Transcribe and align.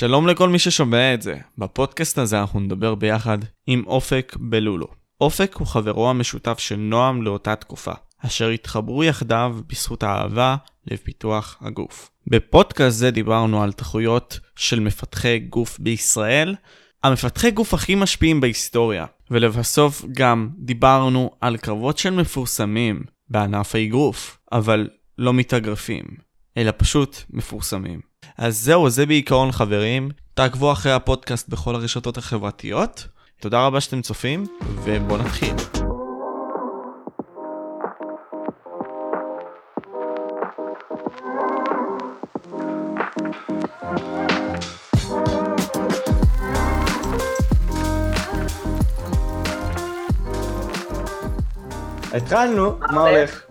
שלום 0.00 0.26
לכל 0.26 0.48
מי 0.48 0.58
ששומע 0.58 1.14
את 1.14 1.22
זה. 1.22 1.36
בפודקאסט 1.58 2.18
הזה 2.18 2.40
אנחנו 2.40 2.60
נדבר 2.60 2.94
ביחד 2.94 3.38
עם 3.66 3.82
אופק 3.86 4.36
בלולו. 4.40 4.86
אופק 5.20 5.56
הוא 5.58 5.66
חברו 5.66 6.10
המשותף 6.10 6.58
של 6.58 6.76
נועם 6.76 7.22
לאותה 7.22 7.56
תקופה, 7.56 7.92
אשר 8.26 8.48
התחברו 8.48 9.04
יחדיו 9.04 9.56
בזכות 9.66 10.02
האהבה 10.02 10.56
לפיתוח 10.86 11.58
הגוף. 11.60 12.10
בפודקאסט 12.26 12.98
זה 12.98 13.10
דיברנו 13.10 13.62
על 13.62 13.72
תחרויות 13.72 14.40
של 14.56 14.80
מפתחי 14.80 15.38
גוף 15.38 15.78
בישראל, 15.78 16.54
המפתחי 17.04 17.50
גוף 17.50 17.74
הכי 17.74 17.94
משפיעים 17.94 18.40
בהיסטוריה, 18.40 19.06
ולבסוף 19.30 20.04
גם 20.12 20.48
דיברנו 20.58 21.30
על 21.40 21.56
קרבות 21.56 21.98
של 21.98 22.10
מפורסמים 22.10 23.02
בענף 23.28 23.74
האגרוף, 23.74 24.38
אבל 24.52 24.88
לא 25.18 25.32
מתאגרפים, 25.32 26.04
אלא 26.56 26.72
פשוט 26.76 27.16
מפורסמים. 27.30 28.09
אז 28.38 28.58
זהו, 28.58 28.90
זה 28.90 29.06
בעיקרון 29.06 29.52
חברים. 29.52 30.10
תעקבו 30.34 30.72
אחרי 30.72 30.92
הפודקאסט 30.92 31.48
בכל 31.48 31.74
הרשתות 31.74 32.18
החברתיות. 32.18 33.06
תודה 33.40 33.66
רבה 33.66 33.80
שאתם 33.80 34.02
צופים, 34.02 34.46
ובואו 34.84 35.18
נתחיל. 35.18 35.54
התחלנו, 52.12 52.78
מה 52.92 53.00
הולך? 53.00 53.42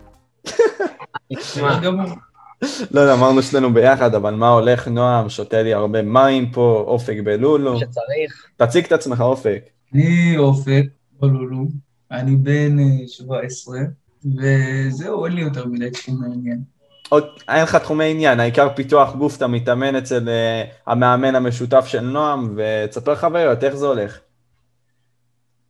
לא 2.91 2.99
יודע, 2.99 3.13
אמרנו 3.13 3.43
שנינו 3.43 3.73
ביחד, 3.73 4.15
אבל 4.15 4.33
מה 4.33 4.49
הולך, 4.49 4.87
נועם? 4.87 5.29
שותה 5.29 5.63
לי 5.63 5.73
הרבה 5.73 6.01
מים 6.01 6.51
פה, 6.51 6.83
אופק 6.87 7.15
בלולו. 7.23 7.79
שצריך. 7.79 8.45
תציג 8.57 8.85
את 8.85 8.91
עצמך, 8.91 9.21
אופק. 9.21 9.69
אני 9.93 10.37
אופק 10.37 10.83
בלולו, 11.19 11.65
אני 12.11 12.35
בן 12.35 12.77
17, 13.07 13.79
וזהו, 14.25 15.25
אין 15.25 15.33
לי 15.33 15.41
יותר 15.41 15.65
מדי 15.65 15.91
תחום 15.91 16.21
מעניין. 16.21 16.61
עוד, 17.09 17.23
אין 17.49 17.63
לך 17.63 17.75
תחומי 17.75 18.11
עניין, 18.11 18.39
העיקר 18.39 18.67
פיתוח 18.75 19.15
גוף, 19.15 19.37
אתה 19.37 19.47
מתאמן 19.47 19.95
אצל 19.95 20.27
uh, 20.27 20.91
המאמן 20.91 21.35
המשותף 21.35 21.85
של 21.87 22.01
נועם, 22.01 22.57
ותספר 22.57 23.15
חוויות, 23.15 23.63
איך 23.63 23.75
זה 23.75 23.85
הולך? 23.85 24.19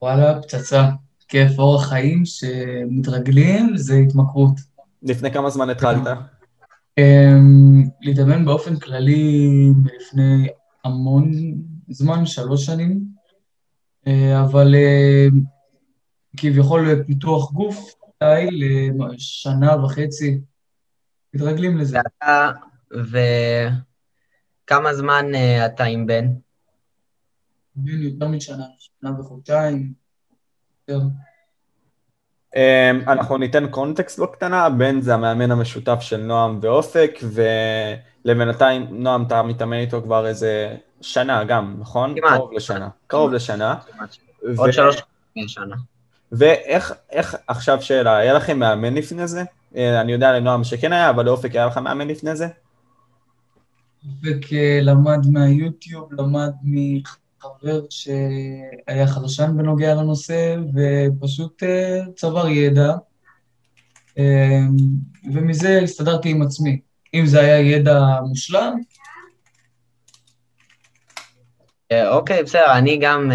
וואלה, 0.02 0.42
פצצה. 0.42 0.84
כיף, 1.28 1.60
אורח 1.60 1.90
חיים 1.90 2.26
שמתרגלים 2.26 3.78
זה 3.78 3.96
התמכרות. 3.96 4.54
לפני 5.04 5.32
כמה 5.32 5.50
זמן 5.50 5.70
התחלת? 5.70 6.08
אמ, 7.00 7.84
להתאמן 8.02 8.46
באופן 8.46 8.80
כללי 8.80 9.48
לפני 9.86 10.48
המון 10.84 11.32
זמן, 11.90 12.26
שלוש 12.26 12.66
שנים, 12.66 13.02
אה, 14.08 14.44
אבל 14.44 14.76
אה, 14.76 15.28
כביכול 16.38 17.04
פיתוח 17.08 17.52
גוף, 17.52 17.94
די 18.24 18.48
לשנה 18.52 19.84
וחצי, 19.84 20.40
מתרגלים 21.34 21.78
לזה. 21.78 21.98
ואתה, 21.98 22.52
וכמה 24.66 24.94
זמן 24.94 25.26
אה, 25.36 25.66
אתה 25.66 25.84
עם 25.84 26.08
בן? 26.08 26.28
בן 27.76 28.02
יותר 28.02 28.28
משנה, 28.28 28.66
שנה 28.78 29.20
וחודשיים, 29.20 29.94
יותר. 30.88 31.06
אמ, 32.56 32.62
אנחנו 33.08 33.38
ניתן 33.38 33.68
קונטקסט 33.68 34.20
בקטנה, 34.20 34.70
בן 34.70 35.02
זה 35.02 35.14
המאמן 35.14 35.52
המשותף 35.52 35.98
של 36.02 36.18
נועם 36.18 36.60
ואופק, 36.62 37.20
ולבינתיים 38.26 38.88
נועם 38.90 39.24
אתה 39.24 39.44
מתאמן 39.44 39.78
איתו 39.78 40.02
כבר 40.02 40.28
איזה 40.28 40.76
שנה 41.02 41.44
גם, 41.44 41.76
נכון? 41.80 42.16
כמעט. 42.16 42.34
קרוב 42.34 42.54
לשנה. 42.54 42.90
קרוב 43.08 43.32
לשנה. 43.32 43.76
עוד 44.58 44.72
שלוש 44.72 45.02
שנה. 45.48 45.76
ואיך, 46.32 46.94
איך, 47.12 47.36
עכשיו 47.48 47.82
שאלה, 47.82 48.18
היה 48.18 48.34
לכם 48.34 48.60
מאמן 48.60 48.94
לפני 48.94 49.28
זה? 49.28 49.44
אה, 49.76 50.02
אני 50.02 50.12
יודע 50.12 50.40
לנועם 50.40 50.64
שכן 50.64 50.94
היה, 50.94 51.10
אבל 51.10 51.26
לאופק 51.26 51.52
היה 51.52 51.66
לך 51.66 51.78
מאמן 51.78 52.08
לפני 52.08 52.36
זה? 52.36 52.48
אופק 54.08 54.54
אה, 54.54 54.80
למד 54.82 55.28
מהיוטיוב, 55.32 56.14
למד 56.14 56.52
חבר 57.42 57.82
שהיה 57.90 59.08
חדשן 59.08 59.52
בנוגע 59.58 59.96
לנושא, 59.96 60.56
ופשוט 60.74 61.64
אה, 61.64 62.02
צבר 62.16 62.48
ידע, 62.48 62.94
אה, 64.18 64.60
ומזה 65.34 65.80
הסתדרתי 65.84 66.30
עם 66.30 66.42
עצמי. 66.42 66.80
אם 67.14 67.26
זה 67.26 67.40
היה 67.40 67.60
ידע 67.60 68.00
מושלם. 68.28 68.74
אה, 71.92 72.10
אוקיי, 72.10 72.44
בסדר, 72.44 72.78
אני 72.78 72.98
גם, 72.98 73.32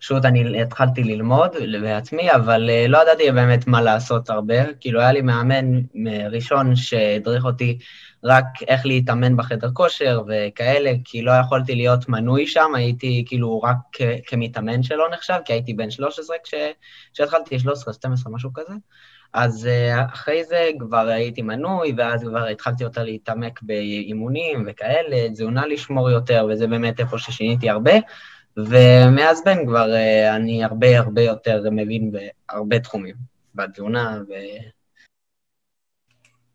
פשוט 0.00 0.24
אני 0.24 0.62
התחלתי 0.62 1.04
ללמוד 1.04 1.50
בעצמי, 1.82 2.32
אבל 2.32 2.70
לא 2.88 3.02
ידעתי 3.02 3.32
באמת 3.32 3.66
מה 3.66 3.82
לעשות 3.82 4.30
הרבה. 4.30 4.72
כאילו, 4.80 5.00
היה 5.00 5.12
לי 5.12 5.20
מאמן 5.20 5.80
ראשון 6.30 6.76
שהדריך 6.76 7.44
אותי 7.44 7.78
רק 8.26 8.44
איך 8.68 8.86
להתאמן 8.86 9.36
בחדר 9.36 9.70
כושר 9.72 10.22
וכאלה, 10.28 10.92
כי 11.04 11.22
לא 11.22 11.32
יכולתי 11.32 11.74
להיות 11.74 12.08
מנוי 12.08 12.46
שם, 12.46 12.74
הייתי 12.74 13.24
כאילו 13.26 13.60
רק 13.62 13.76
כמתאמן 14.26 14.82
שלא 14.82 15.08
נחשב, 15.12 15.38
כי 15.44 15.52
הייתי 15.52 15.74
בן 15.74 15.90
13 15.90 16.36
כשהתחלתי, 17.12 17.58
13, 17.58 17.94
12, 17.94 18.32
משהו 18.32 18.50
כזה. 18.54 18.72
אז 19.32 19.66
אה, 19.66 20.04
אחרי 20.04 20.44
זה 20.44 20.70
כבר 20.78 21.08
הייתי 21.08 21.42
מנוי, 21.42 21.92
ואז 21.96 22.22
כבר 22.22 22.46
התחלתי 22.46 22.84
יותר 22.84 23.04
להתעמק 23.04 23.62
באימונים 23.62 24.64
וכאלה, 24.66 25.30
תזונה 25.30 25.66
לשמור 25.66 26.10
יותר, 26.10 26.46
וזה 26.50 26.66
באמת 26.66 27.00
איפה 27.00 27.18
ששיניתי 27.18 27.70
הרבה. 27.70 27.92
ומאז 28.56 29.42
בן 29.44 29.66
כבר 29.66 29.94
אה, 29.94 30.36
אני 30.36 30.64
הרבה 30.64 30.98
הרבה 30.98 31.22
יותר 31.22 31.62
מבין 31.72 32.12
בהרבה 32.12 32.78
תחומים, 32.78 33.14
בתזונה 33.54 34.20
ו... 34.28 34.32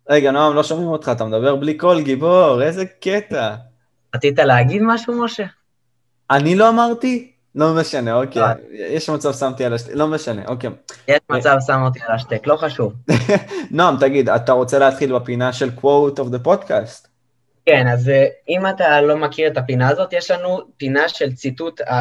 רגע, 0.10 0.32
נועם, 0.32 0.56
לא 0.56 0.64
שומעים 0.64 0.88
אותך, 0.88 1.12
אתה 1.16 1.26
מדבר 1.26 1.56
בלי 1.56 1.78
קול, 1.78 2.02
גיבור, 2.02 2.62
איזה 2.62 2.86
קטע. 2.86 3.56
רצית 4.16 4.40
להגיד 4.40 4.82
משהו, 4.86 5.24
משה? 5.24 5.46
אני 6.32 6.56
לא 6.56 6.70
אמרתי? 6.70 7.32
לא 7.56 7.74
משנה, 7.74 8.14
אוקיי. 8.14 8.42
לא. 8.42 8.48
יש 8.72 9.10
מצב 9.10 9.34
שמתי 9.34 9.66
על 9.66 9.74
השטק, 9.74 9.92
לא 9.94 10.08
משנה, 10.08 10.42
אוקיי. 10.48 10.70
יש 11.08 11.20
מצב 11.32 11.58
שם 11.68 11.82
אותי 11.82 12.00
על 12.08 12.16
השטק, 12.16 12.48
לא 12.48 12.56
חשוב. 12.56 12.94
נועם, 13.72 13.98
תגיד, 14.00 14.30
אתה 14.30 14.52
רוצה 14.52 14.80
להתחיל 14.80 15.14
בפינה 15.14 15.54
של 15.54 15.70
quote 15.78 16.18
of 16.18 16.34
the 16.34 16.48
podcast? 16.48 17.08
כן, 17.66 17.88
אז 17.88 18.10
אה, 18.10 18.26
אם 18.50 18.68
אתה 18.68 19.02
לא 19.02 19.18
מכיר 19.18 19.48
את 19.48 19.58
הפינה 19.58 19.90
הזאת, 19.90 20.14
יש 20.14 20.32
לנו 20.32 20.62
פינה 20.78 21.10
של 21.10 21.34
ציטוט, 21.34 21.82
ה... 21.82 21.94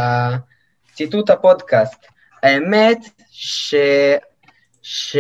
ציטוט 0.95 1.31
הפודקאסט. 1.31 2.07
האמת 2.43 2.99
ש... 3.31 3.75
ש... 4.83 5.17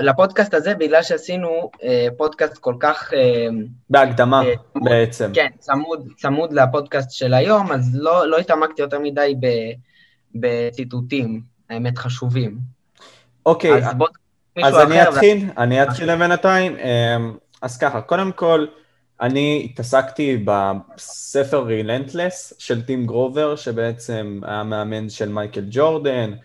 לפודקאסט 0.00 0.54
הזה, 0.54 0.74
בגלל 0.74 1.02
שעשינו 1.02 1.70
אה, 1.82 2.08
פודקאסט 2.16 2.58
כל 2.58 2.74
כך... 2.80 3.12
אה, 3.14 3.48
בהקדמה 3.90 4.42
אה, 4.44 4.54
בעצם. 4.74 5.30
כן, 5.34 5.48
צמוד, 5.58 6.08
צמוד 6.16 6.52
לפודקאסט 6.52 7.10
של 7.10 7.34
היום, 7.34 7.72
אז 7.72 7.90
לא, 7.94 8.26
לא 8.26 8.38
התעמקתי 8.38 8.82
יותר 8.82 8.98
מדי 8.98 9.34
ב, 9.40 9.46
בציטוטים, 10.34 11.42
האמת 11.70 11.98
חשובים. 11.98 12.58
אוקיי, 13.46 13.74
אז, 13.74 13.94
בוא, 13.94 14.08
אז 14.62 14.78
אני 14.78 15.02
אתחיל, 15.02 15.48
ו... 15.48 15.60
אני 15.60 15.82
אתחיל 15.82 16.12
לבינתיים. 16.12 16.76
אה, 16.76 17.16
אז 17.62 17.78
ככה, 17.78 18.00
קודם 18.00 18.32
כל, 18.32 18.66
אני 19.20 19.68
התעסקתי 19.70 20.44
בספר 20.44 21.64
רילנטלס 21.64 22.52
של 22.58 22.82
טים 22.82 23.06
גרובר, 23.06 23.56
שבעצם 23.56 24.40
היה 24.42 24.62
מאמן 24.62 25.08
של 25.08 25.28
מייקל 25.28 25.64
ג'ורדן, 25.70 26.32
אה, 26.32 26.36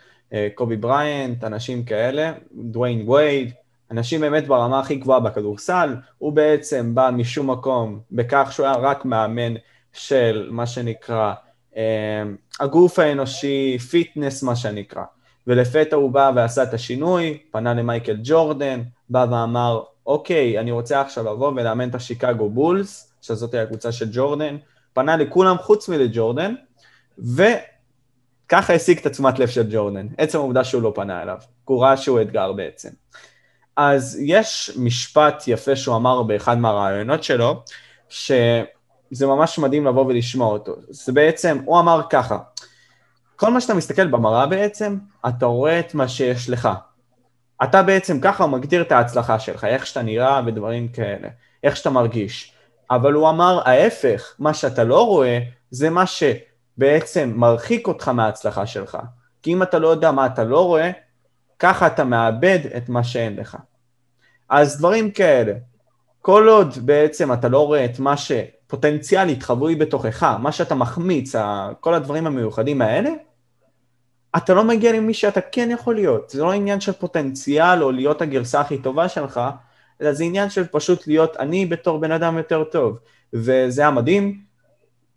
קובי 0.55 0.77
בריאנט, 0.77 1.43
אנשים 1.43 1.83
כאלה, 1.83 2.33
דוויין 2.51 3.09
וייד, 3.09 3.51
אנשים 3.91 4.21
באמת 4.21 4.47
ברמה 4.47 4.79
הכי 4.79 4.95
גבוהה 4.95 5.19
בכדורסל, 5.19 5.95
הוא 6.17 6.33
בעצם 6.33 6.95
בא 6.95 7.09
משום 7.13 7.49
מקום 7.49 7.99
בכך 8.11 8.49
שהוא 8.51 8.65
היה 8.65 8.75
רק 8.75 9.05
מאמן 9.05 9.53
של 9.93 10.49
מה 10.51 10.65
שנקרא 10.65 11.33
אה, 11.77 12.23
הגוף 12.59 12.99
האנושי, 12.99 13.77
fitness 13.79 14.43
מה 14.43 14.55
שנקרא. 14.55 15.03
ולפתע 15.47 15.95
הוא 15.95 16.11
בא 16.11 16.31
ועשה 16.35 16.63
את 16.63 16.73
השינוי, 16.73 17.37
פנה 17.51 17.73
למייקל 17.73 18.17
ג'ורדן, 18.23 18.81
בא 19.09 19.25
ואמר, 19.31 19.81
אוקיי, 20.05 20.59
אני 20.59 20.71
רוצה 20.71 21.01
עכשיו 21.01 21.23
לבוא 21.23 21.51
ולאמן 21.51 21.89
את 21.89 21.95
השיקגו 21.95 22.49
בולס, 22.49 23.13
שזאת 23.21 23.53
הקבוצה 23.53 23.91
של 23.91 24.09
ג'ורדן, 24.11 24.57
פנה 24.93 25.17
לכולם 25.17 25.57
חוץ 25.57 25.89
מלג'ורדן. 25.89 26.55
ככה 28.49 28.73
השיג 28.73 28.97
את 28.97 29.05
התשומת 29.05 29.39
לב 29.39 29.47
של 29.47 29.67
ג'ורדן, 29.71 30.07
עצם 30.17 30.37
העובדה 30.37 30.63
שהוא 30.63 30.81
לא 30.81 30.91
פנה 30.95 31.21
אליו, 31.21 31.37
הוא 31.65 31.83
ראה 31.83 31.97
שהוא 31.97 32.21
אתגר 32.21 32.53
בעצם. 32.53 32.89
אז 33.75 34.19
יש 34.21 34.71
משפט 34.77 35.43
יפה 35.47 35.75
שהוא 35.75 35.95
אמר 35.95 36.23
באחד 36.23 36.57
מהרעיונות 36.57 37.23
שלו, 37.23 37.63
שזה 38.09 39.27
ממש 39.27 39.59
מדהים 39.59 39.85
לבוא 39.85 40.05
ולשמוע 40.05 40.47
אותו. 40.47 40.75
זה 40.89 41.11
בעצם, 41.11 41.61
הוא 41.65 41.79
אמר 41.79 42.01
ככה, 42.09 42.37
כל 43.35 43.51
מה 43.51 43.61
שאתה 43.61 43.73
מסתכל 43.73 44.07
במראה 44.07 44.47
בעצם, 44.47 44.97
אתה 45.27 45.45
רואה 45.45 45.79
את 45.79 45.93
מה 45.93 46.07
שיש 46.07 46.49
לך. 46.49 46.69
אתה 47.63 47.83
בעצם 47.83 48.19
ככה 48.21 48.47
מגדיר 48.47 48.81
את 48.81 48.91
ההצלחה 48.91 49.39
שלך, 49.39 49.63
איך 49.63 49.85
שאתה 49.85 50.01
נראה 50.01 50.41
ודברים 50.45 50.87
כאלה, 50.87 51.27
איך 51.63 51.77
שאתה 51.77 51.89
מרגיש. 51.89 52.53
אבל 52.91 53.13
הוא 53.13 53.29
אמר 53.29 53.61
ההפך, 53.65 54.33
מה 54.39 54.53
שאתה 54.53 54.83
לא 54.83 55.05
רואה 55.05 55.39
זה 55.71 55.89
מה 55.89 56.05
שבעצם 56.79 57.33
מרחיק 57.35 57.87
אותך 57.87 58.07
מההצלחה 58.07 58.65
שלך. 58.65 58.97
כי 59.41 59.53
אם 59.53 59.63
אתה 59.63 59.79
לא 59.79 59.87
יודע 59.87 60.11
מה 60.11 60.25
אתה 60.25 60.43
לא 60.43 60.65
רואה, 60.65 60.91
ככה 61.59 61.87
אתה 61.87 62.03
מאבד 62.03 62.59
את 62.77 62.89
מה 62.89 63.03
שאין 63.03 63.35
לך. 63.35 63.57
אז 64.49 64.77
דברים 64.77 65.11
כאלה. 65.11 65.53
כל 66.21 66.47
עוד 66.49 66.73
בעצם 66.85 67.33
אתה 67.33 67.49
לא 67.49 67.65
רואה 67.65 67.85
את 67.85 67.99
מה 67.99 68.15
שפוטנציאלית 68.17 69.43
חבוי 69.43 69.75
בתוכך, 69.75 70.23
מה 70.23 70.51
שאתה 70.51 70.75
מחמיץ, 70.75 71.35
כל 71.79 71.93
הדברים 71.93 72.27
המיוחדים 72.27 72.81
האלה, 72.81 73.09
אתה 74.37 74.53
לא 74.53 74.63
מגיע 74.63 74.93
למי 74.93 75.13
שאתה 75.13 75.41
כן 75.41 75.69
יכול 75.71 75.95
להיות. 75.95 76.29
זה 76.29 76.43
לא 76.43 76.51
עניין 76.51 76.81
של 76.81 76.91
פוטנציאל 76.91 77.83
או 77.83 77.91
להיות 77.91 78.21
הגרסה 78.21 78.61
הכי 78.61 78.77
טובה 78.77 79.09
שלך, 79.09 79.41
אלא 80.01 80.13
זה 80.13 80.23
עניין 80.23 80.49
של 80.49 80.67
פשוט 80.67 81.07
להיות 81.07 81.37
אני 81.37 81.65
בתור 81.65 81.97
בן 81.97 82.11
אדם 82.11 82.37
יותר 82.37 82.63
טוב. 82.63 82.99
וזה 83.33 83.81
היה 83.81 83.91
מדהים. 83.91 84.48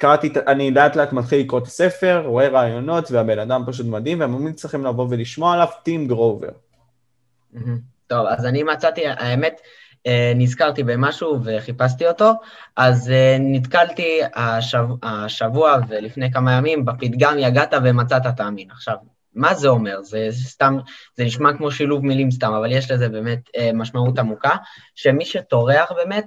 קראתי, 0.02 0.32
אני 0.46 0.70
לאט 0.70 0.96
לאט 0.96 1.12
מתחיל 1.12 1.40
לקרוא 1.40 1.60
את 1.60 1.66
הספר, 1.66 2.22
רואה 2.26 2.48
רעיונות, 2.48 3.10
והבן 3.10 3.38
אדם 3.38 3.62
פשוט 3.66 3.86
מדהים, 3.86 4.20
והמאמין 4.20 4.52
צריכים 4.52 4.84
לבוא 4.84 5.06
ולשמוע 5.10 5.54
עליו, 5.54 5.66
טים 5.82 6.08
גרובר. 6.08 6.48
טוב, 8.06 8.26
אז 8.26 8.46
אני 8.46 8.62
מצאתי, 8.62 9.06
האמת, 9.06 9.60
אה, 10.06 10.32
נזכרתי 10.36 10.82
במשהו 10.82 11.38
וחיפשתי 11.44 12.08
אותו, 12.08 12.32
אז 12.76 13.10
אה, 13.10 13.36
נתקלתי 13.40 14.20
השבוע, 14.34 14.96
השבוע 15.02 15.76
ולפני 15.88 16.32
כמה 16.32 16.52
ימים 16.52 16.84
בפתגם 16.84 17.34
יגעת 17.38 17.74
ומצאת 17.84 18.22
תאמין. 18.36 18.70
עכשיו, 18.70 18.96
מה 19.34 19.54
זה 19.54 19.68
אומר? 19.68 20.02
זה, 20.02 20.26
זה 20.30 20.44
סתם, 20.44 20.76
זה 21.16 21.24
נשמע 21.24 21.52
כמו 21.52 21.70
שילוב 21.70 22.04
מילים 22.04 22.30
סתם, 22.30 22.52
אבל 22.52 22.72
יש 22.72 22.90
לזה 22.90 23.08
באמת 23.08 23.40
אה, 23.56 23.70
משמעות 23.74 24.18
עמוקה, 24.18 24.56
שמי 24.94 25.24
שטורח 25.24 25.92
באמת, 25.92 26.24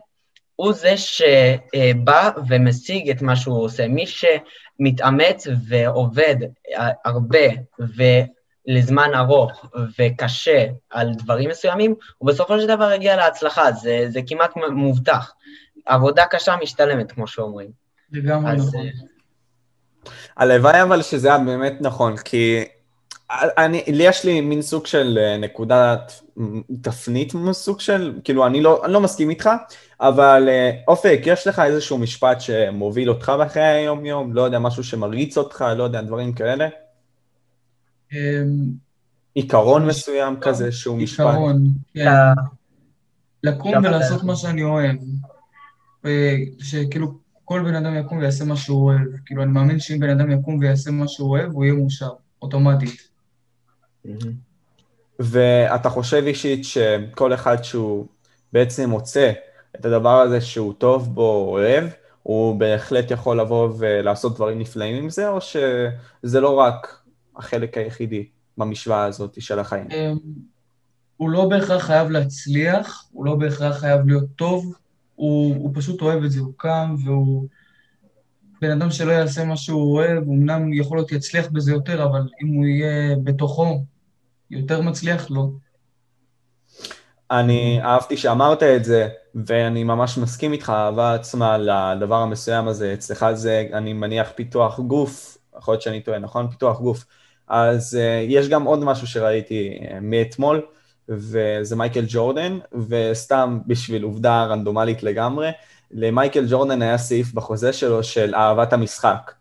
הוא 0.56 0.74
זה 0.74 0.94
שבא 0.98 2.30
ומשיג 2.48 3.10
את 3.10 3.22
מה 3.22 3.36
שהוא 3.36 3.64
עושה. 3.64 3.88
מי 3.88 4.06
שמתאמץ 4.08 5.48
ועובד 5.68 6.36
הרבה 7.06 7.48
ולזמן 7.80 9.10
ארוך 9.16 9.66
וקשה 10.00 10.66
על 10.90 11.14
דברים 11.14 11.50
מסוימים, 11.50 11.96
הוא 12.18 12.28
בסופו 12.28 12.60
של 12.60 12.68
דבר 12.68 12.92
יגיע 12.92 13.16
להצלחה, 13.16 13.72
זה, 13.72 14.06
זה 14.10 14.20
כמעט 14.28 14.52
מובטח. 14.72 15.34
עבודה 15.86 16.26
קשה 16.26 16.56
משתלמת, 16.62 17.12
כמו 17.12 17.28
שאומרים. 17.28 17.70
לגמרי 18.12 18.56
נכון. 18.56 18.86
הלוואי 20.38 20.82
אבל 20.82 21.02
שזה 21.02 21.28
היה 21.28 21.38
באמת 21.38 21.74
נכון, 21.82 22.18
כי 22.18 22.66
אני, 23.32 23.84
לי 23.88 24.04
יש 24.04 24.26
לי 24.26 24.42
מין 24.42 24.62
סוג 24.62 24.86
של 24.86 25.20
אה, 25.22 25.38
נקודת 25.38 26.22
תפנית, 26.82 27.34
סוג 27.52 27.80
של, 27.80 28.20
כאילו, 28.24 28.48
אני 28.48 28.62
לא, 28.62 28.86
אני 28.86 28.94
לא 28.94 29.02
מסכים 29.02 29.30
איתך, 29.30 29.50
אבל 30.02 30.50
אה, 30.50 30.72
אופק, 30.88 31.22
יש 31.26 31.48
לך 31.48 31.60
איזשהו 31.60 31.98
משפט 31.98 32.42
שמוביל 32.42 33.10
אותך 33.10 33.32
בחיי 33.40 33.64
היום-יום? 33.64 34.34
לא 34.34 34.42
יודע, 34.42 34.60
משהו 34.60 34.84
שמריץ 34.84 35.38
אותך, 35.38 35.66
לא 35.78 35.84
יודע, 35.84 36.02
דברים 36.02 36.34
כאלה? 36.34 36.68
אמ, 38.14 38.18
עיקרון 39.34 39.88
מסוים 39.88 40.36
כזה 40.42 40.72
שהוא 40.72 40.98
משפט. 40.98 41.26
עיקרון, 41.26 41.68
כן. 41.94 42.12
לקום 43.44 43.74
ולעשות 43.78 44.24
מה 44.24 44.36
שאני 44.36 44.64
אוהב. 44.64 44.96
שכאילו, 46.60 47.20
כל 47.46 47.64
בן 47.64 47.76
אדם 47.76 47.96
יקום 47.96 48.18
ויעשה 48.18 48.46
מה 48.46 48.56
שהוא 48.56 48.86
אוהב. 48.86 49.08
כאילו, 49.26 49.44
אני 49.44 49.52
מאמין 49.52 49.80
שאם 49.80 50.00
בן 50.00 50.10
אדם 50.10 50.32
יקום 50.32 50.58
ויעשה 50.60 50.92
מה 50.92 51.08
שהוא 51.08 51.30
אוהב, 51.30 51.52
הוא 51.52 51.66
יהיה 51.66 51.74
מאושר, 51.74 52.10
אוטומטית. 52.42 53.05
ואתה 55.20 55.90
חושב 55.90 56.24
אישית 56.28 56.66
שכל 56.66 57.34
אחד 57.34 57.64
שהוא 57.64 58.06
בעצם 58.54 58.90
מוצא 58.90 59.32
את 59.76 59.86
הדבר 59.86 60.22
הזה 60.22 60.42
שהוא 60.42 60.74
טוב 60.74 61.16
בו, 61.16 61.48
אוהב, 61.50 61.84
הוא 62.24 62.60
בהחלט 62.60 63.12
יכול 63.12 63.40
לבוא 63.40 63.70
ולעשות 63.78 64.36
דברים 64.36 64.60
נפלאים 64.60 65.04
עם 65.04 65.10
זה, 65.10 65.30
או 65.30 65.42
שזה 65.42 66.40
לא 66.40 66.56
רק 66.56 67.02
החלק 67.36 67.78
היחידי 67.78 68.28
במשוואה 68.58 69.06
הזאת 69.06 69.42
של 69.42 69.60
החיים? 69.60 69.88
אמ, 69.92 70.18
הוא 71.18 71.30
לא 71.30 71.50
בהכרח 71.50 71.84
חייב 71.84 72.10
להצליח, 72.10 73.06
הוא 73.12 73.26
לא 73.26 73.36
בהכרח 73.36 73.78
חייב 73.78 74.08
להיות 74.08 74.26
טוב, 74.36 74.76
הוא, 75.16 75.56
הוא 75.56 75.72
פשוט 75.74 76.02
אוהב 76.02 76.24
את 76.24 76.32
זה, 76.32 76.40
הוא 76.40 76.54
קם 76.58 76.96
והוא... 77.06 77.48
בן 78.62 78.72
אדם 78.72 78.92
שלא 78.92 79.12
יעשה 79.12 79.46
מה 79.46 79.58
שהוא 79.58 79.96
אוהב, 79.98 80.24
אמנם 80.24 80.74
יכול 80.74 80.98
להיות 80.98 81.12
יצליח 81.12 81.48
בזה 81.52 81.72
יותר, 81.72 82.04
אבל 82.04 82.28
אם 82.44 82.48
הוא 82.48 82.66
יהיה 82.66 83.16
בתוכו, 83.24 83.84
יותר 84.52 84.82
מצליח 84.82 85.32
לו. 85.32 85.52
אני 87.32 87.82
אהבתי 87.82 88.18
שאמרת 88.18 88.64
את 88.64 88.86
זה, 88.86 89.08
ואני 89.36 89.84
ממש 89.84 90.18
מסכים 90.18 90.54
איתך, 90.54 90.70
אהבה 90.70 91.14
עצמה 91.14 91.58
לדבר 91.58 92.16
המסוים 92.16 92.68
הזה. 92.68 92.94
אצלך 92.94 93.26
זה, 93.34 93.68
אני 93.74 93.94
מניח, 93.94 94.32
פיתוח 94.36 94.80
גוף, 94.80 95.38
יכול 95.58 95.72
להיות 95.72 95.82
שאני 95.82 96.02
טועה, 96.02 96.20
נכון? 96.20 96.48
פיתוח 96.50 96.80
גוף. 96.80 97.06
אז 97.48 97.98
uh, 98.02 98.32
יש 98.32 98.50
גם 98.50 98.64
עוד 98.64 98.84
משהו 98.84 99.08
שראיתי 99.08 99.80
uh, 99.80 99.94
מאתמול, 100.02 100.62
וזה 101.10 101.76
מייקל 101.76 102.06
ג'ורדן, 102.08 102.58
וסתם 102.90 103.60
בשביל 103.68 104.04
עובדה 104.04 104.46
רנדומלית 104.46 105.04
לגמרי, 105.04 105.50
למייקל 105.92 106.46
ג'ורדן 106.50 106.82
היה 106.82 106.98
סעיף 106.98 107.34
בחוזה 107.34 107.74
שלו 107.74 108.04
של 108.04 108.36
אהבת 108.36 108.74
המשחק. 108.74 109.32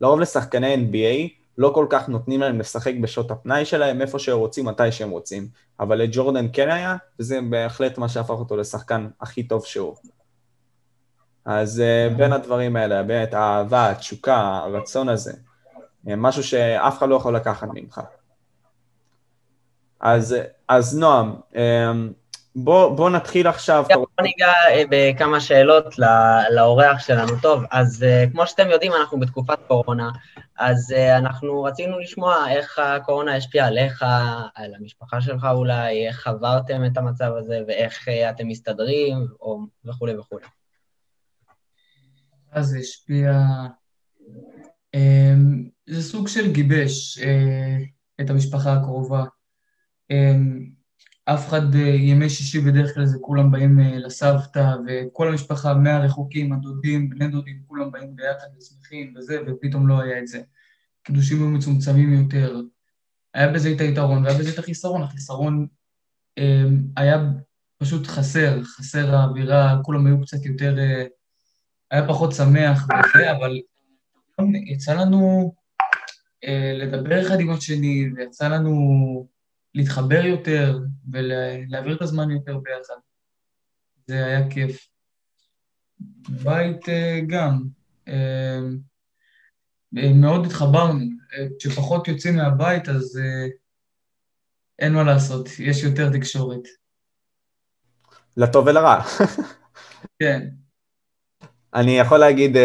לרוב 0.00 0.20
לשחקני 0.20 0.74
NBA 0.74 1.41
לא 1.58 1.72
כל 1.74 1.86
כך 1.90 2.08
נותנים 2.08 2.40
להם 2.40 2.60
לשחק 2.60 2.92
בשעות 3.00 3.30
הפנאי 3.30 3.64
שלהם, 3.64 4.00
איפה 4.00 4.18
שהם 4.18 4.38
רוצים, 4.38 4.64
מתי 4.64 4.92
שהם 4.92 5.10
רוצים. 5.10 5.48
אבל 5.80 5.98
לג'ורדן 5.98 6.46
כן 6.52 6.70
היה, 6.70 6.96
וזה 7.20 7.38
בהחלט 7.50 7.98
מה 7.98 8.08
שהפך 8.08 8.30
אותו 8.30 8.56
לשחקן 8.56 9.08
הכי 9.20 9.42
טוב 9.42 9.64
שהוא. 9.64 9.94
אז 11.44 11.80
אה, 11.80 12.08
בין 12.16 12.32
הדברים 12.32 12.76
האלה, 12.76 13.02
באמת 13.02 13.34
האהבה, 13.34 13.90
התשוקה, 13.90 14.60
הרצון 14.64 15.08
הזה, 15.08 15.32
אה, 16.08 16.16
משהו 16.16 16.44
שאף 16.44 16.98
אחד 16.98 17.08
לא 17.08 17.14
יכול 17.14 17.36
לקחת 17.36 17.68
ממך. 17.74 18.00
אז, 20.00 20.36
אז 20.68 20.98
נועם, 20.98 21.34
אה, 21.56 21.92
בוא, 22.56 22.96
בוא 22.96 23.10
נתחיל 23.10 23.46
עכשיו. 23.46 23.84
בוא 23.94 24.06
ניגע 24.22 24.52
אה, 24.70 24.82
בכמה 24.90 25.40
שאלות 25.40 25.94
לאורח 26.50 26.98
שלנו. 26.98 27.32
טוב, 27.42 27.62
אז 27.70 28.02
אה, 28.02 28.24
כמו 28.32 28.46
שאתם 28.46 28.70
יודעים, 28.70 28.92
אנחנו 29.00 29.20
בתקופת 29.20 29.58
קורונה, 29.68 30.10
אז 30.58 30.92
אה, 30.92 31.18
אנחנו 31.18 31.62
רצינו 31.62 31.98
לשמוע 31.98 32.50
איך 32.50 32.78
הקורונה 32.78 33.36
השפיעה 33.36 33.66
עליך, 33.66 34.04
על 34.54 34.74
המשפחה 34.74 35.20
שלך 35.20 35.46
אולי, 35.52 36.08
איך 36.08 36.26
עברתם 36.26 36.84
את 36.84 36.96
המצב 36.96 37.32
הזה 37.38 37.60
ואיך 37.68 38.08
אתם 38.30 38.48
מסתדרים, 38.48 39.26
או 39.40 39.60
וכולי 39.84 40.16
וכולי. 40.16 40.46
אז 42.50 42.74
השפיע... 42.74 43.32
אמ, 44.94 45.68
זה 45.86 46.02
סוג 46.02 46.28
של 46.28 46.52
גיבש 46.52 47.18
את 48.20 48.30
המשפחה 48.30 48.72
הקרובה. 48.72 49.24
אף 51.24 51.48
אחד, 51.48 51.74
אה, 51.74 51.80
ימי 51.80 52.30
שישי 52.30 52.60
בדרך 52.60 52.94
כלל 52.94 53.06
זה 53.06 53.18
כולם 53.20 53.50
באים 53.50 53.80
אה, 53.80 53.98
לסבתא, 53.98 54.74
וכל 54.86 55.28
המשפחה 55.28 55.74
מהרחוקים, 55.74 56.52
הדודים, 56.52 57.10
בני 57.10 57.28
דודים, 57.28 57.62
כולם 57.66 57.90
באים 57.90 58.16
ביחד 58.16 58.46
ושמחים 58.58 59.14
וזה, 59.16 59.38
ופתאום 59.46 59.88
לא 59.88 60.00
היה 60.00 60.18
את 60.18 60.26
זה. 60.26 60.42
קידושים 61.02 61.38
היו 61.38 61.48
מצומצמים 61.48 62.12
יותר. 62.12 62.60
היה 63.34 63.48
בזה 63.48 63.72
את 63.72 63.80
היתרון 63.80 64.24
והיה 64.24 64.38
בזה 64.38 64.50
את 64.54 64.58
החיסרון. 64.58 65.02
החיסרון 65.02 65.66
אה, 66.38 66.64
היה 66.96 67.18
פשוט 67.78 68.06
חסר, 68.06 68.62
חסר 68.62 69.14
האווירה, 69.14 69.76
כולם 69.82 70.06
היו 70.06 70.20
קצת 70.22 70.44
יותר, 70.44 70.78
אה, 70.78 71.04
היה 71.90 72.08
פחות 72.08 72.32
שמח 72.32 72.86
וזה, 72.86 73.32
אבל 73.32 73.60
יצא 74.66 74.94
לנו 74.94 75.52
אה, 76.44 76.72
לדבר 76.74 77.26
אחד 77.26 77.40
עם 77.40 77.50
השני, 77.50 78.04
ויצא 78.16 78.48
לנו... 78.48 79.31
להתחבר 79.74 80.24
יותר 80.24 80.78
ולהעביר 81.12 81.96
את 81.96 82.02
הזמן 82.02 82.30
יותר 82.30 82.58
ביחד. 82.58 82.94
זה 84.06 84.24
היה 84.26 84.50
כיף. 84.50 84.88
בית 86.28 86.88
אה, 86.88 87.20
גם. 87.26 87.62
אה, 88.08 88.60
אה, 89.98 90.12
מאוד 90.14 90.46
התחברנו. 90.46 91.04
כשפחות 91.58 92.08
יוצאים 92.08 92.36
מהבית, 92.36 92.88
אז 92.88 93.20
אין 94.78 94.92
מה 94.92 95.02
לעשות, 95.02 95.48
יש 95.58 95.82
יותר 95.82 96.10
תקשורת. 96.12 96.60
לטוב 98.36 98.66
ולרע. 98.66 99.00
כן. 100.22 100.48
אני 101.74 101.98
יכול 101.98 102.18
להגיד, 102.18 102.56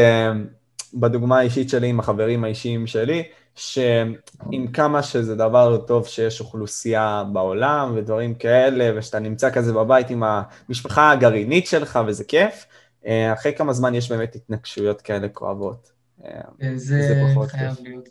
בדוגמה 0.94 1.40
האישית 1.40 1.70
שלי 1.70 1.88
עם 1.88 2.00
החברים 2.00 2.44
האישיים 2.44 2.88
שלי, 2.88 3.24
שעם 3.58 4.68
כמה 4.74 5.04
שזה 5.04 5.36
דבר 5.36 5.78
טוב 5.78 6.08
שיש 6.08 6.40
אוכלוסייה 6.40 7.24
בעולם 7.34 7.94
ודברים 7.96 8.34
כאלה, 8.34 8.92
ושאתה 8.96 9.20
נמצא 9.20 9.50
כזה 9.52 9.74
בבית 9.74 10.10
עם 10.10 10.24
המשפחה 10.24 11.12
הגרעינית 11.12 11.68
שלך 11.68 12.00
וזה 12.08 12.24
כיף, 12.24 12.66
אה, 13.06 13.34
אחרי 13.34 13.54
כמה 13.54 13.74
זמן 13.74 13.96
יש 13.96 14.12
באמת 14.12 14.36
התנגשויות 14.36 15.02
כאלה 15.02 15.30
כואבות. 15.30 15.92
אה, 16.26 16.32
זה, 16.76 17.02
זה 17.02 17.24
חייב 17.48 17.76
כיף. 17.76 17.84
להיות. 17.84 18.10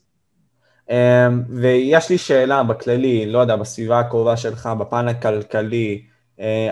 אה, 0.90 1.28
ויש 1.48 2.10
לי 2.10 2.18
שאלה 2.18 2.62
בכללי, 2.62 3.26
לא 3.26 3.38
יודע, 3.38 3.56
בסביבה 3.56 4.00
הקרובה 4.00 4.36
שלך, 4.36 4.66
בפן 4.78 5.08
הכלכלי, 5.08 6.02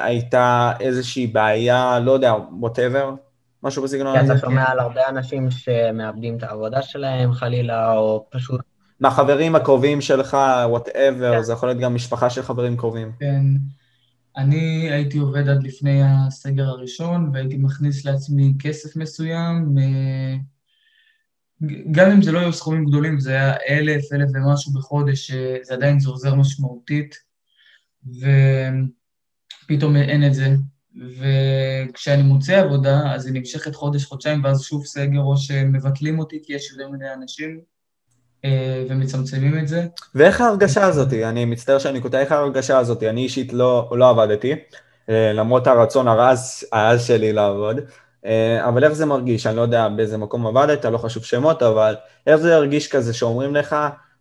הייתה 0.01 0.73
איזושהי 0.81 1.27
בעיה, 1.27 2.01
לא 2.01 2.13
יודע, 2.13 2.35
whatever, 2.61 3.15
משהו 3.65 3.83
בסגנון 3.83 4.17
הזה? 4.17 4.33
כן, 4.33 4.39
אתה 4.39 4.47
שומע 4.47 4.71
על 4.71 4.79
הרבה 4.79 5.09
אנשים 5.09 5.51
שמאבדים 5.51 6.37
את 6.37 6.43
העבודה 6.43 6.83
שלהם, 6.83 7.33
חלילה, 7.33 7.93
או 7.93 8.27
פשוט... 8.31 8.61
מהחברים 9.01 9.57
הקרובים 9.57 10.01
שלך, 10.01 10.37
whatever, 10.67 11.37
כן. 11.37 11.43
זה 11.43 11.53
יכול 11.53 11.69
להיות 11.69 11.81
גם 11.81 11.95
משפחה 11.95 12.31
של 12.31 12.43
חברים 12.43 12.77
קרובים. 12.77 13.13
כן. 13.21 13.45
אני 14.37 14.91
הייתי 14.91 15.19
עובד 15.19 15.49
עד 15.49 15.63
לפני 15.63 16.01
הסגר 16.05 16.69
הראשון, 16.69 17.31
והייתי 17.33 17.57
מכניס 17.57 18.05
לעצמי 18.05 18.53
כסף 18.59 18.97
מסוים, 18.97 19.79
אה, 19.79 20.35
גם 21.91 22.11
אם 22.11 22.23
זה 22.23 22.33
לא 22.33 22.39
היו 22.39 22.53
סכומים 22.53 22.85
גדולים, 22.85 23.21
זה 23.21 23.31
היה 23.31 23.55
אלף, 23.69 24.13
אלף 24.13 24.31
ומשהו 24.35 24.73
בחודש, 24.73 25.31
אה, 25.31 25.57
זה 25.63 25.75
עדיין 25.75 26.01
זה 26.01 26.09
עוזר 26.09 26.35
משמעותית, 26.35 27.15
ופתאום 29.65 29.97
אין 29.97 30.27
את 30.27 30.35
זה. 30.35 30.55
וכשאני 30.97 32.23
מוצא 32.23 32.61
עבודה, 32.61 33.15
אז 33.15 33.27
היא 33.27 33.35
נמשכת 33.35 33.75
חודש, 33.75 34.05
חודשיים, 34.05 34.45
ואז 34.45 34.63
שוב 34.63 34.85
סגר, 34.85 35.21
או 35.21 35.37
שמבטלים 35.37 36.19
אותי 36.19 36.41
כי 36.43 36.53
יש 36.55 36.73
יותר 36.73 36.89
מדי 36.89 37.05
אנשים, 37.15 37.61
אה, 38.45 38.85
ומצמצמים 38.89 39.59
את 39.59 39.69
זה. 39.69 39.87
ואיך 40.15 40.41
ההרגשה 40.41 40.85
הזאת? 40.85 41.13
אני 41.13 41.45
מצטער 41.45 41.79
שאני 41.79 42.01
קוטע, 42.01 42.21
איך 42.21 42.33
ההרגשה 42.33 42.79
הזאת? 42.79 43.03
אני 43.03 43.23
אישית 43.23 43.53
לא, 43.53 43.91
לא 43.97 44.11
עבדתי, 44.11 44.55
אה, 45.09 45.33
למרות 45.33 45.67
הרצון 45.67 46.09
הרז, 46.09 46.65
העז 46.73 47.07
שלי 47.07 47.33
לעבוד, 47.33 47.81
אה, 48.27 48.69
אבל 48.69 48.85
איך 48.85 48.93
זה 48.93 49.07
מרגיש? 49.07 49.47
אני 49.47 49.57
לא 49.57 49.63
יודע 49.63 49.89
באיזה 49.89 50.19
מקום 50.19 50.47
עבדת, 50.47 50.85
לא 50.85 50.99
חשוב 50.99 51.25
שמות, 51.25 51.63
אבל 51.63 51.95
איך 52.27 52.37
זה 52.37 52.51
ירגיש 52.51 52.89
כזה 52.89 53.15
שאומרים 53.15 53.55
לך, 53.55 53.77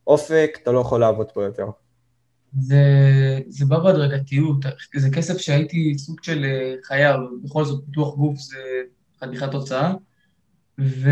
אופק, 0.07 0.57
אתה 0.63 0.71
לא 0.71 0.79
יכול 0.79 0.99
לעבוד 0.99 1.31
פה 1.31 1.43
יותר? 1.43 1.65
זה, 2.59 2.83
זה 3.47 3.65
בא 3.65 3.79
בהדרגתיות, 3.79 4.65
זה 4.95 5.09
כסף 5.09 5.37
שהייתי 5.37 5.97
סוג 5.97 6.23
של 6.23 6.45
חייב, 6.83 7.19
בכל 7.43 7.65
זאת 7.65 7.85
פיתוח 7.85 8.15
גוף 8.15 8.39
זה 8.39 8.57
חתיכת 9.21 9.53
הוצאה, 9.53 9.93
ו... 10.79 11.09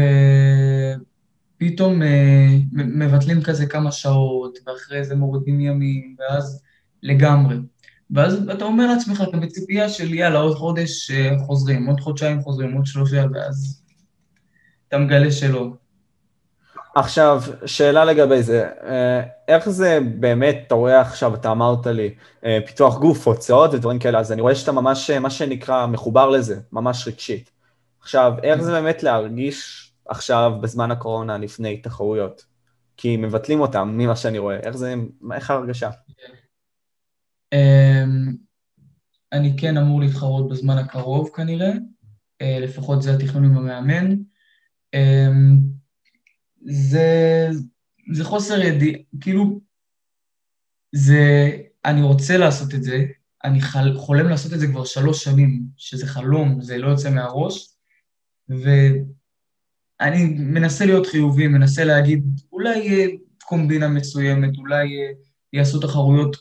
פתאום 1.61 2.03
אה, 2.03 2.47
מבטלים 2.73 3.43
כזה 3.43 3.65
כמה 3.65 3.91
שעות, 3.91 4.59
ואחרי 4.67 5.03
זה 5.03 5.15
מורידים 5.15 5.59
ימים, 5.59 6.15
ואז 6.19 6.63
לגמרי. 7.03 7.55
ואז 8.11 8.49
אתה 8.49 8.65
אומר 8.65 8.93
לעצמך, 8.93 9.23
אתה 9.29 9.37
בציפייה 9.37 9.89
של 9.89 10.13
יאללה, 10.13 10.39
עוד 10.39 10.57
חודש 10.57 11.11
אה, 11.11 11.39
חוזרים, 11.45 11.85
עוד 11.85 11.99
חודשיים 11.99 12.41
חוזרים, 12.41 12.73
עוד 12.73 12.85
שלושה, 12.85 13.25
ואז 13.33 13.83
אתה 14.87 14.97
מגלה 14.97 15.31
שלא. 15.31 15.73
עכשיו, 16.95 17.41
שאלה 17.65 18.05
לגבי 18.05 18.43
זה, 18.43 18.69
אה, 18.83 19.21
איך 19.47 19.69
זה 19.69 19.99
באמת, 20.19 20.63
אתה 20.67 20.75
רואה 20.75 21.01
עכשיו, 21.01 21.35
אתה 21.35 21.51
אמרת 21.51 21.85
לי, 21.87 22.15
אה, 22.45 22.59
פיתוח 22.65 22.99
גוף, 22.99 23.27
הוצאות 23.27 23.73
ודברים 23.73 23.99
כאלה, 23.99 24.19
אז 24.19 24.31
אני 24.31 24.41
רואה 24.41 24.55
שאתה 24.55 24.71
ממש, 24.71 25.09
מה 25.11 25.29
שנקרא, 25.29 25.85
מחובר 25.85 26.29
לזה, 26.29 26.59
ממש 26.71 27.07
רגשית. 27.07 27.51
עכשיו, 28.01 28.33
איך 28.43 28.61
זה 28.61 28.71
באמת 28.71 29.03
להרגיש 29.03 29.91
עכשיו 30.05 30.53
בזמן 30.61 30.91
הקורונה 30.91 31.37
לפני 31.37 31.77
תחרויות? 31.77 32.45
כי 32.97 33.17
מבטלים 33.17 33.59
אותם 33.59 33.93
ממה 33.97 34.15
שאני 34.15 34.37
רואה, 34.37 34.59
איך 34.59 34.77
זה, 34.77 34.95
איך 35.35 35.51
ההרגשה? 35.51 35.89
אמ, 37.53 38.35
אני 39.31 39.57
כן 39.57 39.77
אמור 39.77 40.01
להתחרות 40.01 40.49
בזמן 40.49 40.77
הקרוב 40.77 41.29
כנראה, 41.35 41.71
אה, 42.41 42.59
לפחות 42.61 43.01
זה 43.01 43.13
התכנון 43.13 43.45
עם 43.45 43.57
המאמן. 43.57 44.15
זה, 46.65 47.49
זה 48.13 48.23
חוסר 48.23 48.61
ידיעה, 48.61 48.99
כאילו, 49.21 49.61
זה, 50.91 51.51
אני 51.85 52.01
רוצה 52.01 52.37
לעשות 52.37 52.73
את 52.73 52.83
זה, 52.83 53.05
אני 53.43 53.61
חל, 53.61 53.93
חולם 53.97 54.29
לעשות 54.29 54.53
את 54.53 54.59
זה 54.59 54.67
כבר 54.67 54.85
שלוש 54.85 55.23
שנים, 55.23 55.63
שזה 55.77 56.07
חלום, 56.07 56.61
זה 56.61 56.77
לא 56.77 56.87
יוצא 56.87 57.09
מהראש, 57.09 57.69
ו... 58.49 58.69
אני 60.01 60.25
מנסה 60.25 60.85
להיות 60.85 61.07
חיובי, 61.07 61.47
מנסה 61.47 61.83
להגיד, 61.83 62.23
אולי 62.51 62.77
יהיה 62.77 63.07
קומבינה 63.43 63.87
מסוימת, 63.87 64.57
אולי 64.57 64.87
יעשו 65.53 65.79
תחרויות 65.79 66.37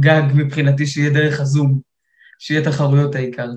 גג 0.00 0.22
מבחינתי, 0.34 0.86
שיהיה 0.86 1.10
דרך 1.10 1.40
הזום, 1.40 1.80
שיהיה 2.38 2.64
תחרויות 2.64 3.14
העיקר. 3.14 3.48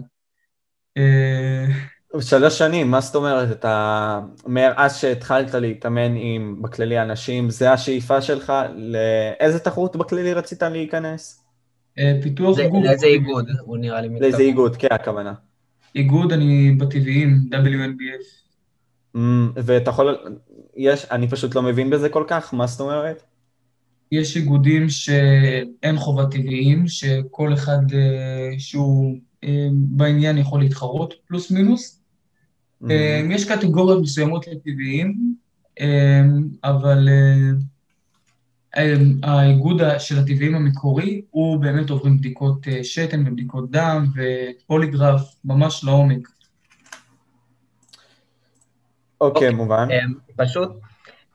שלוש 2.21 2.57
שנים, 2.57 2.91
מה 2.91 3.01
זאת 3.01 3.15
אומרת? 3.15 3.51
אתה 3.51 4.19
מאז 4.45 4.97
שהתחלת 4.97 5.53
להתאמן 5.53 6.15
עם 6.15 6.61
בכללי 6.61 7.01
אנשים, 7.01 7.49
זה 7.49 7.71
השאיפה 7.71 8.21
שלך? 8.21 8.53
לאיזה 8.75 9.59
תחרות 9.59 9.95
בכללי 9.95 10.33
רצית 10.33 10.63
להיכנס? 10.63 11.45
אה, 11.99 12.19
פיתוח 12.21 12.59
גוף. 12.59 12.83
לאיזה 12.85 13.07
איגוד? 13.07 13.45
הוא 13.61 13.77
נראה 13.77 14.01
לי 14.01 14.07
מתכוון. 14.07 14.29
לאיזה 14.29 14.43
איגוד, 14.43 14.75
כן, 14.75 14.87
הכוונה. 14.91 15.33
איגוד 15.95 16.33
אני 16.33 16.71
בטבעיים, 16.71 17.37
WNBF. 17.51 18.39
Mm, 19.15 19.19
ואתה 19.55 19.89
יכול, 19.89 20.17
יש, 20.75 21.05
אני 21.11 21.27
פשוט 21.27 21.55
לא 21.55 21.61
מבין 21.61 21.89
בזה 21.89 22.09
כל 22.09 22.23
כך, 22.27 22.53
מה 22.53 22.67
זאת 22.67 22.79
אומרת? 22.79 23.23
יש 24.11 24.37
איגודים 24.37 24.89
שאין 24.89 25.97
חובת 25.97 26.31
טבעיים, 26.31 26.87
שכל 26.87 27.53
אחד 27.53 27.93
אה, 27.93 28.59
שהוא 28.59 29.17
אה, 29.43 29.67
בעניין 29.71 30.37
יכול 30.37 30.59
להתחרות, 30.59 31.13
פלוס 31.27 31.51
מינוס. 31.51 31.98
Mm-hmm. 32.83 33.33
יש 33.33 33.51
קטגוריות 33.51 34.01
מסוימות 34.01 34.45
לטבעיים, 34.48 35.36
אבל 36.63 37.09
האיגוד 39.24 39.81
של 40.00 40.19
הטבעיים 40.19 40.55
המקורי, 40.55 41.21
הוא 41.31 41.59
באמת 41.59 41.89
עוברים 41.89 42.17
בדיקות 42.17 42.67
שתן 42.83 43.27
ובדיקות 43.27 43.71
דם 43.71 44.05
ופוליגרף 44.15 45.36
ממש 45.45 45.83
לעומק. 45.83 46.27
אוקיי, 49.21 49.48
אוקיי, 49.48 49.50
מובן. 49.50 49.88
אמ, 49.91 50.13
פשוט, 50.36 50.69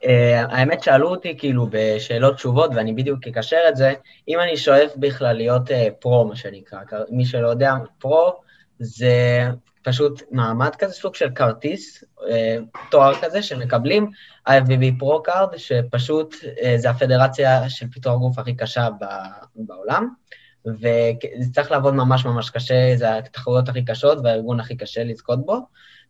אה, 0.05 0.43
האמת 0.43 0.83
שאלו 0.83 1.09
אותי 1.09 1.39
כאילו 1.39 1.67
בשאלות 1.71 2.35
תשובות, 2.35 2.71
ואני 2.75 2.93
בדיוק 2.93 3.27
אקשר 3.27 3.61
את 3.69 3.77
זה, 3.77 3.93
אם 4.29 4.39
אני 4.41 4.57
שואף 4.57 4.91
בכלל 4.97 5.37
להיות 5.37 5.71
אה, 5.71 5.89
pro, 6.01 6.29
מה 6.29 6.37
שנקרא, 6.37 6.79
מי 7.11 7.25
שלא 7.25 7.49
יודע, 7.49 7.75
pro 7.99 8.33
זה 8.79 9.47
פשוט 9.85 10.23
מעמד 10.31 10.75
כזה, 10.75 10.93
סוג 10.93 11.15
של 11.15 11.31
כרטיס, 11.31 12.05
אה, 12.31 12.57
תואר 12.91 13.15
כזה 13.15 13.43
שמקבלים, 13.43 14.11
ה-IFBB 14.47 14.99
pro 14.99 15.23
card, 15.23 15.57
שפשוט 15.57 16.35
זה 16.77 16.91
הפדרציה 16.91 17.69
של 17.71 17.87
פיתוח 17.89 18.19
גוף 18.19 18.39
הכי 18.39 18.55
קשה 18.55 18.89
בעולם, 19.57 20.09
וזה 20.67 21.53
צריך 21.53 21.71
לעבוד 21.71 21.95
ממש 21.95 22.25
ממש 22.25 22.51
קשה, 22.51 22.97
זה 22.97 23.19
התחרויות 23.19 23.69
הכי 23.69 23.85
קשות 23.85 24.19
והארגון 24.25 24.61
הכי 24.61 24.77
קשה 24.77 25.05
לזכות 25.05 25.47
בו. 25.47 25.67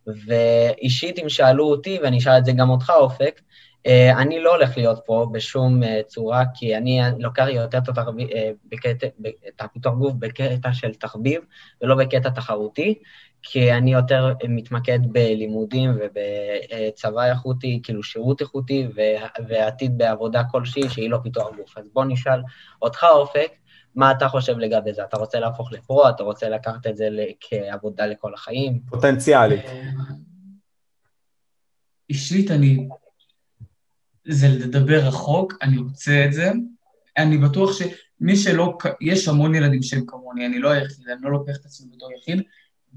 ואישית, 0.07 1.19
אם 1.19 1.29
שאלו 1.29 1.65
אותי, 1.65 1.99
ואני 2.03 2.17
אשאל 2.17 2.37
את 2.37 2.45
זה 2.45 2.51
גם 2.51 2.69
אותך, 2.69 2.89
אופק, 2.89 3.41
אה, 3.87 4.21
אני 4.21 4.39
לא 4.39 4.55
הולך 4.55 4.77
להיות 4.77 4.99
פה 5.05 5.27
בשום 5.31 5.83
אה, 5.83 6.01
צורה, 6.07 6.43
כי 6.53 6.77
אני 6.77 7.01
לוקח 7.19 7.45
יותר 7.49 7.77
אה, 7.77 8.51
את 9.47 9.61
הפיתוח 9.61 9.93
גוף 9.93 10.13
בקטע 10.19 10.73
של 10.73 10.93
תחביב, 10.93 11.41
ולא 11.81 11.95
בקטע 11.95 12.29
תחרותי, 12.29 12.99
כי 13.47 13.73
אני 13.73 13.93
יותר 13.93 14.33
מתמקד 14.49 14.99
בלימודים 15.11 15.91
ובצבא 15.99 17.25
איכותי, 17.25 17.79
כאילו 17.83 18.03
שירות 18.03 18.41
איכותי, 18.41 18.87
ועתיד 19.47 19.97
בעבודה 19.97 20.43
כלשהי 20.51 20.89
שהיא 20.89 21.09
לא 21.09 21.17
פיתוח 21.23 21.55
גוף. 21.57 21.77
אז 21.77 21.89
בוא 21.93 22.05
נשאל 22.05 22.41
אותך, 22.81 23.03
אופק, 23.03 23.51
מה 23.95 24.11
אתה 24.11 24.27
חושב 24.27 24.57
לגבי 24.57 24.93
זה? 24.93 25.03
אתה 25.03 25.17
רוצה 25.17 25.39
להפוך 25.39 25.71
לפרו? 25.71 26.09
אתה 26.09 26.23
רוצה 26.23 26.49
לקחת 26.49 26.87
את 26.87 26.97
זה 26.97 27.09
כעבודה 27.41 28.05
לכל 28.05 28.33
החיים? 28.33 28.79
פוטנציאלית. 28.89 29.65
אישית 32.09 32.51
אני... 32.51 32.87
זה 34.27 34.47
לדבר 34.47 34.99
רחוק, 34.99 35.53
אני 35.61 35.77
רוצה 35.77 36.25
את 36.25 36.33
זה. 36.33 36.51
אני 37.17 37.37
בטוח 37.37 37.69
שמי 37.73 38.35
שלא... 38.35 38.77
יש 39.01 39.27
המון 39.27 39.55
ילדים 39.55 39.83
שהם 39.83 40.05
כמוני, 40.07 40.45
אני 40.45 40.59
לא 40.59 40.69
היחיד, 40.69 41.09
אני 41.09 41.21
לא 41.21 41.31
לוקח 41.31 41.55
את 41.61 41.65
עצמי 41.65 41.87
בתור 41.95 42.09
יחיד, 42.13 42.41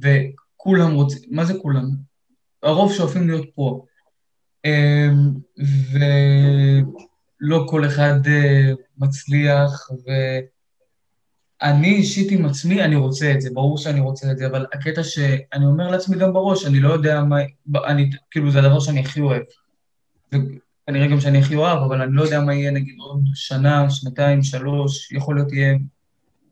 וכולם 0.00 0.94
רוצים... 0.94 1.20
מה 1.30 1.44
זה 1.44 1.54
כולם? 1.62 1.90
הרוב 2.62 2.92
שואפים 2.92 3.28
להיות 3.28 3.46
פרו. 3.54 3.86
אמ, 4.64 5.32
ולא 7.42 7.66
כל 7.68 7.86
אחד 7.86 8.26
אה, 8.26 8.72
מצליח, 8.98 9.90
ו... 9.90 10.10
אני 11.62 11.88
אישית 11.88 12.30
עם 12.30 12.46
עצמי, 12.46 12.82
אני 12.82 12.96
רוצה 12.96 13.32
את 13.32 13.40
זה, 13.40 13.50
ברור 13.52 13.78
שאני 13.78 14.00
רוצה 14.00 14.32
את 14.32 14.38
זה, 14.38 14.46
אבל 14.46 14.66
הקטע 14.72 15.04
שאני 15.04 15.66
אומר 15.66 15.90
לעצמי 15.90 16.18
גם 16.18 16.32
בראש, 16.32 16.66
אני 16.66 16.80
לא 16.80 16.92
יודע 16.92 17.24
מה, 17.24 17.36
אני, 17.86 18.10
כאילו 18.30 18.50
זה 18.50 18.58
הדבר 18.58 18.80
שאני 18.80 19.00
הכי 19.00 19.20
אוהב. 19.20 19.42
וכנראה 20.28 21.06
גם 21.06 21.20
שאני 21.20 21.38
הכי 21.38 21.56
אוהב, 21.56 21.78
אבל 21.78 22.02
אני 22.02 22.12
לא 22.12 22.22
יודע 22.22 22.40
מה 22.40 22.54
יהיה 22.54 22.70
נגיד 22.70 22.94
עוד 22.98 23.24
שנה, 23.34 23.90
שנתיים, 23.90 24.42
שלוש, 24.42 25.12
יכול 25.12 25.34
להיות 25.34 25.52
יהיה 25.52 25.78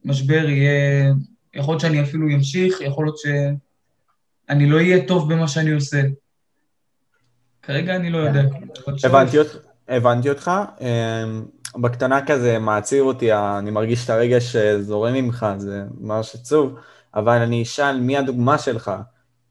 משבר, 0.04 0.48
יהיה... 0.48 1.12
יכול 1.56 1.72
להיות 1.72 1.80
שאני 1.80 2.02
אפילו 2.02 2.26
אמשיך, 2.34 2.80
יכול 2.80 3.04
להיות 3.04 3.18
שאני 3.18 4.70
לא 4.70 4.76
אהיה 4.76 5.06
טוב 5.06 5.32
במה 5.32 5.48
שאני 5.48 5.70
עושה. 5.70 6.02
כרגע 7.62 7.96
אני 7.96 8.10
לא 8.10 8.18
יודע. 8.18 8.42
הבנתי 9.88 10.28
אותך. 10.30 10.50
אמ, 10.80 11.44
בקטנה 11.76 12.26
כזה 12.26 12.58
מעציר 12.58 13.02
אותי, 13.02 13.32
אני 13.32 13.70
מרגיש 13.70 14.04
את 14.04 14.10
הרגש 14.10 14.52
שזורם 14.52 15.14
ממך, 15.14 15.46
זה 15.56 15.82
ממש 16.00 16.34
עצוב, 16.34 16.74
אבל 17.14 17.38
אני 17.38 17.62
אשאל 17.62 18.00
מי 18.00 18.16
הדוגמה 18.16 18.58
שלך, 18.58 18.90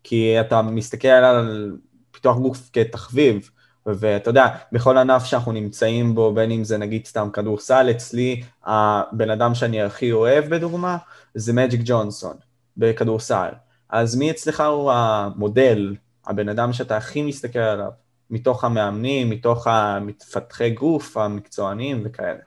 כי 0.03 0.41
אתה 0.41 0.61
מסתכל 0.61 1.07
על 1.07 1.77
פיתוח 2.11 2.37
גוף 2.37 2.69
כתחביב, 2.73 3.49
ואתה 3.85 4.29
יודע, 4.29 4.47
בכל 4.71 4.97
ענף 4.97 5.23
שאנחנו 5.23 5.51
נמצאים 5.51 6.15
בו, 6.15 6.33
בין 6.33 6.51
אם 6.51 6.63
זה 6.63 6.77
נגיד 6.77 7.05
סתם 7.05 7.29
כדורסל, 7.33 7.87
אצלי 7.91 8.43
הבן 8.63 9.29
אדם 9.29 9.55
שאני 9.55 9.81
הכי 9.81 10.11
אוהב 10.11 10.45
בדוגמה, 10.45 10.97
זה 11.33 11.53
מג'יק 11.53 11.81
ג'ונסון 11.83 12.37
בכדורסל. 12.77 13.49
אז 13.89 14.15
מי 14.15 14.31
אצלך 14.31 14.61
הוא 14.61 14.91
המודל, 14.91 15.95
הבן 16.27 16.49
אדם 16.49 16.73
שאתה 16.73 16.97
הכי 16.97 17.21
מסתכל 17.21 17.59
עליו, 17.59 17.91
מתוך 18.29 18.63
המאמנים, 18.63 19.29
מתוך 19.29 19.67
המפתחי 19.67 20.69
גוף, 20.69 21.17
המקצוענים 21.17 22.01
וכאלה? 22.05 22.39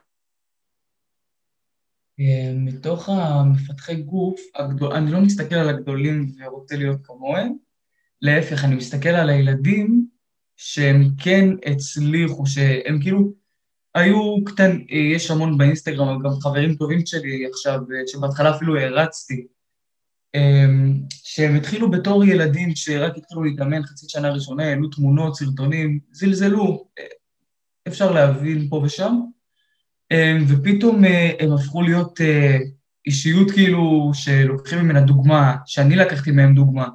אה, 2.19 2.53
מתוך 2.55 3.09
המפתחי 3.09 3.95
גוף, 3.95 4.39
הגדול, 4.55 4.93
אני 4.93 5.11
לא 5.11 5.21
מסתכל 5.21 5.55
על 5.55 5.69
הגדולים 5.69 6.31
ורוצה 6.39 6.75
להיות 6.75 6.99
כמוהם, 7.03 7.53
להפך, 8.21 8.65
אני 8.65 8.75
מסתכל 8.75 9.09
על 9.09 9.29
הילדים 9.29 10.07
שהם 10.61 11.09
כן 11.17 11.49
הצליחו, 11.65 12.45
שהם 12.45 12.99
כאילו 13.01 13.33
היו 13.95 14.43
קטן, 14.45 14.77
אה, 14.91 14.97
יש 14.97 15.31
המון 15.31 15.57
באינסטגרם, 15.57 16.19
גם 16.23 16.31
חברים 16.41 16.75
טובים 16.75 17.05
שלי 17.05 17.45
עכשיו, 17.45 17.79
אה, 17.79 18.01
שבהתחלה 18.07 18.55
אפילו 18.55 18.79
הרצתי, 18.79 19.47
שהם 21.23 21.55
התחילו 21.55 21.91
בתור 21.91 22.25
ילדים 22.25 22.75
שרק 22.75 23.17
התחילו 23.17 23.43
להתאמן 23.43 23.83
חצי 23.83 24.05
שנה 24.09 24.29
ראשונה, 24.29 24.63
העלו 24.63 24.87
תמונות, 24.89 25.35
סרטונים, 25.35 25.99
זלזלו, 26.11 26.87
אפשר 27.87 28.11
להבין 28.11 28.67
פה 28.69 28.75
ושם, 28.75 29.19
אמ, 30.11 30.45
ופתאום 30.47 31.05
אה, 31.05 31.31
הם 31.39 31.53
הפכו 31.53 31.81
להיות 31.81 32.21
אה, 32.21 32.57
אישיות 33.05 33.51
כאילו 33.51 34.11
שלוקחים 34.13 34.79
ממנה 34.79 35.01
דוגמה, 35.01 35.55
שאני 35.65 35.95
לקחתי 35.95 36.31
מהם 36.31 36.55
דוגמה, 36.55 36.87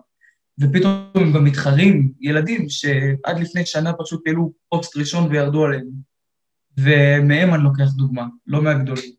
ופתאום 0.59 1.11
הם 1.15 1.33
גם 1.33 1.45
מתחרים, 1.45 2.13
ילדים 2.21 2.69
שעד 2.69 3.41
לפני 3.41 3.67
שנה 3.67 3.93
פשוט 3.93 4.23
העלו 4.27 4.53
פוסט 4.69 4.97
ראשון 4.97 5.31
וירדו 5.31 5.65
עליהם, 5.65 5.87
ומהם 6.79 7.55
אני 7.55 7.63
לוקח 7.63 7.91
דוגמה, 7.97 8.27
לא 8.47 8.63
מהגדולים. 8.63 9.13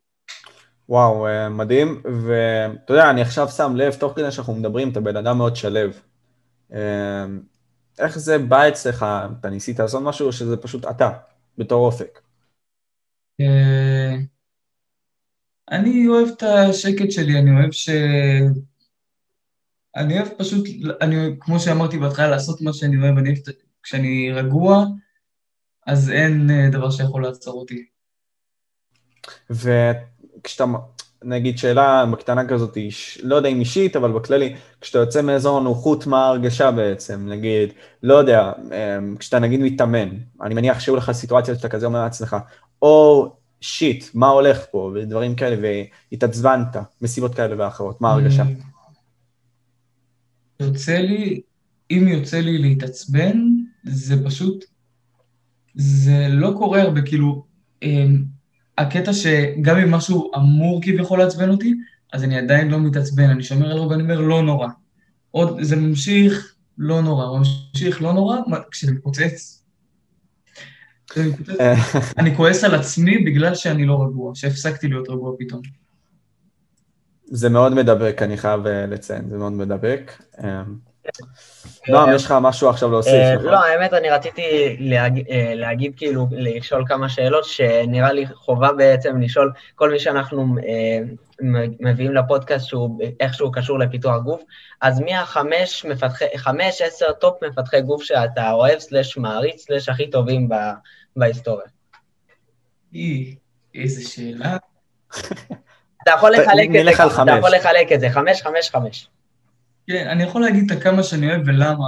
וואו, 0.90 1.28
אה, 1.28 1.50
מדהים, 1.50 2.02
ואתה 2.28 2.94
יודע, 2.94 3.10
אני 3.10 3.22
עכשיו 3.22 3.48
שם 3.48 3.76
לב, 3.76 3.94
תוך 3.94 4.14
כדי 4.16 4.32
שאנחנו 4.32 4.56
מדברים, 4.56 4.92
אתה 4.92 5.00
בן 5.00 5.18
אדם 5.18 5.38
מאוד 5.38 5.56
שלו. 5.56 5.90
איך 8.00 8.20
זה 8.20 8.38
בא 8.38 8.68
אצלך? 8.68 9.06
אתה 9.40 9.50
ניסית 9.50 9.80
לעשות 9.80 10.04
משהו, 10.04 10.28
או 10.28 10.32
שזה 10.32 10.58
פשוט 10.58 10.86
אתה, 10.86 11.10
בתור 11.58 11.86
אופק? 11.86 12.22
אה, 13.42 14.16
אני 15.72 16.08
אוהב 16.08 16.28
את 16.28 16.44
השקט 16.44 17.12
שלי, 17.12 17.40
אני 17.40 17.52
אוהב 17.52 17.72
ש... 17.72 17.90
אני 19.96 20.20
אוהב 20.20 20.28
פשוט, 20.38 20.66
אני, 21.02 21.16
כמו 21.40 21.60
שאמרתי 21.60 21.98
בהתחלה, 21.98 22.28
לעשות 22.28 22.62
מה 22.62 22.74
שאני 22.74 22.98
אוהב, 22.98 23.18
אני 23.18 23.30
אוהב, 23.30 23.40
כשאני 23.84 24.32
רגוע, 24.32 24.86
אז 25.88 26.10
אין 26.10 26.50
אה, 26.50 26.70
דבר 26.72 26.92
שיכול 26.92 27.24
לעצור 27.24 27.60
אותי. 27.60 27.86
וכשאתה, 29.50 30.66
נגיד 31.24 31.58
שאלה 31.58 32.06
בקטנה 32.12 32.48
כזאת, 32.48 32.78
לא 33.24 33.36
יודע 33.36 33.50
אם 33.50 33.60
אישית, 33.60 33.96
אבל 33.96 34.12
בכללי, 34.12 34.56
כשאתה 34.82 34.98
יוצא 34.98 35.22
מאזור 35.22 35.58
הנוחות, 35.58 36.08
מה 36.08 36.26
ההרגשה 36.26 36.72
בעצם? 36.72 37.30
נגיד, 37.30 37.74
לא 38.04 38.14
יודע, 38.14 38.52
אה, 38.72 38.98
כשאתה 39.20 39.40
נגיד 39.40 39.60
מתאמן, 39.60 40.10
אני 40.42 40.56
מניח 40.56 40.80
שהיו 40.80 40.96
לך 40.96 41.12
סיטואציות 41.12 41.58
שאתה 41.58 41.70
כזה 41.70 41.86
אומר 41.86 42.02
לעצמך, 42.02 42.36
או 42.82 43.32
שיט, 43.62 44.06
מה 44.14 44.28
הולך 44.28 44.66
פה, 44.72 44.92
ודברים 44.96 45.36
כאלה, 45.36 45.56
והתעצבנת, 46.12 46.78
מסיבות 47.02 47.36
כאלה 47.36 47.56
ואחרות, 47.58 48.02
מה 48.02 48.10
ההרגשה? 48.10 48.44
יוצא 50.60 50.98
לי, 50.98 51.42
אם 51.92 52.08
יוצא 52.08 52.40
לי 52.40 52.58
להתעצבן, 52.58 53.40
זה 53.84 54.26
פשוט, 54.26 54.66
זה 55.76 56.28
לא 56.30 56.54
קורה 56.58 56.82
הרבה, 56.82 57.02
כאילו, 57.02 57.46
אמ, 57.84 58.24
הקטע 58.78 59.14
שגם 59.14 59.78
אם 59.78 59.92
משהו 59.92 60.32
אמור 60.36 60.82
כביכול 60.84 61.20
לעצבן 61.20 61.50
אותי, 61.50 61.74
אז 62.14 62.24
אני 62.24 62.38
עדיין 62.38 62.68
לא 62.68 62.80
מתעצבן, 62.80 63.30
אני 63.30 63.44
שומר 63.44 63.72
על 63.72 63.78
רוב 63.78 63.92
ואני 63.92 64.04
אומר, 64.04 64.22
לא 64.22 64.42
נורא. 64.42 64.68
עוד, 65.32 65.64
זה 65.64 65.76
ממשיך, 65.76 66.56
לא 66.78 67.02
נורא, 67.02 67.40
ממשיך, 67.40 68.02
לא 68.02 68.14
נורא, 68.14 68.38
כשזה 68.72 68.92
מתפוצץ, 68.92 69.66
אה. 71.60 71.74
אני 72.18 72.36
כועס 72.36 72.64
על 72.64 72.76
עצמי 72.76 73.18
בגלל 73.18 73.56
שאני 73.56 73.86
לא 73.86 74.04
רגוע, 74.04 74.32
שהפסקתי 74.36 74.88
להיות 74.88 75.10
רגוע 75.10 75.36
פתאום. 75.40 75.62
זה 77.26 77.50
מאוד 77.50 77.74
מדבק, 77.74 78.22
אני 78.22 78.38
חייב 78.38 78.68
אה, 78.68 78.86
לציין, 78.86 79.30
זה 79.30 79.38
מאוד 79.38 79.52
מדבק. 79.52 80.12
אה, 80.44 80.64
נועם, 81.88 82.16
יש 82.16 82.26
לך 82.26 82.36
משהו 82.42 82.70
עכשיו 82.70 82.92
להוסיף, 82.92 83.14
נכון? 83.36 83.52
לא, 83.52 83.66
האמת, 83.66 83.94
אני 83.94 84.10
רציתי 84.10 84.78
להגיד, 85.56 85.94
כאילו, 85.98 86.28
לשאול 86.32 86.84
כמה 86.88 87.10
שאלות, 87.10 87.46
שנראה 87.46 88.14
לי 88.14 88.28
חובה 88.28 88.72
בעצם 88.74 89.22
לשאול 89.22 89.52
כל 89.76 89.92
מי 89.92 90.00
שאנחנו 90.00 90.56
מביאים 91.80 92.14
לפודקאסט 92.14 92.68
שהוא 92.68 93.00
איכשהו 93.20 93.52
קשור 93.52 93.80
לפיתוח 93.80 94.24
גוף, 94.24 94.42
אז 94.82 95.00
מי 95.00 95.16
החמש 95.16 95.86
מפתחי, 95.86 96.26
חמש, 96.38 96.82
עשר 96.82 97.12
top 97.12 97.44
מפתחי 97.44 97.82
גוף 97.82 98.04
שאתה 98.04 98.52
אוהב, 98.52 98.80
slash 98.80 99.18
מעריץ, 99.18 99.66
slash 99.66 99.90
הכי 99.90 100.10
טובים 100.10 100.50
בהיסטוריה? 101.16 101.68
איזה 103.76 104.10
שאלה. 104.10 104.58
אתה 106.06 106.14
יכול 106.18 106.32
לחלק 106.32 106.70
את 106.70 106.86
זה, 106.86 106.94
אתה 107.24 107.32
יכול 107.38 107.56
לחלק 107.56 107.92
את 107.92 108.00
זה, 108.00 108.10
חמש, 108.10 108.42
חמש, 108.42 108.70
חמש. 108.70 109.08
כן, 109.88 110.08
אני 110.08 110.24
יכול 110.24 110.42
להגיד 110.42 110.72
את 110.72 110.78
הכמה 110.78 111.04
שאני 111.04 111.30
אוהב 111.30 111.42
ולמה. 111.46 111.86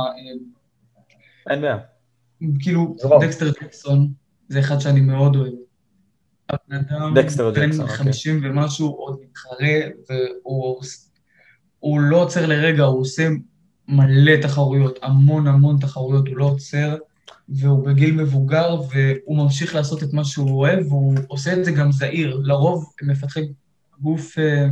אין 1.49 1.61
בעיה. 1.61 1.77
כאילו, 2.59 2.95
דקסטר 3.21 3.49
ג'קסון, 3.49 4.07
זה 4.47 4.59
אחד 4.59 4.79
שאני 4.79 5.01
מאוד 5.01 5.35
אוהב. 5.35 5.53
הבן 6.49 6.75
אדם 6.75 7.13
בן 7.53 7.87
50 7.87 8.35
אוקיי. 8.35 8.49
ומשהו 8.49 8.87
עוד 8.87 9.19
מתחרה, 9.23 9.77
והוא 11.79 11.99
לא 11.99 12.17
עוצר 12.21 12.45
לרגע, 12.45 12.83
הוא 12.83 13.01
עושה 13.01 13.27
מלא 13.87 14.41
תחרויות, 14.41 14.99
המון 15.01 15.47
המון 15.47 15.77
תחרויות, 15.81 16.27
הוא 16.27 16.37
לא 16.37 16.45
עוצר, 16.45 16.97
והוא 17.49 17.85
בגיל 17.85 18.15
מבוגר, 18.15 18.75
והוא 18.89 19.37
ממשיך 19.37 19.75
לעשות 19.75 20.03
את 20.03 20.13
מה 20.13 20.25
שהוא 20.25 20.59
אוהב, 20.59 20.91
והוא 20.91 21.15
עושה 21.27 21.53
את 21.53 21.65
זה 21.65 21.71
גם 21.71 21.91
זהיר. 21.91 22.39
לרוב 22.43 22.93
מפתחי 23.01 23.41
גוף... 24.01 24.37
אה, 24.39 24.67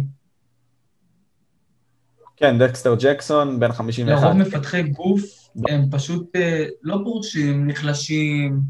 כן, 2.38 2.58
דקסטר 2.60 2.96
ג'קסון, 3.00 3.60
בן 3.60 3.72
51. 3.72 4.24
לרוב 4.24 4.38
מפתחי 4.38 4.84
גוף 4.84 5.50
הם 5.70 5.86
פשוט 5.92 6.36
אה, 6.36 6.66
לא 6.82 6.98
פורשים, 7.04 7.68
נחלשים, 7.68 8.62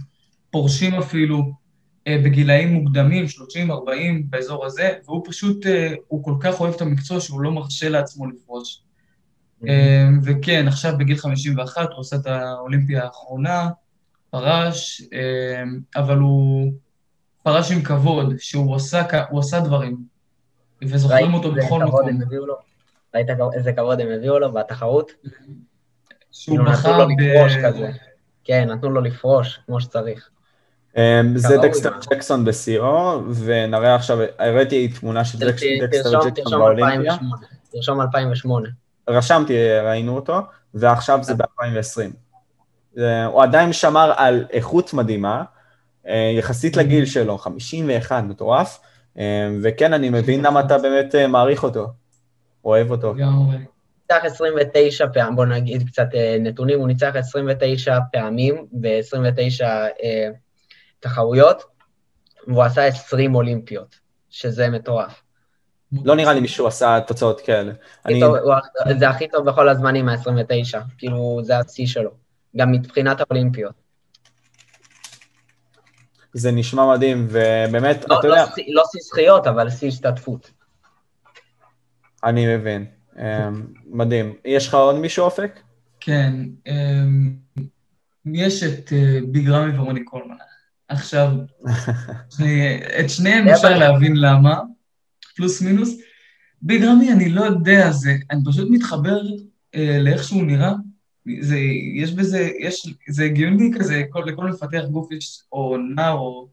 פורשים 0.51 0.93
אפילו. 0.93 1.65
אה, 2.07 2.17
בגילאים 2.23 2.73
מוקדמים, 2.73 3.25
30-40, 3.25 3.69
באזור 4.29 4.65
הזה, 4.65 4.93
והוא 5.05 5.23
פשוט, 5.25 5.65
הוא 6.07 6.23
כל 6.23 6.35
כך 6.39 6.59
אוהב 6.59 6.73
את 6.73 6.81
המקצוע 6.81 7.19
שהוא 7.19 7.41
לא 7.41 7.51
מרשה 7.51 7.89
לעצמו 7.89 8.27
לפרוש. 8.27 8.81
וכן, 10.23 10.67
עכשיו 10.67 10.97
בגיל 10.97 11.17
51 11.17 11.81
הוא 11.81 11.99
עושה 11.99 12.15
את 12.15 12.25
האולימפיה 12.25 13.03
האחרונה, 13.03 13.69
פרש, 14.29 15.01
אבל 15.95 16.17
הוא 16.17 16.71
פרש 17.43 17.71
עם 17.71 17.81
כבוד, 17.81 18.33
שהוא 18.37 18.75
עשה, 18.75 19.03
עשה 19.39 19.59
דברים, 19.59 19.97
וזוכרים 20.89 21.33
אותו 21.33 21.51
בכל 21.51 21.83
מקום. 21.83 22.09
ראית 23.15 23.27
איזה 23.53 23.73
כבוד 23.73 24.01
הם 24.01 24.07
הביאו 24.11 24.39
לו 24.39 24.51
בתחרות? 24.51 25.11
שהוא 26.31 26.57
כאילו, 26.57 26.71
בחר 26.71 27.05
ב... 27.05 27.09
כן, 28.43 28.71
נתנו 28.71 28.89
לו 28.89 29.01
לפרוש 29.01 29.59
כמו 29.65 29.81
שצריך. 29.81 30.29
אמ, 30.97 31.37
זה 31.37 31.57
דקסטר 31.57 31.91
ג'קסון 32.11 32.45
בשיאו, 32.45 33.21
ונראה 33.35 33.95
עכשיו, 33.95 34.17
הראיתי 34.39 34.87
תמונה 34.87 35.25
של 35.25 35.39
דקסטר 35.39 36.21
ג'קסון 36.25 36.59
באולימפיה. 36.59 37.15
תרשום 37.71 38.01
2008. 38.01 38.69
רשמתי, 39.09 39.53
ראינו 39.79 40.15
אותו, 40.15 40.39
ועכשיו 40.73 41.23
זה 41.23 41.33
ב-2020. 41.33 42.99
הוא 43.25 43.43
עדיין 43.43 43.73
שמר 43.73 44.13
על 44.15 44.45
איכות 44.51 44.93
מדהימה, 44.93 45.43
אה, 46.07 46.31
יחסית 46.37 46.77
לגיל 46.77 47.05
שלו, 47.05 47.37
51, 47.37 48.23
מטורף, 48.23 48.79
אה, 48.79 48.87
וכן, 49.63 49.93
אני 49.93 50.09
מבין 50.09 50.45
למה 50.45 50.59
אתה 50.59 50.77
באמת 50.77 51.15
אה, 51.15 51.27
מעריך 51.27 51.63
אותו, 51.63 51.87
אוהב 52.65 52.91
אותו. 52.91 53.13
ניצח 54.09 54.25
29 54.25 55.07
פעמים, 55.13 55.35
בוא 55.35 55.45
נגיד 55.45 55.87
קצת 55.87 56.07
נתונים, 56.39 56.79
הוא 56.79 56.87
ניצח 56.87 57.11
29 57.15 57.97
פעמים 58.11 58.65
ב-29 58.71 59.65
תחרויות, 60.99 61.63
והוא 62.47 62.63
עשה 62.63 62.85
20 62.85 63.35
אולימפיות, 63.35 63.95
שזה 64.29 64.69
מטורף. 64.69 65.21
לא 66.03 66.15
נראה 66.15 66.33
לי 66.33 66.39
מישהו 66.39 66.67
עשה 66.67 66.99
תוצאות 67.07 67.41
כאלה. 67.41 67.71
אני... 68.05 68.19
טוב, 68.19 68.35
הוא, 68.35 68.53
זה 68.99 69.09
הכי 69.09 69.27
טוב 69.27 69.45
בכל 69.45 69.69
הזמנים, 69.69 70.09
ה-29, 70.09 70.77
כאילו, 70.97 71.39
זה 71.43 71.59
השיא 71.59 71.87
שלו, 71.87 72.11
גם 72.57 72.71
מבחינת 72.71 73.21
האולימפיות. 73.21 73.84
זה 76.37 76.51
נשמע 76.51 76.95
מדהים, 76.95 77.27
ובאמת, 77.29 78.05
לא, 78.09 78.19
אתה 78.19 78.27
לא 78.27 78.33
יודע... 78.33 78.45
לא 78.67 78.83
שיא 78.91 79.01
זכיות, 79.01 79.47
אבל 79.47 79.69
שיא 79.69 79.87
השתתפות. 79.87 80.51
אני 82.23 82.55
מבין. 82.55 82.85
אמ, 83.19 83.65
מדהים. 83.85 84.33
יש 84.45 84.67
לך 84.67 84.73
עוד 84.73 84.95
מישהו 84.95 85.25
אופק? 85.25 85.59
כן, 85.99 86.33
אמ, 86.67 87.33
יש 88.25 88.63
את 88.63 88.93
אה, 88.93 89.19
ביג 89.27 89.49
רמי 89.49 89.77
ורוני 89.77 90.03
קולמן. 90.03 90.35
עכשיו, 90.87 91.31
את 92.99 93.09
שניהם 93.09 93.47
אפשר 93.47 93.77
להבין 93.77 94.15
למה, 94.15 94.59
פלוס 95.35 95.61
מינוס. 95.61 95.97
ביג 96.61 96.83
רמי, 96.83 97.11
אני 97.11 97.29
לא 97.29 97.41
יודע, 97.41 97.91
זה, 97.91 98.15
אני 98.31 98.39
פשוט 98.45 98.67
מתחבר 98.71 99.21
אה, 99.75 99.97
לאיך 99.99 100.23
שהוא 100.23 100.43
נראה. 100.43 100.73
זה, 101.39 101.57
יש 101.95 102.13
בזה, 102.13 102.49
יש, 102.59 102.87
זה 103.07 103.23
הגיוני 103.23 103.71
כזה, 103.79 104.03
כל, 104.09 104.23
לכל 104.25 104.49
מפתח 104.49 104.83
גוף 104.91 105.11
יש, 105.11 105.41
או 105.51 105.77
נער, 105.77 106.13
או 106.13 106.47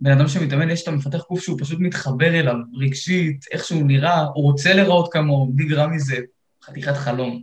בן 0.00 0.10
אדם 0.10 0.28
שמתאמן, 0.28 0.70
יש 0.70 0.82
את 0.82 0.88
המפתח 0.88 1.24
גוף 1.28 1.40
שהוא 1.40 1.58
פשוט 1.60 1.78
מתחבר 1.80 2.40
אליו, 2.40 2.54
רגשית, 2.80 3.44
איך 3.50 3.64
שהוא 3.64 3.82
נראה, 3.86 4.20
הוא 4.20 4.44
רוצה 4.44 4.74
להיראות 4.74 5.12
כמוהו, 5.12 5.52
ביג 5.54 5.72
רמי 5.72 5.98
זה 5.98 6.16
חתיכת 6.64 6.94
חלום. 6.94 7.42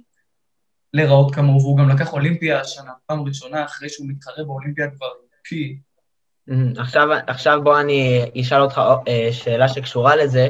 להיראות 0.94 1.36
כמוהו, 1.36 1.62
והוא 1.62 1.78
גם 1.78 1.90
לקח 1.90 2.14
אולימפיה 2.14 2.62
השנה, 2.62 2.92
פעם 3.06 3.28
ראשונה, 3.28 3.66
אחרי 3.66 3.90
שהוא 3.90 4.08
מתחרה 4.10 4.44
באולימפיה 4.44 4.90
כבר 4.90 5.08
פי. 5.44 5.78
עכשיו, 6.78 7.08
עכשיו 7.28 7.60
בוא 7.64 7.80
אני 7.82 8.26
אשאל 8.42 8.62
אותך 8.62 8.82
אה, 9.08 9.30
שאלה 9.32 9.68
שקשורה 9.68 10.16
לזה. 10.16 10.48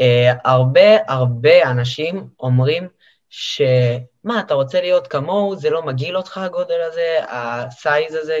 אה, 0.00 0.32
הרבה 0.44 0.96
הרבה 1.08 1.70
אנשים 1.70 2.28
אומרים 2.40 2.88
שמה, 4.26 4.40
אתה 4.40 4.54
רוצה 4.54 4.80
להיות 4.80 5.06
כמוהו, 5.06 5.56
זה 5.56 5.70
לא 5.70 5.86
מגעיל 5.86 6.16
אותך 6.16 6.38
הגודל 6.38 6.80
הזה, 6.90 7.16
הסייז 7.28 8.14
הזה, 8.14 8.38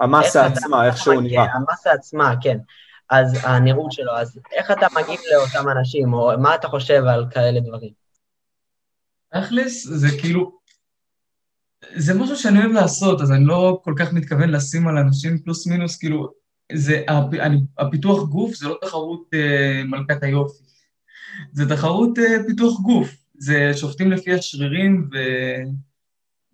המסה 0.00 0.46
עצמה, 0.46 0.86
איך 0.86 0.96
שהוא 0.96 1.22
נראה. 1.22 1.46
המסה 1.54 1.92
עצמה, 1.92 2.34
כן. 2.40 2.58
אז 3.10 3.38
הנראות 3.42 3.92
שלו, 3.92 4.12
אז 4.12 4.38
איך 4.52 4.70
אתה 4.70 4.86
מגיב 4.94 5.20
לאותם 5.32 5.68
אנשים, 5.68 6.14
או 6.14 6.30
מה 6.38 6.54
אתה 6.54 6.68
חושב 6.68 7.04
על 7.04 7.26
כאלה 7.30 7.60
דברים? 7.60 7.90
תכלס, 9.34 9.86
זה 9.86 10.08
כאילו, 10.20 10.58
זה 11.96 12.14
משהו 12.14 12.36
שאני 12.36 12.58
אוהב 12.58 12.72
לעשות, 12.72 13.20
אז 13.20 13.32
אני 13.32 13.44
לא 13.44 13.80
כל 13.84 13.94
כך 13.98 14.12
מתכוון 14.12 14.50
לשים 14.50 14.88
על 14.88 14.98
אנשים 14.98 15.38
פלוס 15.38 15.66
מינוס, 15.66 15.96
כאילו, 15.96 16.32
זה, 16.72 17.04
אני, 17.40 17.60
הפיתוח 17.78 18.22
גוף 18.22 18.54
זה 18.54 18.68
לא 18.68 18.78
תחרות 18.80 19.28
אה, 19.34 19.82
מלכת 19.84 20.22
היופי, 20.22 20.64
זה 21.52 21.68
תחרות 21.68 22.18
אה, 22.18 22.44
פיתוח 22.46 22.80
גוף, 22.80 23.23
זה 23.34 23.70
שופטים 23.76 24.12
לפי 24.12 24.32
השרירים, 24.32 25.10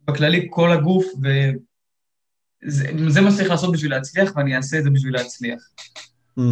ובכללי 0.02 0.46
כל 0.50 0.72
הגוף, 0.72 1.04
וזה 2.62 3.20
מה 3.20 3.30
שצריך 3.30 3.50
לעשות 3.50 3.72
בשביל 3.72 3.90
להצליח, 3.90 4.32
ואני 4.36 4.56
אעשה 4.56 4.78
את 4.78 4.84
זה 4.84 4.90
בשביל 4.90 5.14
להצליח. 5.14 5.62
Mm. 6.38 6.42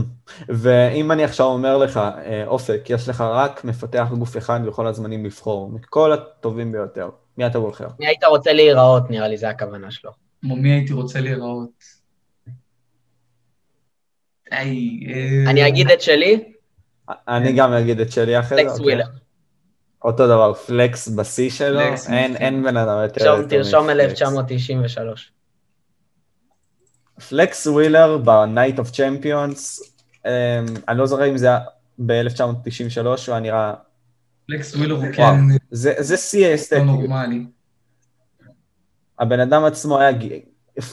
ואם 0.48 1.12
אני 1.12 1.24
עכשיו 1.24 1.46
אומר 1.46 1.78
לך, 1.78 1.96
אה, 1.96 2.46
אופק, 2.46 2.80
יש 2.88 3.08
לך 3.08 3.20
רק 3.20 3.64
מפתח 3.64 4.08
גוף 4.18 4.36
אחד 4.36 4.60
בכל 4.66 4.86
הזמנים 4.86 5.24
לבחור, 5.24 5.70
מכל 5.70 6.12
הטובים 6.12 6.72
ביותר, 6.72 7.10
מי 7.38 7.46
אתה 7.46 7.60
בוחר? 7.60 7.88
מי 7.98 8.06
היית 8.06 8.24
רוצה 8.24 8.52
להיראות, 8.52 9.10
נראה 9.10 9.28
לי, 9.28 9.36
זה 9.36 9.48
הכוונה 9.48 9.90
שלו. 9.90 10.10
כמו 10.40 10.56
מי 10.56 10.72
הייתי 10.72 10.92
רוצה 10.92 11.20
להיראות? 11.20 11.70
אני 14.52 15.68
אגיד 15.68 15.90
את 15.90 16.00
שלי? 16.00 16.52
אני 17.08 17.52
גם 17.52 17.72
אגיד 17.72 18.00
את 18.00 18.12
שלי 18.12 18.40
אחרי 18.40 18.64
זה. 18.64 18.68
פלקס 18.68 18.80
ווילר. 18.80 19.06
אותו 20.04 20.26
דבר, 20.26 20.54
פלקס 20.54 21.08
בשיא 21.08 21.50
שלו, 21.50 21.80
אין 22.36 22.62
בן 22.62 22.76
אדם 22.76 23.02
יותר... 23.02 23.46
תרשום 23.48 23.90
1993. 23.90 25.32
פלקס 27.28 27.66
ווילר 27.66 28.18
ב-Night 28.18 28.78
of 28.78 28.92
Champions, 28.92 29.82
אמ, 30.16 30.28
אני 30.88 30.98
לא 30.98 31.06
זוכר 31.06 31.28
אם 31.28 31.36
זה 31.36 31.46
היה 31.46 31.58
ב-1993, 31.98 33.04
הוא 33.04 33.14
היה 33.28 33.40
נראה... 33.40 33.74
פלקס 34.46 34.74
ווילר 34.74 34.94
הוא 34.94 35.12
כן... 35.12 35.34
זה 35.70 36.16
שיא 36.16 36.46
האסתטי. 36.46 36.82
נורמלי. 36.82 37.44
הבן 39.18 39.40
אדם 39.40 39.64
עצמו 39.64 40.00
היה 40.00 40.12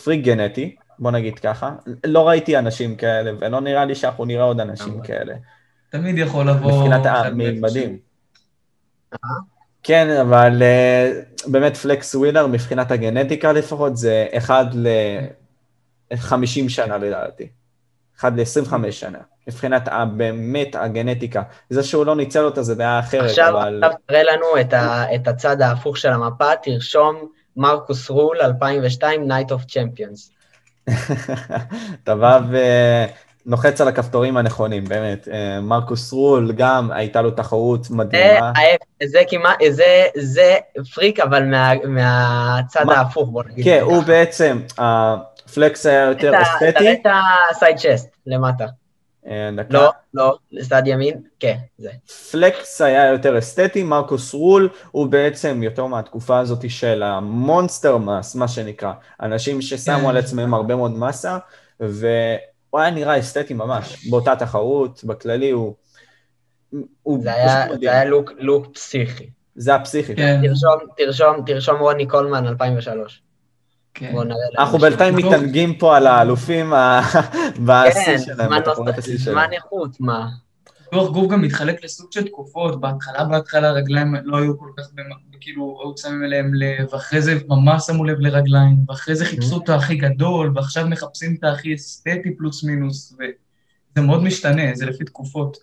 פריק 0.03 0.25
גנטי, 0.25 0.75
בוא 0.99 1.11
נגיד 1.11 1.39
ככה. 1.39 1.75
לא 2.05 2.27
ראיתי 2.27 2.57
אנשים 2.57 2.95
כאלה, 2.95 3.31
ולא 3.39 3.61
נראה 3.61 3.85
לי 3.85 3.95
שאנחנו 3.95 4.25
נראה 4.25 4.43
עוד 4.43 4.59
אנשים 4.59 5.01
כאלה. 5.01 5.35
תמיד 5.89 6.17
יכול 6.17 6.49
לבוא... 6.49 6.71
מבחינת 6.71 7.05
הממדים. 7.05 8.04
כן, 9.83 10.09
אבל 10.21 10.61
אה, 10.61 11.49
באמת 11.51 11.77
פלקס 11.77 12.15
ווילר, 12.15 12.47
מבחינת 12.47 12.91
הגנטיקה 12.91 13.51
לפחות, 13.51 13.97
זה 13.97 14.27
אחד 14.31 14.65
ל... 14.73 14.87
50 16.15 16.69
שנה 16.69 16.97
לדעתי. 16.97 17.47
אחד 18.19 18.39
ל-25 18.39 18.91
שנה. 18.91 19.19
מבחינת 19.47 19.89
באמת 20.17 20.75
הגנטיקה. 20.75 21.41
זה 21.69 21.83
שהוא 21.83 22.05
לא 22.05 22.15
ניצל 22.15 22.45
אותה 22.45 22.63
זה 22.63 22.75
בעיה 22.75 22.99
אחרת, 22.99 23.29
עכשיו, 23.29 23.49
אבל... 23.49 23.83
עכשיו 23.83 23.99
תראה 24.05 24.23
לנו 24.23 24.61
את, 24.61 24.73
ה, 24.73 25.15
את 25.15 25.27
הצד 25.27 25.61
ההפוך 25.61 25.97
של 25.97 26.11
המפה, 26.11 26.55
תרשום 26.63 27.15
מרקוס 27.57 28.09
רול 28.09 28.37
2002 28.41 29.31
Night 29.31 29.49
of 29.49 29.71
Champions. 29.71 30.31
אתה 32.03 32.15
בא 33.45 33.49
ונוחץ 33.55 33.81
על 33.81 33.87
הכפתורים 33.87 34.37
הנכונים, 34.37 34.83
באמת. 34.83 35.27
אה, 35.27 35.61
מרקוס 35.61 36.11
רול, 36.11 36.51
גם 36.55 36.91
הייתה 36.91 37.21
לו 37.21 37.31
תחרות 37.31 37.89
מדהימה. 37.89 38.51
זה, 39.01 39.07
זה 39.07 39.19
כמעט, 39.27 39.57
זה, 39.69 40.05
זה 40.17 40.55
פריק, 40.95 41.19
אבל 41.19 41.43
מה, 41.43 41.71
מהצד 41.87 42.83
מה, 42.85 42.93
ההפוך, 42.93 43.29
בוא 43.29 43.43
נגיד. 43.43 43.65
כן, 43.65 43.79
הוא 43.81 44.03
בעצם, 44.03 44.61
פלקס 45.53 45.85
היה 45.85 46.03
יותר 46.03 46.31
אסתטי. 46.41 46.71
תראה 46.71 46.93
את 46.93 47.07
ה 47.51 47.57
side 47.57 47.77
chest 47.77 48.09
למטה. 48.27 48.65
אה, 49.27 49.49
לא, 49.69 49.89
לא, 50.13 50.37
לצד 50.51 50.81
ימין, 50.85 51.21
כן, 51.39 51.55
זה. 51.77 51.89
פלקס 52.31 52.81
היה 52.81 53.07
יותר 53.07 53.37
אסתטי, 53.37 53.83
מרקוס 53.83 54.33
רול 54.33 54.69
הוא 54.91 55.07
בעצם 55.07 55.63
יותר 55.63 55.85
מהתקופה 55.85 56.39
הזאת 56.39 56.69
של 56.69 57.03
ה 57.03 57.15
monster 57.15 57.97
mass, 57.97 58.35
מה 58.35 58.47
שנקרא. 58.47 58.91
אנשים 59.21 59.61
ששמו 59.61 60.09
על 60.09 60.17
עצמם 60.17 60.53
הרבה 60.53 60.75
מאוד 60.75 60.91
מסה, 60.91 61.37
והוא 62.75 62.81
היה 62.81 62.91
נראה 62.91 63.19
אסתטי 63.19 63.53
ממש. 63.53 64.07
באותה 64.09 64.35
תחרות, 64.35 65.03
בכללי 65.03 65.49
הוא... 65.49 65.73
זה 67.19 67.33
היה, 67.33 67.65
זה 67.79 67.91
היה 67.91 68.05
look, 68.05 68.31
look 68.37 68.67
פסיכי. 68.73 69.29
זה 69.55 69.71
היה 69.71 69.79
פסיכי. 69.79 70.15
כן. 70.15 70.41
תרשום, 70.43 70.89
תרשום, 70.97 71.43
תרשום 71.45 71.79
רוני 71.79 72.05
קולמן 72.07 72.47
2003. 72.47 73.21
כן. 73.93 74.15
אנחנו 74.59 74.77
בינתיים 74.77 75.15
מתענגים 75.15 75.77
פה 75.77 75.97
על 75.97 76.07
האלופים 76.07 76.73
בשיא 77.65 78.05
כן, 78.05 78.17
שלהם, 78.19 78.59
בתחרונות 78.59 78.97
השיא 78.97 79.17
שלהם. 79.17 79.35
זמן 79.35 79.53
איכות, 79.53 79.99
מה? 79.99 80.27
פיתוח 80.95 81.11
גוף 81.13 81.31
גם 81.31 81.41
מתחלק 81.41 81.83
לסוג 81.83 82.11
של 82.11 82.27
תקופות, 82.27 82.81
בהתחלה 82.81 83.23
בהתחלה 83.23 83.69
הרגליים 83.69 84.15
לא 84.23 84.37
היו 84.37 84.59
כל 84.59 84.69
כך, 84.77 84.83
כאילו, 85.41 85.79
היו 85.83 85.97
שמים 85.97 86.23
אליהם 86.23 86.53
לב, 86.53 86.93
ואחרי 86.93 87.21
זה 87.21 87.39
ממש 87.47 87.83
שמו 87.87 88.05
לב 88.05 88.19
לרגליים, 88.19 88.75
ואחרי 88.87 89.15
זה 89.15 89.25
חיפשו 89.25 89.57
את 89.63 89.69
הכי 89.69 89.95
גדול, 89.95 90.51
ועכשיו 90.55 90.87
מחפשים 90.87 91.35
את 91.39 91.43
הכי 91.43 91.75
אסתטי 91.75 92.35
פלוס 92.37 92.63
מינוס, 92.63 93.13
וזה 93.13 94.07
מאוד 94.07 94.23
משתנה, 94.23 94.61
זה 94.73 94.85
לפי 94.85 95.03
תקופות. 95.03 95.57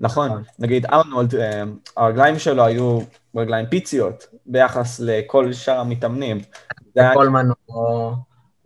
נכון, 0.00 0.42
נגיד 0.58 0.86
ארנולד, 0.86 1.34
אה, 1.34 1.62
הרגליים 1.96 2.38
שלו 2.38 2.64
היו 2.64 3.00
רגליים 3.36 3.66
פיציות 3.66 4.26
ביחס 4.46 5.00
לכל 5.00 5.52
שאר 5.52 5.80
המתאמנים. 5.80 6.40
קולמן 7.14 7.46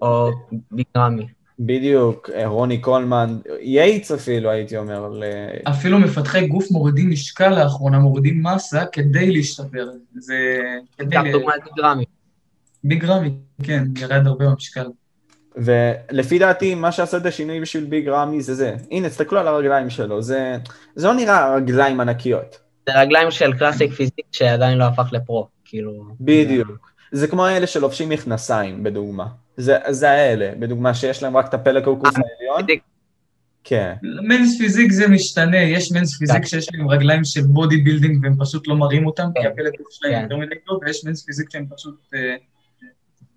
או 0.02 0.30
ביגרמי. 0.70 1.39
בדיוק, 1.62 2.30
אה, 2.34 2.46
רוני 2.46 2.78
קולמן, 2.78 3.38
יייץ 3.60 4.10
אפילו, 4.10 4.50
הייתי 4.50 4.76
אומר. 4.76 5.20
אפילו 5.68 5.98
מפתחי 5.98 6.46
גוף 6.46 6.70
מורידים 6.70 7.10
משקל 7.10 7.48
לאחרונה, 7.48 7.98
מורידים 7.98 8.42
מסה 8.42 8.86
כדי 8.92 9.30
להשתפר. 9.30 9.88
זה... 10.14 10.60
דוגמא 10.98 11.20
את 11.56 11.62
ביגרמי. 11.64 12.04
ביגרמי, 12.84 13.30
כן, 13.62 13.84
ירד 13.96 14.26
הרבה 14.26 14.44
במשקל. 14.44 14.86
ולפי 15.56 16.38
דעתי, 16.38 16.74
מה 16.74 16.92
שעשה 16.92 17.16
את 17.16 17.26
השינוי 17.26 17.60
בשביל 17.60 17.84
ביג 17.84 18.08
רמי 18.08 18.42
זה 18.42 18.54
זה. 18.54 18.76
הנה, 18.90 19.08
תסתכלו 19.08 19.40
על 19.40 19.48
הרגליים 19.48 19.90
שלו, 19.90 20.22
זה, 20.22 20.56
זה 20.94 21.06
לא 21.06 21.14
נראה 21.14 21.54
רגליים 21.54 22.00
ענקיות. 22.00 22.58
זה 22.88 23.00
רגליים 23.00 23.30
של 23.30 23.52
classic 23.58 23.92
physique 23.92 24.26
שעדיין 24.32 24.78
לא 24.78 24.84
הפך 24.84 25.08
ל 25.12 25.19
pro, 25.19 25.48
כאילו... 25.64 26.04
בדיוק. 26.20 26.89
זה 27.12 27.28
כמו 27.28 27.48
אלה 27.48 27.66
שלובשים 27.66 28.08
מכנסיים, 28.08 28.82
בדוגמה. 28.82 29.26
זה, 29.56 29.76
זה 29.88 30.10
האלה, 30.10 30.52
בדוגמה 30.58 30.94
שיש 30.94 31.22
להם 31.22 31.36
רק 31.36 31.48
את 31.48 31.54
הפלג 31.54 31.82
הקוקוס 31.82 32.14
אה, 32.16 32.22
העליון. 32.38 32.80
כן. 33.64 33.94
men's 34.02 34.58
physique 34.58 34.92
זה 34.92 35.08
משתנה, 35.08 35.56
יש 35.56 35.92
men's 35.92 36.18
physique 36.18 36.36
כן. 36.36 36.46
שיש 36.46 36.68
להם 36.74 36.90
רגליים 36.90 37.24
של 37.24 37.42
bodybuilding 37.42 38.24
והם 38.24 38.34
פשוט 38.38 38.68
לא 38.68 38.76
מראים 38.76 39.06
אותם, 39.06 39.28
כי 39.34 39.42
כן. 39.42 39.48
הפלג 39.48 39.72
שלהם 39.90 40.12
כן. 40.12 40.22
יותר 40.22 40.36
מדי 40.36 40.54
טוב, 40.66 40.80
ויש 40.82 41.04
men's 41.04 41.24
physique 41.24 41.50
שהם 41.50 41.66
פשוט 41.76 41.94
אה, 42.14 42.36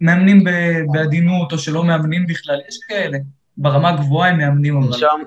מאמנים 0.01 0.43
בעדינות, 0.91 1.51
או 1.51 1.57
שלא 1.57 1.83
מאמנים 1.83 2.27
בכלל, 2.27 2.59
יש 2.67 2.77
כאלה. 2.87 3.17
ברמה 3.57 3.95
גבוהה 3.95 4.29
הם 4.29 4.37
מאמנים, 4.37 4.77
אבל... 4.77 4.91
תרשום, 4.91 5.23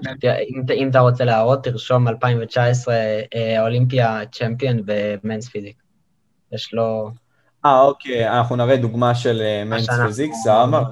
אם 0.71 0.89
אתה 0.89 0.99
רוצה 0.99 1.25
להראות, 1.25 1.65
תרשום 1.65 2.09
2019 2.09 2.95
אה, 3.35 3.63
אולימפיה 3.63 4.21
צ'מפיון 4.33 4.77
במנס 4.85 5.49
פיזיק. 5.49 5.77
יש 6.53 6.75
לו... 6.75 7.11
אה, 7.67 7.83
אוקיי, 7.83 8.29
אנחנו 8.29 8.57
נראה 8.57 8.77
דוגמה 8.77 9.15
של 9.15 9.43
מנס 9.67 9.87
פיזיק, 10.07 10.33
סבבה. 10.45 10.83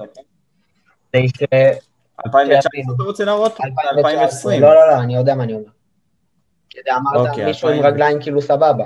2019 2.25 2.95
אתה 2.95 3.03
רוצה 3.03 3.25
להראות? 3.25 3.57
2020. 3.95 4.61
לא, 4.61 4.75
לא, 4.75 4.87
לא, 4.87 4.99
אני 4.99 5.15
יודע 5.15 5.35
מה 5.35 5.43
אני 5.43 5.53
אומר. 5.53 5.69
כי 6.69 6.79
אמרת 6.91 7.29
אוקיי, 7.29 7.45
מישהו 7.45 7.69
עם 7.69 7.85
רגליים 7.85 8.21
כאילו 8.21 8.41
סבבה. 8.41 8.85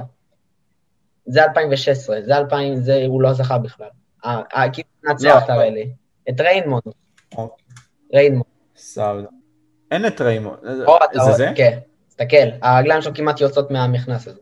זה 1.26 1.44
2016, 1.44 2.22
זה 2.22 2.38
2000, 2.38 2.76
זה 2.76 3.04
הוא 3.08 3.22
לא 3.22 3.34
זכה 3.34 3.58
בכלל. 3.58 3.88
כאילו 4.74 4.90
נצח 5.04 5.44
את 5.44 5.50
האלה. 5.50 5.82
את 6.30 6.42
ריינמונד. 6.42 6.84
אוקיי. 7.38 7.66
ריינמונד. 8.14 8.46
סבבה. 8.76 9.28
אין 9.92 10.08
את 10.08 10.22
ריינמונד. 10.22 10.60
זה 11.14 11.32
זה? 11.32 11.52
כן, 11.56 11.80
תסתכל, 12.08 12.48
הרגליים 12.62 13.02
שלו 13.02 13.14
כמעט 13.14 13.42
יוצאות 13.42 13.72
מהמכנס 13.72 14.28
הזה. 14.28 14.40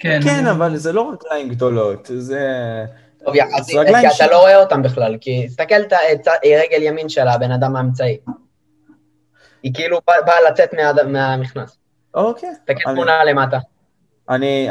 כן, 0.00 0.20
כן 0.24 0.46
אבל 0.46 0.76
זה 0.76 0.92
לא 0.92 1.12
רגליים 1.12 1.48
גדולות, 1.48 2.10
זה... 2.16 2.40
טוב, 3.24 3.34
יחסית, 3.34 3.76
כי 4.00 4.24
אתה 4.24 4.32
לא 4.32 4.40
רואה 4.40 4.56
אותם 4.56 4.82
בכלל, 4.82 5.16
כי 5.20 5.46
תסתכל 5.46 5.74
את 6.12 6.28
רגל 6.44 6.82
ימין 6.82 7.08
של 7.08 7.28
הבן 7.28 7.50
אדם 7.50 7.76
האמצעי. 7.76 8.18
היא 9.62 9.74
כאילו 9.74 9.98
באה 10.06 10.50
לצאת 10.50 10.74
מהמכנס. 11.06 11.76
אוקיי. 12.14 12.50
תסתכל 12.54 12.92
תמונה 12.94 13.24
למטה. 13.24 13.58
אני... 14.28 14.68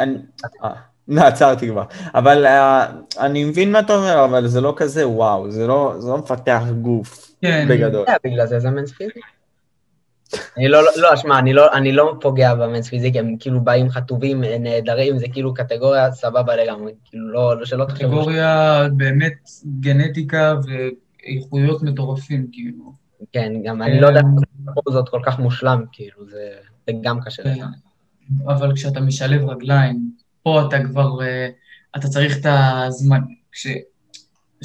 נעצרתי 1.10 1.68
כבר. 1.68 1.84
אבל 2.16 2.46
אני 3.20 3.44
מבין 3.44 3.72
מה 3.72 3.80
אתה 3.80 3.96
אומר, 3.96 4.26
אבל 4.26 4.48
זה 4.48 4.62
לא 4.62 4.74
כזה 4.78 5.08
וואו, 5.08 5.52
זה 5.52 5.68
לא, 5.68 5.94
לא 6.08 6.18
מפתח 6.18 6.62
גוף 6.82 7.32
כן. 7.42 7.68
בגדול. 7.70 8.06
בגלל 8.24 8.48
זה 8.48 8.60
זה 8.60 8.70
מנס 8.70 8.92
פיזי. 8.92 9.20
אני 10.58 10.68
לא, 10.68 10.80
לא, 10.96 11.16
שמע, 11.16 11.40
אני 11.40 11.54
לא, 11.54 11.74
אני 11.74 11.92
לא 11.92 12.18
פוגע 12.22 12.56
במנס 12.56 12.90
פיזיק, 12.90 13.16
הם 13.16 13.36
כאילו 13.40 13.62
באים 13.62 13.90
חטובים, 13.90 14.44
נהדרים, 14.44 15.18
זה 15.18 15.26
כאילו 15.34 15.54
קטגוריה 15.54 16.12
סבבה 16.12 16.56
לגמרי, 16.56 16.92
כאילו 17.06 17.32
לא, 17.32 17.66
שלא 17.66 17.86
תחשבו. 17.86 18.10
קטגוריה 18.10 18.84
באמת 18.98 19.50
גנטיקה 19.80 20.56
ואיכויות 20.66 21.84
מטורפים, 21.84 22.48
כאילו. 22.52 22.94
כן, 23.32 23.54
גם 23.64 23.82
אני 23.82 24.02
לא 24.02 24.08
יודע 24.08 24.20
אם 24.20 24.92
זאת 24.92 25.10
כל 25.10 25.22
כך 25.26 25.40
מושלם, 25.40 25.84
כאילו, 25.92 26.30
זה, 26.30 26.50
זה 26.88 26.94
גם 27.02 27.20
קשה. 27.22 27.44
כן. 27.44 27.66
אבל 28.48 28.76
כשאתה 28.76 29.00
משלב 29.00 29.50
רגליים, 29.50 30.12
פה 30.44 30.62
אתה 30.68 30.84
כבר, 30.84 31.22
אה, 31.22 31.50
אתה 31.98 32.08
צריך 32.08 32.38
את 32.38 32.46
הזמן. 32.50 33.20
כש... 33.52 33.68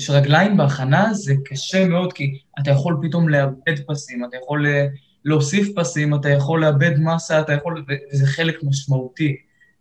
רגליים 0.08 0.56
בהכנה 0.56 1.14
זה 1.14 1.34
קשה 1.44 1.88
מאוד, 1.88 2.12
כי 2.12 2.38
אתה 2.60 2.70
יכול 2.70 2.98
פתאום 3.02 3.28
לאבד 3.28 3.78
פסים, 3.86 4.24
אתה 4.24 4.36
יכול 4.36 4.66
אה, 4.66 4.86
להוסיף 5.24 5.68
פסים, 5.76 6.14
אתה 6.14 6.28
יכול 6.28 6.60
לאבד 6.60 6.98
מסה, 6.98 7.40
אתה 7.40 7.52
יכול, 7.52 7.84
וזה 8.12 8.26
חלק 8.26 8.62
משמעותי. 8.62 9.36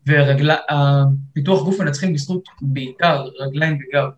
ופיתוח 0.08 1.64
גוף 1.64 1.80
מנצחים 1.80 2.14
בזכות 2.14 2.44
בעיקר 2.62 3.26
רגליים 3.40 3.74
וגב. 3.74 4.10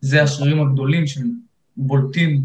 זה 0.00 0.22
השרירים 0.22 0.62
הגדולים 0.62 1.06
שהם 1.06 1.30
בולטים. 1.76 2.42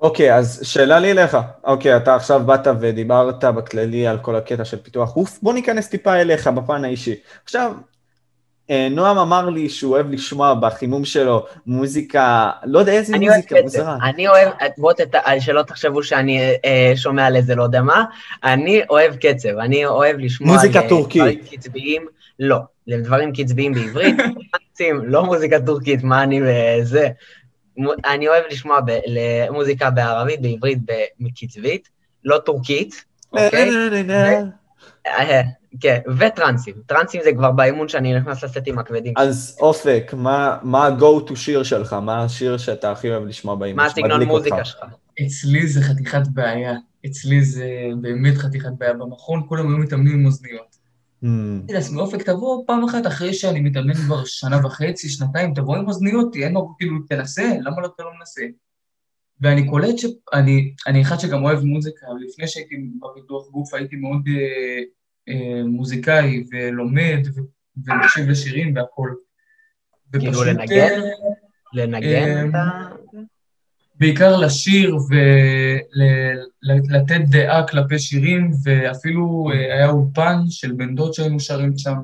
אוקיי, 0.00 0.34
אז 0.34 0.60
שאלה 0.62 0.98
לי 0.98 1.10
אליך. 1.10 1.36
אוקיי, 1.64 1.96
אתה 1.96 2.14
עכשיו 2.14 2.46
באת 2.46 2.66
ודיברת 2.80 3.44
בכללי 3.44 4.06
על 4.06 4.18
כל 4.18 4.36
הקטע 4.36 4.64
של 4.64 4.76
פיתוח 4.76 5.14
גוף, 5.14 5.38
בוא 5.42 5.52
ניכנס 5.52 5.88
טיפה 5.88 6.14
אליך 6.14 6.46
בפן 6.46 6.84
האישי. 6.84 7.14
עכשיו, 7.44 7.72
נועם 8.90 9.18
אמר 9.18 9.50
לי 9.50 9.68
שהוא 9.68 9.94
אוהב 9.94 10.10
לשמוע 10.10 10.54
בחימום 10.54 11.04
שלו 11.04 11.46
מוזיקה, 11.66 12.50
לא 12.64 12.78
יודע 12.78 12.92
איזה 12.92 13.18
מוזיקה, 13.18 13.62
מוזרה. 13.62 13.96
אני 14.02 14.28
אוהב, 14.28 14.48
בואו 14.78 14.94
שלא 15.40 15.62
תחשבו 15.62 16.02
שאני 16.02 16.40
אה, 16.64 16.92
שומע 16.96 17.26
על 17.26 17.36
איזה 17.36 17.54
לא 17.54 17.62
יודע 17.62 17.82
מה, 17.82 18.04
אני 18.44 18.82
אוהב 18.90 19.14
קצב, 19.16 19.58
אני 19.58 19.86
אוהב 19.86 20.16
לשמוע... 20.18 20.52
מוזיקה 20.52 20.88
טורקית. 20.88 21.22
דברים 21.22 21.38
קצביים, 21.50 22.06
לא, 22.38 22.58
לדברים 22.86 23.32
קצביים 23.32 23.72
בעברית, 23.74 24.16
לא 25.02 25.24
מוזיקה 25.24 25.60
טורקית, 25.60 26.02
מה 26.02 26.22
אני 26.22 26.40
וזה. 26.42 27.08
אני 28.04 28.28
אוהב 28.28 28.44
לשמוע 28.50 28.78
מוזיקה 29.50 29.90
בערבית, 29.90 30.42
בעברית, 30.42 30.78
מקצבית, 31.20 31.88
לא 32.24 32.38
טורקית, 32.38 33.04
אוקיי? 33.32 33.70
אה, 35.06 35.42
כן, 35.80 35.98
וטרנסים. 36.18 36.74
טרנסים 36.86 37.20
זה 37.24 37.32
כבר 37.32 37.50
באימון 37.50 37.88
שאני 37.88 38.18
נכנס 38.18 38.44
לסטים 38.44 38.78
הכבדים. 38.78 39.14
אז 39.16 39.56
אופק, 39.60 40.14
מה 40.62 40.86
ה-go 40.86 41.28
to 41.30 41.36
שיר 41.36 41.62
שלך? 41.62 41.92
מה 41.92 42.24
השיר 42.24 42.58
שאתה 42.58 42.92
הכי 42.92 43.10
אוהב 43.10 43.24
לשמוע 43.24 43.54
באימון? 43.54 43.76
מה 43.76 43.86
הסגנון 43.86 44.22
מוזיקה 44.22 44.64
שלך? 44.64 44.84
אצלי 45.26 45.66
זה 45.66 45.82
חתיכת 45.82 46.26
בעיה. 46.32 46.74
אצלי 47.06 47.44
זה 47.44 47.68
באמת 48.00 48.34
חתיכת 48.34 48.72
בעיה. 48.78 48.92
במכון 48.92 49.42
כולם 49.48 49.68
היו 49.68 49.78
מתאמנים 49.78 50.14
עם 50.14 50.26
אוזניות. 50.26 50.76
אמרתי 51.24 51.72
לעצמי, 51.72 52.00
אופק, 52.00 52.22
תבוא 52.22 52.64
פעם 52.66 52.84
אחת 52.84 53.06
אחרי 53.06 53.34
שאני 53.34 53.60
מתאמן 53.60 53.94
כבר 53.94 54.24
שנה 54.24 54.66
וחצי, 54.66 55.08
שנתיים, 55.08 55.54
תבוא 55.54 55.76
עם 55.76 55.88
אוזניות, 55.88 56.36
אין 56.36 56.52
לו, 56.52 56.74
כאילו, 56.78 56.98
תנסה, 57.08 57.56
למה 57.60 57.80
לא 57.80 57.86
אתה 57.86 58.02
לא 58.02 58.10
מנסה? 58.18 58.42
ואני 59.40 59.68
קולט 59.68 59.98
שאני 59.98 60.74
אני 60.86 61.02
אחד 61.02 61.16
שגם 61.18 61.44
אוהב 61.44 61.64
מוזיקה, 61.64 62.06
לפני 62.28 62.48
שהייתי 62.48 62.74
בביטוח 63.02 63.48
גוף 63.48 63.74
הייתי 63.74 63.96
מאוד 63.96 64.22
אה, 64.28 64.82
מוזיקאי 65.66 66.44
ולומד 66.50 67.26
ומקשיב 67.84 68.28
לשירים 68.28 68.76
והכול. 68.76 69.16
כאילו 70.12 70.44
לנגן? 70.44 71.00
אה, 71.00 71.10
לנגן 71.72 72.50
את 72.50 72.54
ה... 72.54 72.88
בעיקר 73.94 74.36
לשיר 74.36 74.96
ולתת 76.62 77.20
דעה 77.30 77.68
כלפי 77.68 77.98
שירים, 77.98 78.50
ואפילו 78.64 79.50
היה 79.52 79.90
אולפן 79.90 80.38
של 80.50 80.72
בן 80.72 80.94
דוד 80.94 81.12
שהיינו 81.12 81.40
שרים 81.40 81.78
שם. 81.78 81.96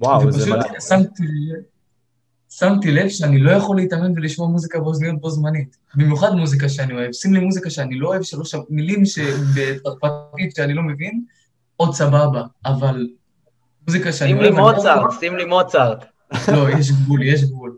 וואו, 0.00 0.32
זה 0.32 0.50
מדהים. 0.50 0.80
שמתי 0.88 1.22
לב 2.84 3.08
שאני 3.08 3.38
לא 3.38 3.50
יכול 3.50 3.76
להתאמן 3.76 4.12
ולשמוע 4.16 4.48
מוזיקה 4.48 4.80
באוזניות 4.80 5.20
בו 5.20 5.30
זמנית. 5.30 5.76
במיוחד 5.94 6.34
מוזיקה 6.34 6.68
שאני 6.68 6.94
אוהב. 6.94 7.12
שים 7.12 7.34
לי 7.34 7.40
מוזיקה 7.40 7.70
שאני 7.70 7.98
לא 7.98 8.08
אוהב, 8.08 8.22
שלוש 8.22 8.54
מילים 8.70 9.02
בצרפתית 9.54 10.56
שאני 10.56 10.74
לא 10.74 10.82
מבין, 10.82 11.22
עוד 11.76 11.94
סבבה, 11.94 12.42
אבל 12.66 13.08
מוזיקה 13.86 14.12
שאני 14.12 14.32
אוהב... 14.32 14.44
שים 14.44 14.54
לי 14.54 14.60
מוצרט, 14.60 15.20
שים 15.20 15.36
לי 15.36 15.44
מוצרט. 15.44 16.04
לא, 16.52 16.70
יש 16.78 16.92
גבול, 16.92 17.22
יש 17.22 17.44
גבול. 17.44 17.76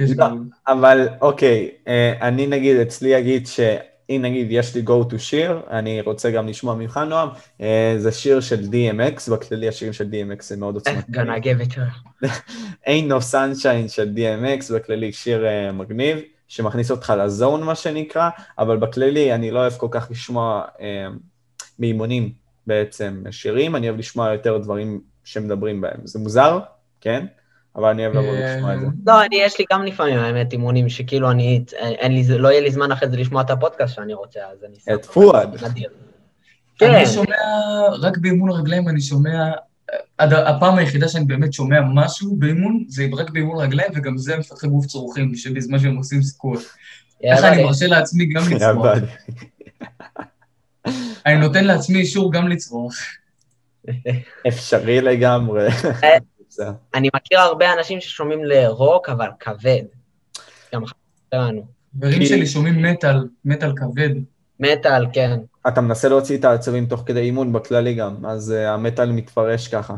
לא, 0.00 0.26
אבל 0.68 1.08
אוקיי, 1.20 1.70
אה, 1.88 2.28
אני 2.28 2.46
נגיד, 2.46 2.76
אצלי 2.76 3.18
אגיד 3.18 3.46
שאם 4.12 4.22
נגיד 4.22 4.46
יש 4.50 4.74
לי 4.74 4.82
go 4.86 5.12
to 5.12 5.18
שיר, 5.18 5.60
אני 5.70 6.00
רוצה 6.00 6.30
גם 6.30 6.48
לשמוע 6.48 6.74
ממך 6.74 7.00
נועם, 7.08 7.28
אה, 7.60 7.94
זה 7.98 8.12
שיר 8.12 8.40
של 8.40 8.60
DMX, 8.60 9.32
בכללי 9.32 9.68
השירים 9.68 9.92
של 9.92 10.04
DMX 10.04 10.42
זה 10.42 10.56
מאוד 10.56 10.74
עוצמתי. 10.74 11.12
gonna 11.12 11.42
give 11.42 11.68
it 11.68 11.74
her. 11.74 12.26
Ain't 12.86 13.08
no 13.08 13.32
sunshine 13.32 13.88
של 13.88 14.14
DMX, 14.16 14.74
בכללי 14.74 15.12
שיר 15.12 15.46
אה, 15.46 15.72
מגניב, 15.72 16.18
שמכניס 16.48 16.90
אותך 16.90 17.12
לזון 17.18 17.62
מה 17.62 17.74
שנקרא, 17.74 18.30
אבל 18.58 18.76
בכללי 18.76 19.34
אני 19.34 19.50
לא 19.50 19.58
אוהב 19.58 19.72
כל 19.72 19.88
כך 19.90 20.10
לשמוע 20.10 20.62
מאימונים 21.78 22.32
בעצם 22.66 23.22
שירים, 23.30 23.76
אני 23.76 23.88
אוהב 23.88 23.98
לשמוע 23.98 24.32
יותר 24.32 24.58
דברים 24.58 25.00
שמדברים 25.24 25.80
בהם. 25.80 26.00
זה 26.04 26.18
מוזר, 26.18 26.58
כן? 27.00 27.26
אבל 27.76 27.88
אני 27.88 28.06
אוהב 28.06 28.16
לבוא 28.16 28.36
לשמוע 28.36 28.74
את 28.74 28.80
זה. 28.80 28.86
לא, 29.06 29.24
אני, 29.24 29.36
יש 29.36 29.58
לי 29.58 29.64
גם 29.72 29.84
לפעמים, 29.84 30.18
האמת, 30.18 30.52
אימונים 30.52 30.88
שכאילו 30.88 31.30
אני, 31.30 31.64
אין 31.78 32.12
לי, 32.14 32.38
לא 32.38 32.48
יהיה 32.48 32.60
לי 32.60 32.70
זמן 32.70 32.92
אחרי 32.92 33.08
זה 33.08 33.16
לשמוע 33.16 33.42
את 33.42 33.50
הפודקאסט 33.50 33.94
שאני 33.94 34.14
רוצה, 34.14 34.40
אז 34.52 34.64
אני... 34.64 34.94
את 34.94 35.04
פואד. 35.04 35.56
כן. 36.78 36.94
אני 36.94 37.06
שומע, 37.06 37.36
רק 38.00 38.18
באימון 38.18 38.50
הרגליים 38.50 38.88
אני 38.88 39.00
שומע, 39.00 39.50
עד 40.18 40.32
הפעם 40.32 40.78
היחידה 40.78 41.08
שאני 41.08 41.24
באמת 41.24 41.52
שומע 41.52 41.80
משהו 41.94 42.36
באימון, 42.36 42.84
זה 42.88 43.06
רק 43.18 43.30
באימון 43.30 43.60
הרגליים, 43.60 43.90
וגם 43.94 44.18
זה 44.18 44.36
מפתחי 44.36 44.66
גוף 44.66 44.86
צורכים, 44.86 45.34
שבזמן 45.34 45.78
שהם 45.78 45.96
עושים 45.96 46.22
סקוט. 46.22 46.60
איך 47.22 47.44
אני 47.44 47.64
מרשה 47.64 47.86
לעצמי 47.86 48.26
גם 48.26 48.42
לצרוך. 48.50 48.86
אני 51.26 51.36
נותן 51.36 51.64
לעצמי 51.64 51.98
אישור 51.98 52.32
גם 52.32 52.48
לצרוך. 52.48 52.94
אפשרי 54.48 55.00
לגמרי. 55.00 55.68
אה, 56.60 56.72
אני 56.94 57.08
מכיר 57.16 57.40
הרבה 57.40 57.72
אנשים 57.72 58.00
ששומעים 58.00 58.44
לרוק, 58.44 59.08
אבל 59.08 59.28
כבד. 59.40 59.82
גם. 60.74 60.82
חברים 61.98 62.26
שלי 62.26 62.46
שומעים 62.46 62.82
מטאל, 62.82 63.28
מטאל 63.44 63.72
כבד. 63.76 64.10
מטאל, 64.60 65.06
כן. 65.12 65.38
אתה 65.68 65.80
מנסה 65.80 66.08
להוציא 66.08 66.38
את 66.38 66.44
העצבים 66.44 66.86
תוך 66.86 67.02
כדי 67.06 67.20
אימון 67.20 67.52
בכללי 67.52 67.94
גם, 67.94 68.26
אז 68.26 68.54
uh, 68.56 68.68
המטאל 68.68 69.12
מתפרש 69.12 69.68
ככה. 69.68 69.94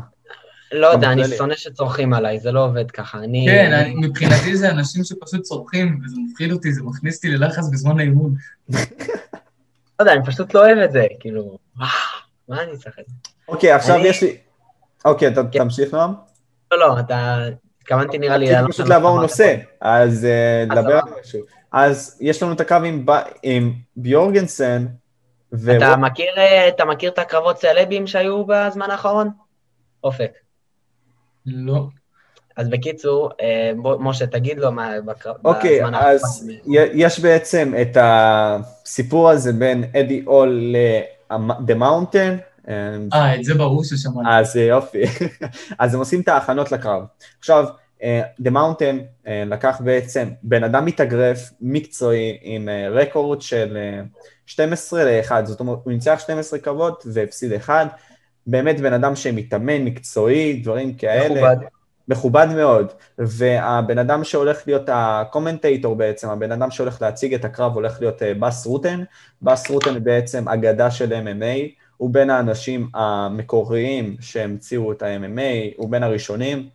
לא 0.71 0.87
יודע, 0.87 1.11
אני 1.11 1.23
שונא 1.37 1.55
שצורכים 1.55 2.13
עליי, 2.13 2.39
זה 2.39 2.51
לא 2.51 2.65
עובד 2.65 2.91
ככה. 2.91 3.17
אני... 3.17 3.45
כן, 3.49 3.73
אני, 3.73 3.95
מבחינתי 3.95 4.57
זה 4.57 4.69
אנשים 4.69 5.03
שפשוט 5.03 5.41
צורכים, 5.41 5.99
וזה 6.05 6.15
מפחיד 6.29 6.51
אותי, 6.51 6.73
זה 6.73 6.83
מכניס 6.83 7.15
אותי 7.15 7.29
ללחץ 7.29 7.69
בזמן 7.71 7.99
האימון. 7.99 8.35
לא 8.69 8.79
יודע, 9.99 10.13
אני 10.13 10.25
פשוט 10.25 10.53
לא 10.53 10.65
אוהב 10.65 10.77
את 10.77 10.91
זה, 10.91 11.05
כאילו, 11.19 11.57
וואו, 11.77 11.89
מה 12.49 12.63
אני 12.63 12.77
צריך 12.77 12.99
את 12.99 13.05
זה? 13.07 13.13
אוקיי, 13.47 13.71
עכשיו 13.71 13.99
יש 13.99 14.23
לי... 14.23 14.37
אוקיי, 15.05 15.27
אתה 15.27 15.41
כן. 15.51 15.59
תמשיך, 15.59 15.93
נועם? 15.93 16.13
לא, 16.77 16.89
לא, 16.89 16.99
אתה... 16.99 17.47
התכוונתי 17.81 18.17
נראה 18.17 18.37
לי... 18.37 18.55
רציתי 18.55 18.71
פשוט 18.71 18.87
לעבור 18.87 19.21
נושא, 19.21 19.55
אז 19.81 20.27
נדבר 20.67 20.93
על 20.93 21.01
משהו. 21.21 21.39
אז 21.71 22.17
יש 22.21 22.43
לנו 22.43 22.53
את 22.53 22.61
הקו 22.61 22.75
עם 23.43 23.73
ביורגנסן, 23.95 24.85
אתה 25.53 25.95
מכיר, 25.97 26.33
אתה 26.67 26.85
מכיר 26.85 27.11
את 27.11 27.19
הקרבות 27.19 27.57
סלבים 27.57 28.07
שהיו 28.07 28.45
בזמן 28.45 28.91
האחרון? 28.91 29.29
אופק. 30.03 30.31
לא. 31.45 31.87
אז 32.57 32.69
בקיצור, 32.69 33.29
אה, 33.41 33.71
בוא, 33.77 33.97
משה, 33.99 34.27
תגיד 34.27 34.59
לו 34.59 34.71
מה 34.71 34.91
בזמן 35.05 35.33
אוקיי, 35.43 35.81
האחרון. 35.81 35.95
אוקיי, 35.95 36.11
אז 36.11 36.49
יש 36.93 37.19
בעצם 37.19 37.73
את 37.81 37.97
הסיפור 38.01 39.29
הזה 39.29 39.53
בין 39.53 39.83
אדי 39.83 40.23
אול 40.27 40.49
ל-The 40.49 41.75
Mountain, 41.79 42.54
אה, 43.13 43.35
את 43.35 43.43
זה 43.43 43.53
ברור 43.53 43.83
ששמעתי. 43.83 44.29
אז 44.29 44.55
יופי. 44.55 45.03
אז 45.79 45.93
הם 45.93 45.99
עושים 45.99 46.21
את 46.21 46.27
ההכנות 46.27 46.71
לקרב. 46.71 47.03
עכשיו, 47.39 47.65
The 48.41 48.49
Mountain 48.51 49.27
לקח 49.45 49.81
בעצם 49.83 50.29
בן 50.43 50.63
אדם 50.63 50.85
מתאגרף, 50.85 51.51
מקצועי, 51.61 52.37
עם 52.41 52.69
רקורד 52.91 53.41
של 53.41 53.77
12 54.45 55.03
ל-1, 55.03 55.45
זאת 55.45 55.59
אומרת, 55.59 55.77
הוא 55.83 55.93
ניצח 55.93 56.19
12 56.19 56.59
קרבות 56.59 57.03
והפסיד 57.13 57.53
1, 57.53 57.87
באמת 58.47 58.79
בן 58.79 58.93
אדם 58.93 59.15
שמתאמן, 59.15 59.83
מקצועי, 59.83 60.53
דברים 60.63 60.93
כאלה. 60.93 61.35
מכובד. 61.35 61.57
מכובד 62.07 62.47
מאוד, 62.55 62.91
והבן 63.17 63.97
אדם 63.97 64.23
שהולך 64.23 64.63
להיות 64.67 64.89
ה 64.93 65.02
commentator 65.02 65.95
בעצם, 65.95 66.29
הבן 66.29 66.51
אדם 66.51 66.71
שהולך 66.71 67.01
להציג 67.01 67.33
את 67.33 67.45
הקרב 67.45 67.73
הולך 67.73 68.01
להיות 68.01 68.21
בס 68.39 68.65
רוטן, 68.65 69.03
בס 69.41 69.69
רוטן 69.69 70.03
בעצם 70.03 70.49
אגדה 70.49 70.91
של 70.91 71.13
MMA, 71.13 71.84
הוא 71.97 72.13
בין 72.13 72.29
האנשים 72.29 72.89
המקוריים 72.93 74.15
שהמציאו 74.19 74.91
את 74.91 75.01
ה-MMA, 75.01 75.73
הוא 75.77 75.89
בין 75.91 76.03
הראשונים, 76.03 76.69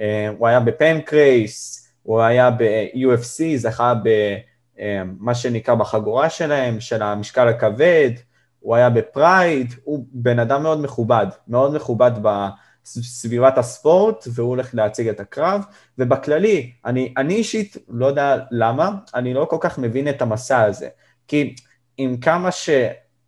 אה, 0.00 0.28
הוא 0.38 0.48
היה 0.48 0.60
בפנקרייס, 0.60 1.88
הוא 2.02 2.20
היה 2.20 2.50
ב-UFC, 2.50 3.56
זכה 3.56 3.94
במה 3.94 5.30
אה, 5.30 5.34
שנקרא 5.34 5.74
בחגורה 5.74 6.30
שלהם, 6.30 6.80
של 6.80 7.02
המשקל 7.02 7.48
הכבד, 7.48 8.10
הוא 8.60 8.76
היה 8.76 8.90
בפרייד, 8.90 9.74
הוא 9.84 10.06
בן 10.12 10.38
אדם 10.38 10.62
מאוד 10.62 10.82
מכובד, 10.82 11.26
מאוד 11.48 11.76
מכובד 11.76 12.10
בסביבת 12.22 13.58
הספורט, 13.58 14.24
והוא 14.34 14.48
הולך 14.48 14.74
להציג 14.74 15.08
את 15.08 15.20
הקרב, 15.20 15.64
ובכללי, 15.98 16.72
אני, 16.84 17.14
אני 17.16 17.34
אישית 17.34 17.76
לא 17.88 18.06
יודע 18.06 18.36
למה, 18.50 18.90
אני 19.14 19.34
לא 19.34 19.46
כל 19.50 19.56
כך 19.60 19.78
מבין 19.78 20.08
את 20.08 20.22
המסע 20.22 20.62
הזה, 20.62 20.88
כי 21.28 21.54
עם 21.96 22.16
כמה 22.16 22.50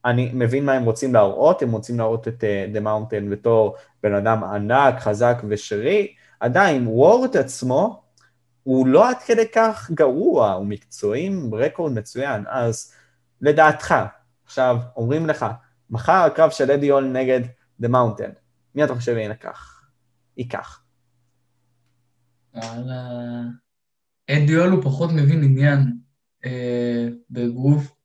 שאני 0.07 0.31
מבין 0.35 0.65
מה 0.65 0.73
הם 0.73 0.85
רוצים 0.85 1.15
להראות, 1.15 1.63
הם 1.63 1.73
רוצים 1.73 1.99
להראות 1.99 2.29
את 2.29 2.45
uh, 2.45 2.77
The 2.77 2.81
Mountain 2.81 3.31
בתור 3.31 3.77
בן 4.03 4.15
אדם 4.15 4.45
ענק, 4.45 5.01
חזק 5.01 5.43
ושרי, 5.49 6.15
עדיין 6.41 6.87
וורד 6.87 7.37
עצמו 7.37 8.03
הוא 8.63 8.87
לא 8.87 9.11
עד 9.11 9.17
כדי 9.27 9.49
כך 9.55 9.91
גרוע, 9.95 10.53
הוא 10.53 10.67
מקצועי 10.67 11.27
עם 11.27 11.55
רקורד 11.55 11.93
מצוין, 11.93 12.45
אז 12.49 12.93
לדעתך, 13.41 13.95
עכשיו 14.45 14.77
אומרים 14.97 15.27
לך, 15.27 15.47
מחר 15.91 16.13
הקרב 16.13 16.51
של 16.51 16.71
אדי 16.71 16.91
אול 16.91 17.05
נגד 17.05 17.41
The 17.83 17.87
Mountain, 17.87 18.33
מי 18.75 18.85
אתה 18.85 18.95
חושב 18.95 19.17
ינקח? 19.17 19.83
ייקח. 20.37 20.83
אדי 24.31 24.57
אול 24.57 24.71
הוא 24.71 24.83
פחות 24.83 25.11
מבין 25.13 25.45
עניין 25.45 25.97
אה, 26.45 27.09
בגוף. 27.31 27.96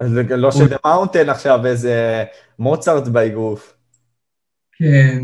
אז 0.00 0.12
לא 0.30 0.50
של 0.50 0.64
The 0.64 0.78
Mountain 0.86 1.30
עכשיו 1.30 1.66
איזה 1.66 2.24
מוצרט 2.58 3.08
באגרוף. 3.08 3.74
כן. 4.78 5.22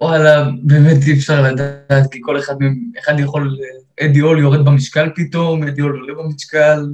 וואלה, 0.00 0.48
באמת 0.62 0.96
אי 1.06 1.12
אפשר 1.12 1.42
לדעת, 1.42 2.10
כי 2.10 2.18
כל 2.22 2.38
אחד 2.38 2.54
מהם, 2.60 2.74
אחד 2.98 3.20
יכול, 3.20 3.58
אדי 4.00 4.20
אול 4.20 4.38
יורד 4.38 4.64
במשקל 4.64 5.10
פתאום, 5.14 5.68
אדי 5.68 5.82
אול 5.82 6.00
עולה 6.00 6.14
במשקל, 6.14 6.86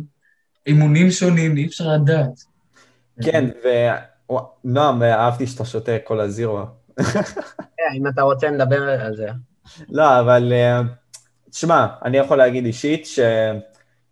אימונים 0.66 1.10
שונים, 1.10 1.56
אי 1.56 1.66
אפשר 1.66 1.88
לדעת. 1.88 2.44
כן, 3.22 3.44
ונועם, 4.64 5.02
אהבתי 5.02 5.46
שאתה 5.46 5.64
שותה 5.64 5.92
כל 6.04 6.20
הזירו. 6.20 6.60
כן, 7.76 7.92
אם 7.98 8.06
אתה 8.06 8.22
רוצה 8.22 8.50
נדבר 8.50 8.90
על 8.90 9.16
זה. 9.16 9.28
לא, 9.88 10.20
אבל 10.20 10.52
אה, 10.52 10.80
תשמע, 11.50 11.86
אני 12.04 12.16
יכול 12.16 12.38
להגיד 12.38 12.64
אישית 12.64 13.06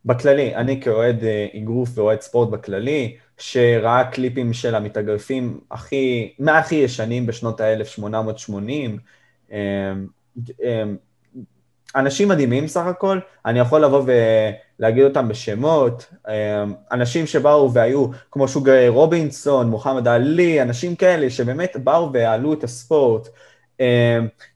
שבכללי, 0.09 0.55
אני 0.55 0.81
כאוהד 0.81 1.25
אה, 1.25 1.47
אגרוף 1.57 1.89
ואוהד 1.95 2.21
ספורט 2.21 2.49
בכללי, 2.49 3.17
שראה 3.39 4.05
קליפים 4.05 4.53
של 4.53 4.75
המתאגרפים 4.75 5.61
הכי, 5.71 6.33
מהכי 6.39 6.75
ישנים 6.75 7.27
בשנות 7.27 7.61
ה-1880. 7.61 8.53
אמ, 9.53 9.59
אמ, 10.65 10.97
אנשים 11.97 12.29
מדהימים 12.29 12.69
סך 12.69 12.87
הכל, 12.87 13.19
אני 13.47 13.59
יכול 13.59 13.85
לבוא 13.85 14.03
ולהגיד 14.79 15.05
אותם 15.05 15.29
בשמות, 15.29 16.07
אמ, 16.29 16.75
אנשים 16.93 17.27
שבאו 17.27 17.73
והיו 17.73 18.07
כמו 18.31 18.49
שוגרי 18.49 18.89
רובינסון, 18.89 19.71
מוחמד 19.71 20.09
עלי, 20.09 20.63
אנשים 20.63 20.97
כאלה 20.97 21.31
שבאמת 21.31 21.77
באו 21.85 22.13
והעלו 22.13 22.53
את 22.53 22.65
הספורט, 22.65 23.29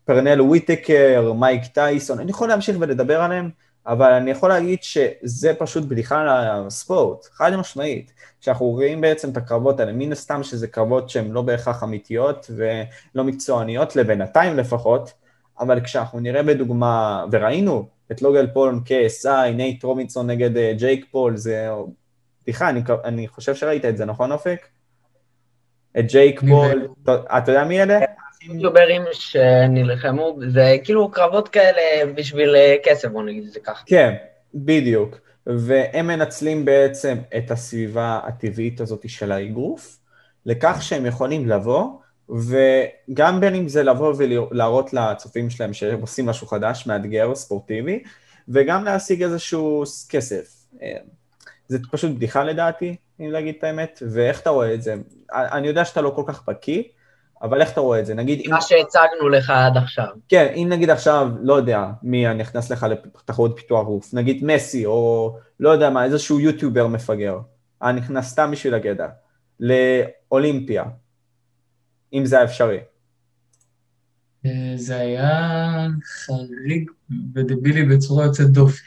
פרנל 0.04 0.40
וויטקר, 0.40 1.32
מייק 1.32 1.66
טייסון, 1.66 2.18
אני 2.20 2.30
יכול 2.30 2.48
להמשיך 2.48 2.76
ולדבר 2.80 3.20
עליהם, 3.20 3.50
אבל 3.86 4.12
אני 4.12 4.30
יכול 4.30 4.48
להגיד 4.48 4.82
שזה 4.82 5.54
פשוט 5.58 5.84
בדיחה 5.84 6.24
לספורט, 6.66 7.24
חד 7.24 7.56
משמעית. 7.56 8.12
שאנחנו 8.40 8.66
רואים 8.66 9.00
בעצם 9.00 9.30
את 9.30 9.36
הקרבות 9.36 9.80
האלה, 9.80 9.92
מן 9.92 10.12
הסתם 10.12 10.42
שזה 10.42 10.68
קרבות 10.68 11.10
שהן 11.10 11.30
לא 11.30 11.42
בהכרח 11.42 11.82
אמיתיות 11.82 12.50
ולא 12.56 13.24
מקצועניות, 13.24 13.96
לבינתיים 13.96 14.56
לפחות, 14.56 15.12
אבל 15.60 15.80
כשאנחנו 15.80 16.20
נראה 16.20 16.42
בדוגמה, 16.42 17.24
וראינו 17.32 17.88
את 18.12 18.22
לוגל 18.22 18.46
פול 18.46 18.80
KSI, 18.86 19.50
נייט 19.54 19.84
רובינסון 19.84 20.26
נגד 20.30 20.56
אה, 20.56 20.72
ג'ייק 20.76 21.06
פול, 21.10 21.36
זה 21.36 21.68
בדיחה, 22.42 22.68
אני, 22.68 22.82
אני 23.04 23.28
חושב 23.28 23.54
שראית 23.54 23.84
את 23.84 23.96
זה, 23.96 24.04
נכון 24.04 24.32
אופק? 24.32 24.66
את 25.98 26.04
ג'ייק 26.06 26.40
פול, 26.40 26.88
אתה 27.08 27.52
יודע 27.52 27.64
מי 27.64 27.82
אלה? 27.82 28.00
יוטיוברים 28.44 29.02
שנלחמו, 29.12 30.38
זה 30.48 30.76
כאילו 30.84 31.10
קרבות 31.10 31.48
כאלה 31.48 32.12
בשביל 32.14 32.56
אה, 32.56 32.76
כסף, 32.84 33.08
בוא 33.08 33.22
נגיד 33.22 33.44
את 33.44 33.52
זה 33.52 33.60
ככה. 33.60 33.82
כן, 33.86 34.14
בדיוק. 34.54 35.18
והם 35.46 36.06
מנצלים 36.06 36.64
בעצם 36.64 37.18
את 37.36 37.50
הסביבה 37.50 38.20
הטבעית 38.24 38.80
הזאת 38.80 39.04
של 39.08 39.32
האגרוף, 39.32 39.98
לכך 40.46 40.82
שהם 40.82 41.06
יכולים 41.06 41.48
לבוא, 41.48 41.84
וגם 42.28 43.40
בין 43.40 43.54
אם 43.54 43.68
זה 43.68 43.82
לבוא 43.82 44.14
ולהראות 44.18 44.92
לצופים 44.92 45.50
שלהם 45.50 45.72
שהם 45.72 46.00
עושים 46.00 46.26
משהו 46.26 46.46
חדש, 46.46 46.86
מאתגר, 46.86 47.34
ספורטיבי, 47.34 48.02
וגם 48.48 48.84
להשיג 48.84 49.22
איזשהו 49.22 49.84
כסף. 50.08 50.66
אה, 50.82 50.96
זה 51.68 51.78
פשוט 51.90 52.10
בדיחה 52.16 52.44
לדעתי, 52.44 52.96
אם 53.20 53.30
להגיד 53.30 53.54
את 53.58 53.64
האמת, 53.64 54.02
ואיך 54.10 54.40
אתה 54.40 54.50
רואה 54.50 54.74
את 54.74 54.82
זה? 54.82 54.94
אני 55.32 55.68
יודע 55.68 55.84
שאתה 55.84 56.00
לא 56.00 56.12
כל 56.16 56.22
כך 56.26 56.48
בקיא, 56.48 56.82
אבל 57.42 57.60
איך 57.60 57.72
אתה 57.72 57.80
רואה 57.80 58.00
את 58.00 58.06
זה? 58.06 58.14
נגיד... 58.14 58.48
מה 58.48 58.56
אם... 58.56 58.60
שהצגנו 58.60 59.28
לך 59.28 59.50
עד 59.50 59.76
עכשיו. 59.76 60.06
כן, 60.28 60.52
אם 60.54 60.66
נגיד 60.70 60.90
עכשיו, 60.90 61.28
לא 61.40 61.54
יודע, 61.54 61.86
מי 62.02 62.34
נכנס 62.34 62.70
לך 62.70 62.86
לתחרות 63.16 63.56
פיתוח 63.56 63.86
גוף, 63.86 64.14
נגיד 64.14 64.44
מסי, 64.44 64.86
או 64.86 65.36
לא 65.60 65.70
יודע 65.70 65.90
מה, 65.90 66.04
איזשהו 66.04 66.40
יוטיובר 66.40 66.86
מפגר, 66.86 67.38
היה 67.80 67.92
נכנס 67.92 68.28
סתם 68.30 68.50
בשביל 68.50 68.74
הגדע, 68.74 69.08
לאולימפיה, 69.60 70.84
אם 72.12 72.26
זה 72.26 72.36
היה 72.36 72.44
אפשרי. 72.44 72.78
אה, 74.46 74.72
זה 74.76 74.96
היה 74.96 75.86
חריג 76.04 76.90
ודבילי 77.34 77.84
בצורה 77.84 78.24
יוצאת 78.24 78.46
דופן. 78.46 78.82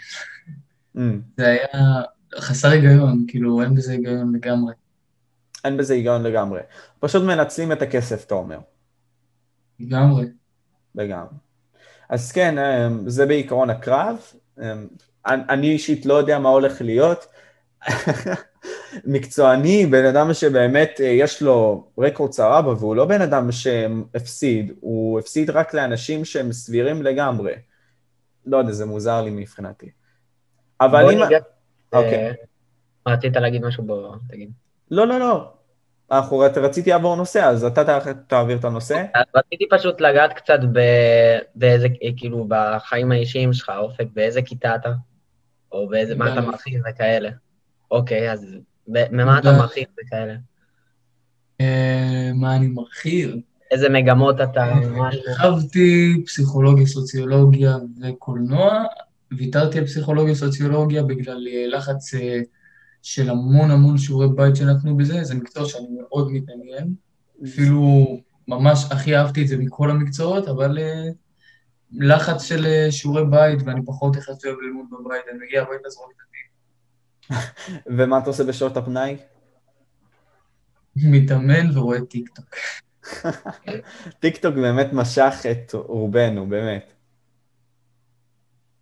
Mm. 0.97 0.99
זה 1.37 1.45
היה 1.45 2.01
חסר 2.39 2.67
היגיון, 2.67 3.25
כאילו 3.27 3.61
אין 3.61 3.75
בזה 3.75 3.91
היגיון 3.91 4.35
לגמרי. 4.35 4.73
אין 5.65 5.77
בזה 5.77 5.93
היגיון 5.93 6.23
לגמרי. 6.23 6.59
פשוט 7.05 7.23
מנצלים 7.23 7.71
את 7.71 7.81
הכסף, 7.81 8.25
אתה 8.25 8.35
אומר. 8.35 8.59
לגמרי. 9.79 10.25
לגמרי. 10.95 11.35
אז 12.09 12.31
כן, 12.31 12.57
אמ, 12.57 13.09
זה 13.09 13.25
בעיקרון 13.25 13.69
הקרב. 13.69 14.17
אמ, 14.61 14.87
אני 15.25 15.71
אישית 15.71 16.05
לא 16.05 16.13
יודע 16.13 16.39
מה 16.39 16.49
הולך 16.49 16.81
להיות. 16.81 17.25
מקצועני, 19.05 19.85
בן 19.85 20.05
אדם 20.05 20.33
שבאמת 20.33 20.89
אה, 20.99 21.05
יש 21.05 21.41
לו 21.41 21.87
רקורד 21.97 22.31
סבבה, 22.31 22.69
והוא 22.69 22.95
לא 22.95 23.05
בן 23.05 23.21
אדם 23.21 23.51
שהפסיד, 23.51 24.73
הוא 24.79 25.19
הפסיד 25.19 25.49
רק 25.49 25.73
לאנשים 25.73 26.25
שהם 26.25 26.51
סבירים 26.51 27.03
לגמרי. 27.03 27.53
לא 28.45 28.57
יודע, 28.57 28.71
זה 28.71 28.85
מוזר 28.85 29.21
לי 29.21 29.31
מבחינתי. 29.31 29.89
אבל 30.81 31.11
אם... 31.11 31.19
אוקיי. 31.93 32.27
אה, 32.27 33.13
רצית 33.13 33.35
להגיד 33.35 33.65
משהו 33.65 33.83
בוא, 33.83 34.15
תגיד. 34.29 34.51
לא, 34.91 35.07
לא, 35.07 35.19
לא. 35.19 35.51
אנחנו 36.11 36.37
רציתי 36.37 36.89
לעבור 36.89 37.15
נושא, 37.15 37.43
אז 37.43 37.63
אתה 37.63 37.99
תעביר 38.27 38.57
את 38.57 38.65
הנושא. 38.65 39.05
רציתי 39.35 39.65
פשוט 39.69 40.01
לגעת 40.01 40.33
קצת 40.33 40.59
באיזה, 41.55 41.87
כאילו, 42.17 42.45
בחיים 42.47 43.11
האישיים 43.11 43.53
שלך, 43.53 43.71
אופק, 43.77 44.05
באיזה 44.13 44.41
כיתה 44.41 44.75
אתה? 44.75 44.91
או 45.71 45.89
באיזה, 45.89 46.15
מה 46.15 46.33
אתה 46.33 46.41
מרחיב 46.41 46.81
וכאלה. 46.89 47.29
אוקיי, 47.91 48.31
אז 48.31 48.57
ממה 48.87 49.39
אתה 49.39 49.51
מרחיב 49.51 49.85
וכאלה? 50.01 50.33
אה, 51.61 52.31
מה 52.35 52.55
אני 52.55 52.67
מרחיב? 52.67 53.35
איזה 53.71 53.89
מגמות 53.89 54.41
אתה... 54.41 54.73
הרחבתי 55.27 56.23
פסיכולוגיה, 56.25 56.85
סוציולוגיה 56.85 57.77
וקולנוע. 58.01 58.83
ויתרתי 59.37 59.79
על 59.79 59.85
פסיכולוגיה, 59.85 60.35
סוציולוגיה 60.35 61.03
בגלל 61.03 61.47
אה, 61.47 61.67
לחץ 61.67 62.13
אה, 62.13 62.39
של 63.05 63.29
המון 63.29 63.71
המון 63.71 63.97
שיעורי 63.97 64.27
בית 64.35 64.55
שנתנו 64.55 64.97
בזה, 64.97 65.23
זה 65.23 65.35
מקצוע 65.35 65.65
שאני 65.65 65.87
מאוד 66.01 66.31
מתעניין, 66.31 66.93
אפילו 67.43 68.05
ממש 68.47 68.85
הכי 68.91 69.17
אהבתי 69.17 69.41
את 69.41 69.47
זה 69.47 69.57
מכל 69.57 69.91
המקצועות, 69.91 70.47
אבל 70.47 70.77
אה, 70.77 71.13
לחץ 71.91 72.43
של 72.43 72.65
אה, 72.65 72.91
שיעורי 72.91 73.25
בית, 73.25 73.59
ואני 73.65 73.85
פחות 73.85 74.15
יחסי 74.15 74.47
אוהב 74.47 74.59
ללמוד 74.59 74.85
בבית, 74.91 75.21
אני 75.31 75.45
מגיע 75.45 75.61
הביתה 75.61 75.89
זרוק 75.89 76.11
על 76.11 76.21
הדיין. 76.27 77.41
ומה 77.97 78.17
אתה 78.17 78.27
עושה 78.29 78.43
בשעות 78.43 78.77
הפנאי? 78.77 79.17
מתאמן 80.95 81.77
ורואה 81.77 82.01
טיק 82.01 82.29
טוק. 82.29 82.55
טיק 84.21 84.37
טוק 84.37 84.55
באמת 84.55 84.87
משך 84.93 85.33
את 85.51 85.73
רובנו, 85.73 86.49
באמת. 86.49 86.93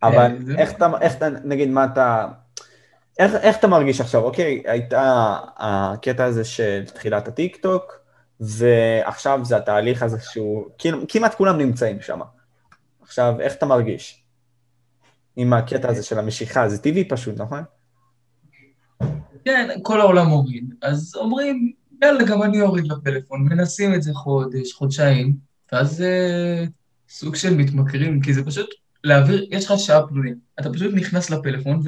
אבל 0.04 0.38
איך 0.58 0.72
אתה, 0.72 0.88
איך 1.02 1.16
אתה, 1.16 1.30
נגיד, 1.30 1.70
מה 1.70 1.86
אתה, 1.86 2.28
איך, 3.20 3.36
איך 3.36 3.58
אתה 3.58 3.68
מרגיש 3.68 4.02
עכשיו? 4.02 4.24
אוקיי, 4.24 4.64
הייתה 4.66 5.38
הקטע 5.58 6.26
הזה 6.26 6.44
של 6.44 6.84
תחילת 6.94 7.28
הטיק 7.28 7.56
טוק, 7.56 8.00
ועכשיו 8.40 9.40
זה 9.44 9.58
התהליך 9.58 10.04
הזה 10.04 10.18
שהוא, 10.32 10.66
כאילו, 10.78 11.00
כמעט 11.08 11.36
כולם 11.36 11.58
נמצאים 11.58 12.02
שם. 12.02 12.20
עכשיו, 13.02 13.36
איך 13.40 13.54
אתה 13.56 13.66
מרגיש? 13.66 14.24
עם 15.36 15.54
הקטע 15.54 15.90
הזה 15.90 16.04
של 16.04 16.20
המשיכה, 16.20 16.70
זה 16.70 16.78
טבעי 16.78 17.08
פשוט, 17.08 17.38
נכון? 17.38 17.64
כן, 19.46 19.70
כל 19.82 20.02
העולם 20.02 20.28
מוריד. 20.28 20.74
אז 20.82 21.16
אומרים, 21.16 21.74
יאללה, 22.02 22.24
גם 22.24 22.44
אני 22.44 22.62
אוריד 22.62 22.88
לפלאפון, 22.88 23.42
מנסים 23.42 23.94
את 23.94 24.04
זה 24.04 24.14
חודש, 24.14 24.74
חודשיים, 24.74 25.34
ואז 25.72 25.96
זה 25.96 26.12
סוג 27.10 27.36
של 27.36 27.56
מתמכרים, 27.56 28.22
כי 28.22 28.34
זה 28.34 28.46
פשוט 28.46 28.70
להעביר, 29.04 29.48
יש 29.52 29.66
לך 29.66 29.80
שעה 29.80 30.08
פנויה, 30.08 30.34
אתה 30.60 30.74
פשוט 30.74 30.94
נכנס 30.94 31.30
לפלאפון 31.30 31.80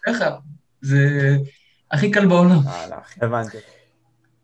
וככה, 0.00 0.36
זה 0.82 0.98
הכי 1.90 2.10
קל 2.10 2.26
בעולם. 2.26 2.58
הבנתי. 3.20 3.56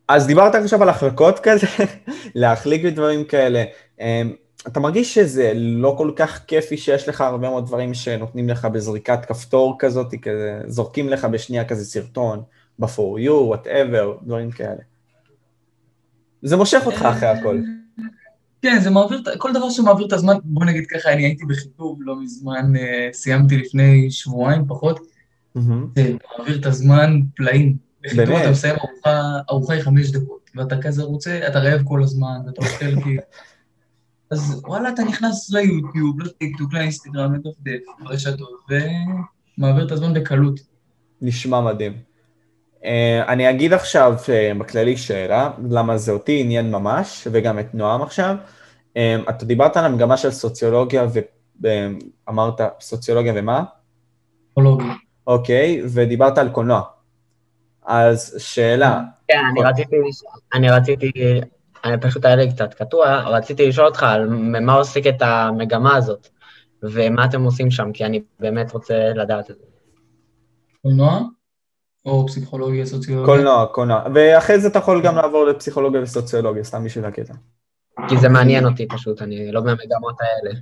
אז 0.08 0.26
דיברת 0.26 0.54
עכשיו 0.54 0.82
על 0.82 0.88
החלקות 0.88 1.38
כזה, 1.42 1.66
להחליק 2.34 2.84
בדברים 2.84 3.24
כאלה. 3.24 3.64
אמ, 4.00 4.32
אתה 4.66 4.80
מרגיש 4.80 5.14
שזה 5.14 5.52
לא 5.54 5.94
כל 5.98 6.12
כך 6.16 6.44
כיפי 6.46 6.76
שיש 6.76 7.08
לך 7.08 7.20
הרבה 7.20 7.50
מאוד 7.50 7.66
דברים 7.66 7.94
שנותנים 7.94 8.48
לך 8.48 8.64
בזריקת 8.64 9.24
כפתור 9.24 9.76
כזאת, 9.78 10.14
כזה, 10.22 10.60
זורקים 10.66 11.08
לך 11.08 11.24
בשנייה 11.24 11.64
כזה 11.64 11.84
סרטון, 11.84 12.42
ב-for 12.78 13.18
you, 13.18 13.54
whatever, 13.54 14.24
דברים 14.24 14.50
כאלה. 14.50 14.82
זה 16.42 16.56
מושך 16.56 16.82
אותך 16.86 17.02
אחרי 17.02 17.28
הכל. 17.28 17.60
כן, 18.62 18.80
זה 18.80 18.90
מעביר, 18.90 19.22
כל 19.38 19.52
דבר 19.52 19.70
שמעביר 19.70 20.06
את 20.06 20.12
הזמן, 20.12 20.34
בוא 20.44 20.64
נגיד 20.64 20.86
ככה, 20.86 21.12
אני 21.12 21.24
הייתי 21.24 21.44
בחיתוב 21.44 21.98
לא 22.00 22.20
מזמן, 22.22 22.76
אה, 22.76 23.08
סיימתי 23.12 23.56
לפני 23.56 24.10
שבועיים 24.10 24.62
פחות, 24.68 25.00
זה 25.54 26.12
מעביר 26.38 26.60
את 26.60 26.66
הזמן 26.66 27.20
פלאים. 27.36 27.76
בחיתוב 28.04 28.34
אתה 28.34 28.50
מסיים 28.50 28.76
ארוחה 29.50 29.74
היא 29.74 29.82
חמש 29.82 30.10
דקות, 30.10 30.50
ואתה 30.54 30.82
כזה 30.82 31.02
רוצה, 31.02 31.40
אתה 31.48 31.58
רעב 31.58 31.82
כל 31.84 32.02
הזמן, 32.02 32.40
ואתה 32.46 32.60
אוכל 32.60 33.02
כי... 33.04 33.16
אז 34.30 34.62
וואלה, 34.64 34.88
אתה 34.88 35.02
נכנס 35.04 35.50
ליוטיוב, 35.50 36.20
לטיקטוק, 36.20 36.72
לאינסטגרם, 36.72 37.34
לדפדף, 37.34 37.80
ברשתות, 38.00 38.66
ומעביר 39.58 39.86
את 39.86 39.92
הזמן 39.92 40.14
בקלות. 40.14 40.60
נשמע 41.22 41.60
מדהים. 41.60 41.92
Uh, 42.80 42.86
אני 43.28 43.50
אגיד 43.50 43.72
עכשיו 43.72 44.14
uh, 44.16 44.58
בכללי 44.58 44.96
שאלה, 44.96 45.50
למה 45.70 45.98
זה 45.98 46.12
אותי 46.12 46.40
עניין 46.40 46.70
ממש, 46.70 47.28
וגם 47.32 47.58
את 47.58 47.74
נועם 47.74 48.02
עכשיו. 48.02 48.36
Uh, 48.94 49.30
אתה 49.30 49.44
דיברת 49.44 49.76
על 49.76 49.84
המגמה 49.84 50.16
של 50.16 50.30
סוציולוגיה, 50.30 51.06
ואמרת 51.60 52.60
סוציולוגיה 52.80 53.32
ומה? 53.36 53.64
פסיכולוגיה. 54.46 54.94
אוקיי, 55.26 55.82
ודיברת 55.94 56.38
על 56.38 56.48
קולנוע. 56.48 56.82
אז 57.86 58.36
שאלה. 58.38 59.00
כן, 59.28 59.40
אני 59.52 59.62
רציתי, 59.62 59.96
אני 60.54 60.70
רציתי 60.70 61.12
אני 61.84 62.00
פשוט 62.00 62.24
היה 62.24 62.36
לי 62.36 62.52
קצת 62.52 62.74
קטוע, 62.74 63.20
רציתי 63.20 63.68
לשאול 63.68 63.86
אותך 63.86 64.02
על 64.02 64.28
מה 64.60 64.74
עוסקת 64.74 65.22
המגמה 65.22 65.96
הזאת, 65.96 66.28
ומה 66.82 67.24
אתם 67.24 67.42
עושים 67.42 67.70
שם, 67.70 67.92
כי 67.92 68.04
אני 68.04 68.22
באמת 68.40 68.72
רוצה 68.72 69.08
לדעת 69.14 69.50
את 69.50 69.56
זה. 69.56 69.64
קולנוע? 70.82 71.20
או 72.06 72.26
פסיכולוגיה, 72.26 72.86
סוציולוגיה? 72.86 73.34
קולנוע, 73.34 73.66
קולנוע. 73.66 74.02
ואחרי 74.14 74.60
זה 74.60 74.68
אתה 74.68 74.78
יכול 74.78 75.02
גם 75.02 75.16
לעבור 75.16 75.44
לפסיכולוגיה 75.44 76.02
וסוציולוגיה, 76.02 76.64
סתם 76.64 76.84
בשביל 76.84 77.04
הקטע. 77.04 77.34
כי 78.08 78.16
זה 78.18 78.28
מעניין 78.28 78.66
אותי 78.66 78.88
פשוט, 78.88 79.22
אני 79.22 79.52
לא 79.52 79.64
מהמגמות 79.64 80.16
האלה. 80.20 80.60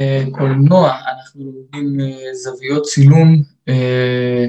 אה, 0.00 0.24
קולנוע, 0.32 0.92
אנחנו 0.92 1.44
לומדים 1.44 2.00
אה, 2.00 2.34
זוויות 2.34 2.82
צילום, 2.82 3.42
אה, 3.68 4.46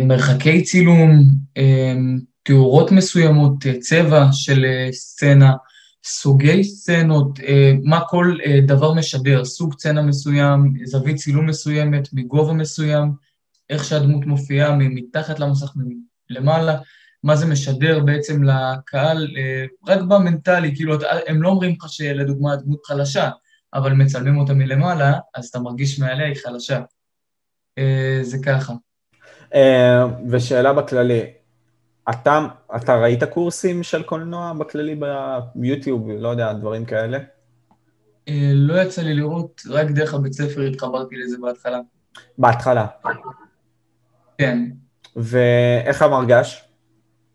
מרחקי 0.00 0.62
צילום, 0.62 1.22
תאורות 2.42 2.92
מסוימות, 2.92 3.52
צבע 3.80 4.26
של 4.32 4.64
סצנה, 4.92 5.52
סוגי 6.04 6.64
סצנות, 6.64 7.38
מה 7.84 8.00
כל 8.08 8.36
דבר 8.66 8.92
משדר, 8.94 9.44
סוג 9.44 9.74
סצנה 9.74 10.02
מסוים, 10.02 10.72
זווית 10.84 11.16
צילום 11.16 11.46
מסוימת, 11.46 12.08
מגובה 12.12 12.52
מסוים, 12.52 13.12
איך 13.70 13.84
שהדמות 13.84 14.26
מופיעה 14.26 14.76
מתחת 14.76 15.40
למסך 15.40 15.72
למעלה, 16.30 16.76
מה 17.22 17.36
זה 17.36 17.46
משדר 17.46 18.00
בעצם 18.00 18.42
לקהל, 18.44 19.28
רק 19.86 20.00
במנטלי, 20.00 20.76
כאילו, 20.76 20.96
הם 21.26 21.42
לא 21.42 21.48
אומרים 21.48 21.74
לך 21.80 21.88
שלדוגמה 21.88 22.52
הדמות 22.52 22.86
חלשה, 22.86 23.30
אבל 23.74 23.92
מצלמים 23.92 24.38
אותה 24.38 24.54
מלמעלה, 24.54 25.12
אז 25.34 25.46
אתה 25.46 25.58
מרגיש 25.58 25.98
מעליה 25.98 26.26
היא 26.26 26.36
חלשה. 26.44 26.80
זה 28.22 28.36
ככה. 28.44 28.74
ושאלה 30.30 30.72
בכללי, 30.72 31.22
אתה, 32.10 32.46
אתה 32.76 32.96
ראית 32.96 33.24
קורסים 33.24 33.82
של 33.82 34.02
קולנוע 34.02 34.52
בכללי 34.52 35.00
ביוטיוב, 35.54 36.10
לא 36.10 36.28
יודע, 36.28 36.52
דברים 36.52 36.84
כאלה? 36.84 37.18
אה, 38.28 38.50
לא 38.54 38.82
יצא 38.82 39.02
לי 39.02 39.14
לראות, 39.14 39.62
רק 39.70 39.90
דרך 39.90 40.14
הבית 40.14 40.32
ספר 40.32 40.60
התחברתי 40.60 41.16
לזה 41.16 41.36
בהתחלה. 41.40 41.78
בהתחלה? 42.38 42.86
כן. 44.38 44.58
ואיך 45.16 46.02
המרגש 46.02 46.68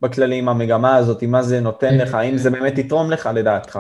בכללי 0.02 0.38
עם 0.38 0.50
המגמה 0.50 0.96
הזאת, 0.96 1.24
מה 1.24 1.44
זה 1.44 1.60
נותן 1.60 1.98
לך, 1.98 2.14
האם 2.14 2.38
זה 2.38 2.50
באמת 2.50 2.78
יתרום 2.78 3.12
לך 3.12 3.30
לדעתך? 3.34 3.80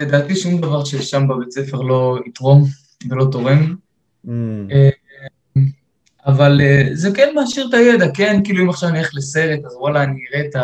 לדעתי 0.00 0.36
שום 0.36 0.60
דבר 0.60 0.84
ששם 0.84 1.28
בבית 1.28 1.50
ספר 1.50 1.76
לא 1.76 2.18
יתרום 2.26 2.64
ולא 3.10 3.26
תורם. 3.32 3.74
Mm. 4.26 4.30
אה, 4.70 4.90
אבל 6.26 6.60
uh, 6.60 6.94
זה 6.94 7.10
כן 7.14 7.32
מעשיר 7.34 7.66
את 7.68 7.74
הידע, 7.74 8.06
כן, 8.14 8.40
כאילו 8.44 8.64
אם 8.64 8.70
עכשיו 8.70 8.88
אני 8.88 8.98
אלך 8.98 9.10
לסרט, 9.14 9.64
אז 9.64 9.76
וואלה, 9.76 10.02
אני 10.02 10.20
אראה 10.30 10.46
את 10.46 10.56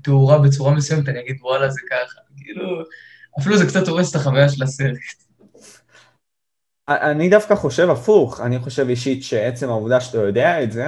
התאורה 0.00 0.38
בצורה 0.38 0.74
מסוימת, 0.74 1.08
אני 1.08 1.20
אגיד 1.20 1.36
וואלה, 1.40 1.70
זה 1.70 1.80
ככה, 1.90 2.20
כאילו, 2.36 2.82
אפילו 3.40 3.56
זה 3.56 3.66
קצת 3.66 3.88
הורס 3.88 4.10
את 4.10 4.16
החוויה 4.16 4.48
של 4.48 4.62
הסרט. 4.62 4.96
אני 6.88 7.28
דווקא 7.28 7.54
חושב 7.54 7.90
הפוך, 7.90 8.40
אני 8.40 8.58
חושב 8.58 8.88
אישית 8.88 9.22
שעצם 9.22 9.68
העובדה 9.68 10.00
שאתה 10.00 10.18
יודע 10.18 10.62
את 10.62 10.72
זה, 10.72 10.86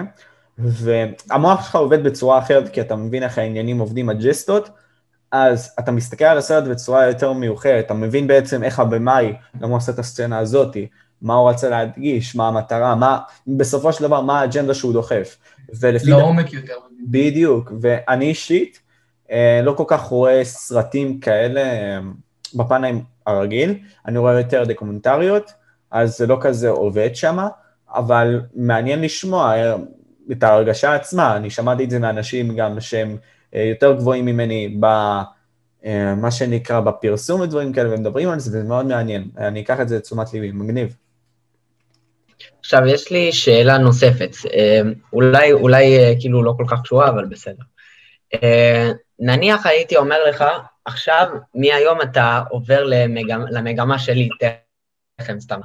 והמוח 0.59 1.65
שלך 1.65 1.75
עובד 1.75 2.05
בצורה 2.05 2.39
אחרת, 2.39 2.69
כי 2.69 2.81
אתה 2.81 2.97
מבין 2.97 3.23
איך 3.23 3.39
העניינים 3.39 3.79
עובדים, 3.79 4.09
הג'סטות, 4.09 4.71
אז 5.33 5.75
אתה 5.79 5.93
מסתכל 5.93 6.25
על 6.25 6.39
הסרט 6.39 6.65
בצורה 6.65 7.07
יותר 7.07 7.33
מיוחדת, 7.33 7.87
אתה 7.87 7.95
מבין 7.95 8.27
בעצם 8.27 8.63
איך 8.63 8.79
הבמאי, 8.79 9.35
למה 9.55 9.67
הוא 9.67 9.77
עושה 9.77 9.93
את 9.93 9.99
הסצנה 9.99 10.39
הזאתי, 10.39 10.87
מה 11.23 11.35
הוא 11.35 11.51
רצה 11.51 11.69
להדגיש, 11.69 12.37
מה 12.37 12.49
המטרה, 12.49 12.95
מה, 12.95 13.19
בסופו 13.47 13.93
של 13.93 14.05
דבר, 14.05 14.21
מה 14.21 14.41
האג'נדה 14.41 14.75
שהוא 14.75 14.93
דוחף. 14.93 15.37
לעומק 16.05 16.53
יותר. 16.53 16.75
בדיוק, 17.09 17.73
ואני 17.81 18.25
אישית 18.25 18.81
אה, 19.31 19.61
לא 19.63 19.73
כל 19.73 19.85
כך 19.87 20.03
רואה 20.03 20.45
סרטים 20.45 21.21
כאלה 21.21 21.61
אה, 21.61 21.99
בפן 22.55 22.83
הרגיל, 23.27 23.79
אני 24.07 24.19
רואה 24.19 24.39
יותר 24.39 24.65
דוקומנטריות, 24.65 25.53
אז 25.91 26.17
זה 26.17 26.27
לא 26.27 26.39
כזה 26.41 26.69
עובד 26.69 27.17
שם, 27.17 27.39
אבל 27.95 28.41
מעניין 28.55 29.03
לשמוע 29.03 29.57
אה, 29.57 29.77
את 30.33 30.43
ההרגשה 30.43 30.95
עצמה, 30.95 31.37
אני 31.37 31.51
שמעתי 31.51 31.85
את 31.85 31.91
זה 31.91 31.99
מאנשים 31.99 32.57
גם 32.57 32.81
שהם 32.81 33.17
יותר 33.57 33.93
גבוהים 33.93 34.25
ממני 34.25 34.77
ב... 34.81 34.87
מה 36.17 36.31
שנקרא 36.31 36.81
בפרסום 36.81 37.41
ודברים 37.41 37.73
כאלה, 37.73 37.95
ומדברים 37.95 38.29
על 38.29 38.39
זה, 38.39 38.51
וזה 38.51 38.69
מאוד 38.69 38.87
מעניין. 38.87 39.31
אני 39.39 39.61
אקח 39.61 39.81
את 39.81 39.89
זה 39.89 39.97
לתשומת 39.97 40.33
ליבי, 40.33 40.53
מגניב. 40.53 40.97
עכשיו, 42.61 42.87
יש 42.87 43.11
לי 43.13 43.33
שאלה 43.33 43.79
נוספת, 43.79 44.31
אה, 44.55 44.81
אולי, 45.13 45.53
אולי 45.53 45.99
אה, 45.99 46.13
כאילו 46.21 46.43
לא 46.43 46.55
כל 46.57 46.65
כך 46.69 46.83
קשורה, 46.83 47.09
אבל 47.09 47.25
בסדר. 47.25 47.63
אה, 48.35 48.91
נניח 49.19 49.67
הייתי 49.67 49.97
אומר 49.97 50.17
לך, 50.29 50.45
עכשיו, 50.85 51.27
מהיום 51.55 52.03
אתה 52.03 52.43
עובר 52.51 52.85
למגמה, 52.85 53.45
למגמה 53.51 53.99
שלי, 53.99 54.29
תכף 55.21 55.35
סתם. 55.39 55.61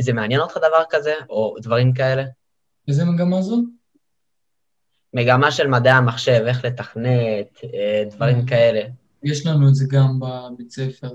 זה 0.00 0.12
מעניין 0.12 0.40
אותך 0.40 0.56
דבר 0.56 0.82
כזה, 0.90 1.14
או 1.30 1.56
דברים 1.62 1.92
כאלה? 1.92 2.24
איזה 2.88 3.04
מגמה 3.04 3.42
זו? 3.42 3.56
מגמה 5.14 5.50
של 5.50 5.66
מדעי 5.66 5.92
המחשב, 5.92 6.44
איך 6.46 6.64
לתכנת, 6.64 7.60
דברים 8.10 8.46
כאלה. 8.46 8.80
יש 9.22 9.46
לנו 9.46 9.68
את 9.68 9.74
זה 9.74 9.84
גם 9.90 10.20
בבית 10.20 10.70
ספר. 10.70 11.10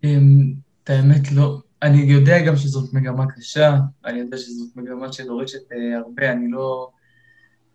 את 0.00 0.90
האמת, 0.90 1.32
לא, 1.32 1.58
אני 1.82 1.98
יודע 1.98 2.42
גם 2.42 2.56
שזאת 2.56 2.94
מגמה 2.94 3.24
קשה, 3.26 3.76
אני 4.04 4.18
יודע 4.18 4.38
שזאת 4.38 4.76
מגמה 4.76 5.12
שדורשת 5.12 5.72
אה, 5.72 5.98
הרבה, 5.98 6.32
אני 6.32 6.50
לא, 6.50 6.90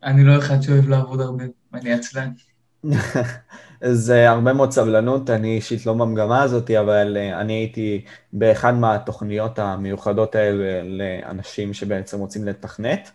אני 0.03 0.23
לא 0.23 0.37
אחד 0.37 0.61
שאוהב 0.61 0.89
לעבוד 0.89 1.21
הרבה, 1.21 1.43
אני 1.73 1.93
עצלן. 1.93 2.31
זה 3.91 4.29
הרבה 4.29 4.53
מאוד 4.53 4.71
סבלנות, 4.71 5.29
אני 5.29 5.55
אישית 5.55 5.85
לא 5.85 5.93
במגמה 5.93 6.41
הזאת, 6.41 6.71
אבל 6.71 7.17
אה, 7.17 7.41
אני 7.41 7.53
הייתי 7.53 8.05
באחד 8.33 8.71
מהתוכניות 8.71 9.59
המיוחדות 9.59 10.35
האלה 10.35 10.81
לאנשים 10.83 11.73
שבעצם 11.73 12.19
רוצים 12.19 12.45
לתכנת, 12.45 13.11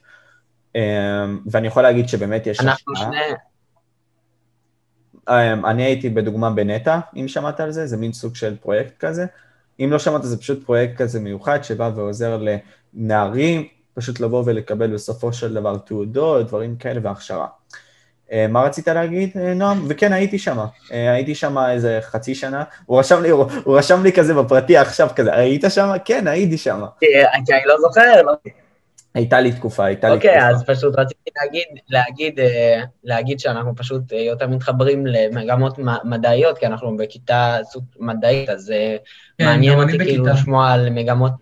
ואני 1.47 1.67
יכול 1.67 1.83
להגיד 1.83 2.09
שבאמת 2.09 2.47
יש... 2.47 2.61
אנחנו 2.61 2.97
שני... 2.97 3.17
אני 5.65 5.83
הייתי 5.83 6.09
בדוגמה 6.09 6.51
בנטע, 6.51 6.99
אם 7.17 7.29
שמעת 7.29 7.61
על 7.61 7.71
זה, 7.71 7.87
זה 7.87 7.97
מין 7.97 8.13
סוג 8.13 8.35
של 8.35 8.57
פרויקט 8.57 8.99
כזה. 8.99 9.27
אם 9.81 9.89
לא 9.91 9.99
שמעת, 9.99 10.23
זה 10.23 10.39
פשוט 10.39 10.65
פרויקט 10.65 10.97
כזה 10.97 11.21
מיוחד 11.21 11.65
שבא 11.65 11.91
ועוזר 11.95 12.43
לנערים 12.95 13.69
פשוט 13.95 14.21
לבוא 14.21 14.43
ולקבל 14.47 14.95
בסופו 14.95 15.33
של 15.33 15.55
דבר 15.55 15.79
תעודות, 15.79 16.47
דברים 16.47 16.77
כאלה 16.77 17.01
והכשרה. 17.03 17.47
אה, 18.33 18.47
מה 18.49 18.63
רצית 18.63 18.89
להגיד, 18.89 19.31
אה, 19.37 19.55
נועם? 19.55 19.87
וכן, 19.89 20.13
הייתי 20.13 20.39
שם. 20.39 20.59
אה, 20.93 21.13
הייתי 21.13 21.35
שם 21.35 21.59
איזה 21.59 21.99
חצי 22.03 22.35
שנה. 22.35 22.65
הוא 22.87 22.99
רשם 22.99 23.23
לי, 23.23 23.29
הוא, 23.29 23.45
הוא 23.65 23.79
רשם 23.79 24.03
לי 24.03 24.13
כזה 24.13 24.35
בפרטי 24.35 24.77
עכשיו 24.77 25.09
כזה, 25.17 25.35
היית 25.35 25.65
שם? 25.69 25.93
כן, 26.05 26.27
הייתי 26.27 26.59
שם. 26.59 26.85
כי 27.01 27.07
אני 27.53 27.63
לא 27.67 27.75
זוכר, 27.81 28.23
לא... 28.23 28.33
הייתה 29.15 29.41
לי 29.41 29.53
תקופה, 29.53 29.85
הייתה 29.85 30.09
לי 30.09 30.15
אוקיי, 30.15 30.31
תקופה. 30.31 30.47
אוקיי, 30.47 30.57
אז 30.57 30.79
פשוט 30.79 30.99
רציתי 30.99 31.31
להגיד, 31.43 31.67
להגיד, 31.89 32.41
להגיד 33.05 33.41
שאנחנו 33.41 33.77
פשוט 33.77 34.13
יותר 34.13 34.49
מתחברים 34.49 35.07
למגמות 35.07 35.79
מדעיות, 36.05 36.59
כי 36.59 36.67
אנחנו 36.67 36.97
בכיתה 36.97 37.59
מדעית, 37.99 38.49
אז 38.49 38.73
כן, 39.39 39.45
מעניין 39.45 39.81
אותי 39.81 39.99
כאילו 39.99 40.27
לשמוע 40.27 40.73
על 40.73 40.91
מגמות... 40.91 41.33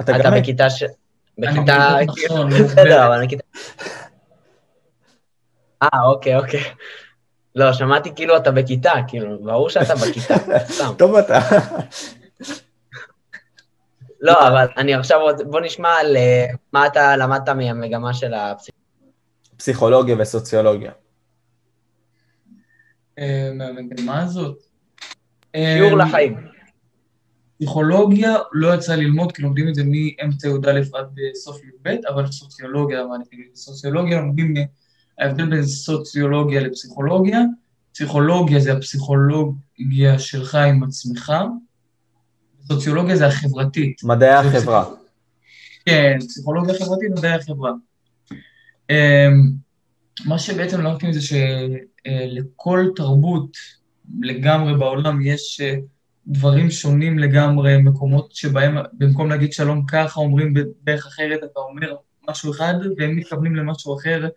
אתה, 0.00 0.16
אתה 0.16 0.30
בכיתה 0.30 0.70
ש... 0.70 0.84
בכיתה... 1.38 1.96
בסדר, 2.64 3.06
אבל 3.06 3.24
בכיתה... 3.24 3.42
אה, 5.82 6.02
אוקיי, 6.06 6.36
אוקיי. 6.36 6.60
לא, 7.54 7.72
שמעתי 7.72 8.10
כאילו 8.16 8.36
אתה 8.36 8.50
בכיתה, 8.50 8.92
כאילו, 9.08 9.38
ברור 9.44 9.70
שאתה 9.70 9.94
בכיתה, 9.94 10.34
סתם. 10.74 10.92
טוב 10.98 11.14
אתה. 11.14 11.38
לא, 14.20 14.48
אבל 14.48 14.66
אני 14.76 14.94
עכשיו, 14.94 15.18
בוא 15.50 15.60
נשמע 15.60 15.88
על 15.88 16.16
אה, 16.16 16.46
מה 16.72 16.86
אתה 16.86 17.16
למדת 17.16 17.48
מהמגמה 17.48 18.14
של 18.14 18.34
הפסיכולוגיה. 18.34 18.78
פסיכולוגיה 19.56 20.16
וסוציולוגיה. 20.18 20.92
אה, 23.18 23.50
מהמגמה 23.54 24.22
הזאת? 24.22 24.58
שיעור 25.56 26.00
אה, 26.00 26.06
לחיים. 26.06 26.36
פסיכולוגיה 27.58 28.36
לא 28.52 28.74
יצא 28.74 28.94
ללמוד, 28.94 29.32
כי 29.32 29.42
לומדים 29.42 29.68
את 29.68 29.74
זה 29.74 29.82
מאמצע 29.84 30.48
י"א 30.48 30.98
עד 30.98 31.18
סוף 31.34 31.64
י"ב, 31.64 31.88
אבל 32.08 32.26
סוציולוגיה 32.26 33.02
למדתי. 33.02 33.36
סוציולוגיה 33.54 34.20
לומדים 34.20 34.54
ההבדל 35.18 35.50
בין 35.50 35.62
סוציולוגיה 35.62 36.60
לפסיכולוגיה, 36.60 37.40
פסיכולוגיה 37.92 38.60
זה 38.60 38.72
הפסיכולוגיה 38.72 40.18
שלך 40.18 40.54
עם 40.54 40.82
עצמך, 40.82 41.32
סוציולוגיה 42.72 43.16
זה 43.16 43.26
החברתית. 43.26 44.00
מדעי 44.04 44.34
החברה. 44.34 44.84
כן, 45.86 46.18
פסיכולוגיה 46.20 46.74
חברתית, 46.74 47.10
מדעי 47.10 47.32
החברה. 47.32 47.72
אמ, 48.90 49.50
מה 50.24 50.38
שבעצם 50.38 50.80
למדתי 50.80 51.06
מזה 51.06 51.20
שלכל 51.20 52.86
תרבות 52.96 53.56
לגמרי 54.20 54.78
בעולם 54.78 55.20
יש 55.22 55.60
אה, 55.60 55.74
דברים 56.26 56.70
שונים 56.70 57.18
לגמרי, 57.18 57.78
מקומות 57.82 58.34
שבהם 58.34 58.76
במקום 58.92 59.30
להגיד 59.30 59.52
שלום 59.52 59.86
ככה 59.86 60.20
אומרים 60.20 60.54
בדרך 60.54 61.06
אחרת, 61.06 61.38
אתה 61.38 61.60
אומר 61.60 61.94
משהו 62.30 62.50
אחד 62.52 62.74
והם 62.98 63.16
מתכוונים 63.16 63.56
למשהו 63.56 63.96
אחר, 63.98 64.28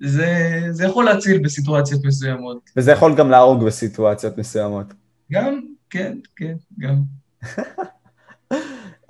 זה, 0.00 0.60
זה 0.70 0.84
יכול 0.84 1.04
להציל 1.04 1.38
בסיטואציות 1.38 2.04
מסוימות. 2.04 2.70
וזה 2.76 2.92
יכול 2.92 3.16
גם 3.16 3.30
להרוג 3.30 3.64
בסיטואציות 3.64 4.38
מסוימות. 4.38 4.86
גם, 5.32 5.60
כן, 5.90 6.18
כן, 6.36 6.54
גם. 6.78 7.19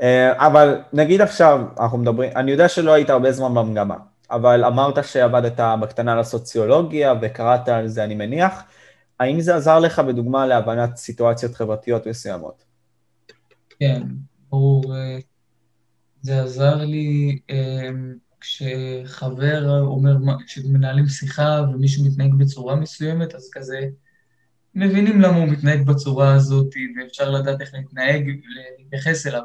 אה, 0.02 0.46
אבל 0.46 0.80
נגיד 0.92 1.20
עכשיו, 1.20 1.60
אנחנו 1.80 1.98
מדברים, 1.98 2.30
אני 2.36 2.50
יודע 2.50 2.68
שלא 2.68 2.92
היית 2.92 3.10
הרבה 3.10 3.32
זמן 3.32 3.54
במגמה, 3.54 3.96
אבל 4.30 4.64
אמרת 4.64 5.04
שעבדת 5.04 5.60
בקטנה 5.80 6.16
לסוציולוגיה 6.16 7.14
וקראת 7.22 7.68
על 7.68 7.88
זה, 7.88 8.04
אני 8.04 8.14
מניח. 8.14 8.62
האם 9.20 9.40
זה 9.40 9.56
עזר 9.56 9.78
לך 9.78 9.98
בדוגמה 9.98 10.46
להבנת 10.46 10.96
סיטואציות 10.96 11.54
חברתיות 11.54 12.06
מסוימות? 12.06 12.64
כן, 13.80 14.02
ברור. 14.50 14.96
אה, 14.96 15.18
זה 16.22 16.42
עזר 16.42 16.84
לי 16.84 17.38
אה, 17.50 17.90
כשחבר 18.40 19.80
אומר, 19.80 20.16
כשמנהלים 20.46 21.06
שיחה 21.06 21.62
ומישהו 21.72 22.04
מתנהג 22.04 22.34
בצורה 22.34 22.76
מסוימת, 22.76 23.34
אז 23.34 23.50
כזה 23.52 23.78
מבינים 24.74 25.20
למה 25.20 25.36
הוא 25.36 25.48
מתנהג 25.48 25.86
בצורה 25.86 26.34
הזאת, 26.34 26.74
ואפשר 26.96 27.30
לדעת 27.30 27.60
איך 27.60 27.74
להתנהג, 27.74 28.30
להתייחס 28.78 29.26
אליו, 29.26 29.42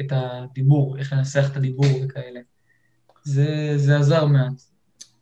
את 0.00 0.12
הדיבור, 0.12 0.96
איך 0.98 1.12
לנסח 1.12 1.48
את 1.52 1.56
הדיבור 1.56 1.86
וכאלה. 2.04 2.40
זה, 3.22 3.72
זה 3.76 3.96
עזר 3.96 4.24
מעט. 4.24 4.62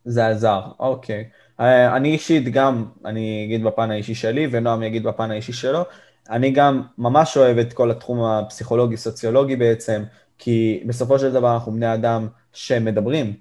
זה 0.04 0.26
עזר, 0.26 0.60
אוקיי. 0.78 1.28
אה, 1.60 1.96
אני 1.96 2.12
אישית 2.12 2.44
גם, 2.44 2.84
אני 3.04 3.44
אגיד 3.46 3.64
בפן 3.64 3.90
האישי 3.90 4.14
שלי, 4.14 4.48
ונועם 4.50 4.82
יגיד 4.82 5.02
בפן 5.02 5.30
האישי 5.30 5.52
שלו, 5.52 5.82
אני 6.30 6.50
גם 6.50 6.82
ממש 6.98 7.36
אוהב 7.36 7.58
את 7.58 7.72
כל 7.72 7.90
התחום 7.90 8.24
הפסיכולוגי-סוציולוגי 8.24 9.56
בעצם, 9.56 10.02
כי 10.38 10.82
בסופו 10.86 11.18
של 11.18 11.32
דבר 11.32 11.54
אנחנו 11.54 11.72
בני 11.72 11.94
אדם 11.94 12.28
שמדברים, 12.52 13.34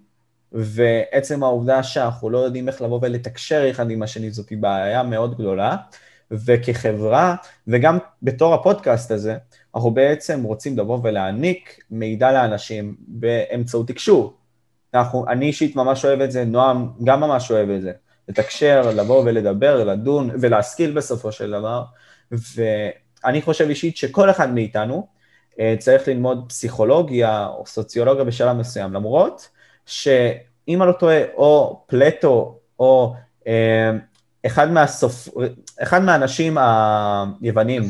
ועצם 0.51 1.43
העובדה 1.43 1.83
שאנחנו 1.83 2.29
לא 2.29 2.37
יודעים 2.37 2.67
איך 2.67 2.81
לבוא 2.81 2.99
ולתקשר 3.01 3.71
אחד 3.71 3.91
עם 3.91 4.03
השני 4.03 4.31
זאת 4.31 4.53
בעיה 4.59 5.03
מאוד 5.03 5.37
גדולה, 5.37 5.75
וכחברה, 6.31 7.35
וגם 7.67 7.97
בתור 8.23 8.53
הפודקאסט 8.53 9.11
הזה, 9.11 9.37
אנחנו 9.75 9.91
בעצם 9.91 10.43
רוצים 10.43 10.77
לבוא 10.77 10.99
ולהעניק 11.03 11.79
מידע 11.91 12.31
לאנשים 12.31 12.95
באמצעות 13.07 13.87
תקשור. 13.87 14.37
אנחנו, 14.93 15.25
אני 15.27 15.45
אישית 15.45 15.75
ממש 15.75 16.05
אוהב 16.05 16.21
את 16.21 16.31
זה, 16.31 16.45
נועם 16.45 16.89
גם 17.03 17.19
ממש 17.19 17.51
אוהב 17.51 17.69
את 17.69 17.81
זה. 17.81 17.91
לתקשר, 18.29 18.91
לבוא 18.95 19.23
ולדבר, 19.25 19.83
לדון 19.83 20.29
ולהשכיל 20.41 20.91
בסופו 20.91 21.31
של 21.31 21.51
דבר, 21.51 21.83
ואני 22.31 23.41
חושב 23.41 23.69
אישית 23.69 23.97
שכל 23.97 24.29
אחד 24.29 24.53
מאיתנו, 24.53 25.07
אה, 25.59 25.75
צריך 25.79 26.07
ללמוד 26.07 26.45
פסיכולוגיה 26.49 27.47
או 27.47 27.63
סוציולוגיה 27.67 28.23
בשלב 28.23 28.57
מסוים, 28.57 28.93
למרות 28.93 29.49
שאם 29.85 30.81
אני 30.81 30.87
לא 30.87 30.91
טועה, 30.91 31.21
או 31.35 31.83
פלטו 31.87 32.59
או 32.79 33.15
אה, 33.47 33.91
אחד, 34.45 34.71
מהסופ... 34.71 35.27
אחד 35.83 36.03
מהאנשים 36.03 36.57
היוונים, 36.57 37.89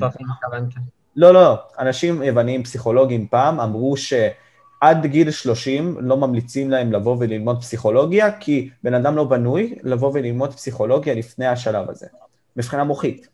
לא, 1.16 1.34
לא, 1.34 1.56
אנשים 1.80 2.24
יוונים 2.24 2.64
פסיכולוגים 2.64 3.28
פעם 3.28 3.60
אמרו 3.60 3.98
שעד 3.98 5.06
גיל 5.06 5.32
30 5.32 5.98
לא 6.00 6.18
ממליצים 6.18 6.70
להם 6.70 6.92
לבוא 6.92 7.16
וללמוד 7.20 7.62
פסיכולוגיה, 7.62 8.32
כי 8.40 8.70
בן 8.84 8.94
אדם 8.94 9.16
לא 9.16 9.24
בנוי 9.24 9.76
לבוא 9.84 10.12
וללמוד 10.14 10.54
פסיכולוגיה 10.54 11.14
לפני 11.14 11.48
השלב 11.48 11.90
הזה, 11.90 12.08
מבחינה 12.56 12.84
מוחית. 12.84 13.28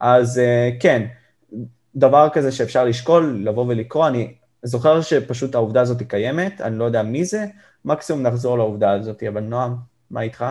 אז 0.00 0.38
אה, 0.38 0.70
כן, 0.80 1.06
דבר 1.96 2.28
כזה 2.32 2.52
שאפשר 2.52 2.84
לשקול, 2.84 3.40
לבוא 3.44 3.64
ולקרוא, 3.68 4.08
אני 4.08 4.34
זוכר 4.62 5.00
שפשוט 5.00 5.54
העובדה 5.54 5.80
הזאת 5.80 6.02
קיימת, 6.02 6.60
אני 6.60 6.78
לא 6.78 6.84
יודע 6.84 7.02
מי 7.02 7.24
זה, 7.24 7.46
מקסימום 7.84 8.22
נחזור 8.22 8.58
לעובדה 8.58 8.92
הזאת, 8.92 9.22
אבל 9.22 9.40
נועם, 9.40 9.76
מה 10.10 10.20
איתך? 10.20 10.44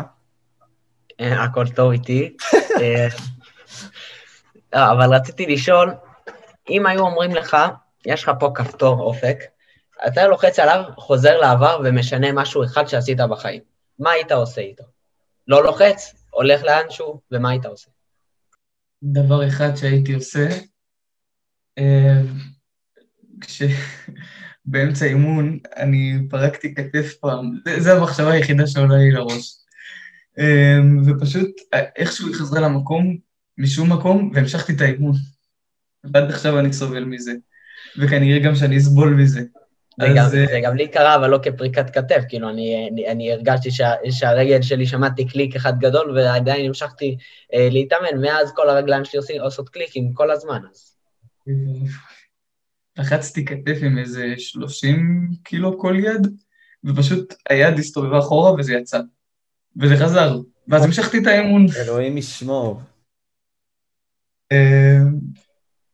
אה, 1.19 1.43
הכל 1.43 1.69
טוב 1.69 1.91
איתי. 1.91 2.37
אה, 2.81 3.07
לא, 4.73 4.91
אבל 4.91 5.15
רציתי 5.15 5.45
לשאול, 5.45 5.93
אם 6.69 6.85
היו 6.85 6.99
אומרים 6.99 7.31
לך, 7.31 7.57
יש 8.05 8.23
לך 8.23 8.31
פה 8.39 8.51
כפתור 8.55 9.01
אופק, 9.01 9.37
אתה 10.07 10.27
לוחץ 10.27 10.59
עליו, 10.59 10.83
חוזר 10.97 11.37
לעבר 11.37 11.79
ומשנה 11.83 12.31
משהו 12.31 12.63
אחד 12.63 12.87
שעשית 12.87 13.17
בחיים, 13.17 13.61
מה 13.99 14.11
היית 14.11 14.31
עושה 14.31 14.61
איתו? 14.61 14.83
לא 15.47 15.63
לוחץ, 15.63 16.13
הולך 16.29 16.63
לאנשהו, 16.63 17.21
ומה 17.31 17.49
היית 17.49 17.65
עושה? 17.65 17.89
דבר 19.03 19.47
אחד 19.47 19.75
שהייתי 19.75 20.13
עושה, 20.13 20.47
אה, 21.77 22.21
כשבאמצע 24.69 25.05
אימון 25.05 25.57
אני 25.77 26.19
פרקתי 26.29 26.75
כתף 26.75 27.13
פעם, 27.21 27.51
זו 27.79 27.91
המחשבה 27.91 28.31
היחידה 28.31 28.67
שעולה 28.67 28.97
לי 28.97 29.11
לראש. 29.11 29.55
אה, 30.39 30.79
ופשוט 31.05 31.49
איכשהו 31.95 32.27
היא 32.27 32.35
חזרה 32.35 32.61
למקום, 32.61 33.17
משום 33.57 33.93
מקום, 33.93 34.31
והמשכתי 34.33 34.73
את 34.73 34.81
האימון. 34.81 35.13
ועד 36.13 36.29
עכשיו 36.29 36.59
אני 36.59 36.73
סובל 36.73 37.03
מזה, 37.03 37.33
וכנראה 37.97 38.39
גם 38.39 38.55
שאני 38.55 38.77
אסבול 38.77 39.13
מזה. 39.13 39.41
זה, 39.99 40.07
אז... 40.07 40.15
גם, 40.15 40.23
אה, 40.23 40.29
זה 40.29 40.59
גם 40.63 40.75
לי 40.75 40.87
קרה, 40.87 41.15
אבל 41.15 41.29
לא 41.29 41.39
כפריקת 41.43 41.89
כתף, 41.89 42.23
כאילו, 42.29 42.49
אני, 42.49 42.89
אני, 42.91 43.07
אני 43.07 43.31
הרגשתי 43.31 43.71
שה, 43.71 43.91
שהרגל 44.11 44.61
שלי, 44.61 44.85
שמעתי 44.85 45.27
קליק 45.27 45.55
אחד 45.55 45.79
גדול, 45.79 46.17
ועדיין 46.17 46.65
המשכתי 46.65 47.17
אה, 47.53 47.67
להתאמן, 47.71 48.21
מאז 48.21 48.51
כל 48.55 48.69
הרגליים 48.69 49.05
שלי 49.05 49.17
עושים, 49.17 49.41
עושות 49.41 49.69
קליקים 49.69 50.13
כל 50.13 50.31
הזמן, 50.31 50.61
אז... 50.71 50.95
לחצתי 52.97 53.45
כתף 53.45 53.77
עם 53.81 53.97
איזה 53.97 54.33
30 54.37 55.31
קילו 55.43 55.79
כל 55.79 55.95
יד, 55.99 56.27
ופשוט 56.83 57.33
היד 57.49 57.79
הסתובבה 57.79 58.19
אחורה 58.19 58.53
וזה 58.53 58.73
יצא. 58.73 58.99
וזה 59.77 59.97
חזר. 59.97 60.37
ואז 60.67 60.85
המשכתי 60.85 61.17
את 61.17 61.27
האמון. 61.27 61.65
אלוהים 61.85 62.17
ישמור. 62.17 62.81
אה, 64.51 64.97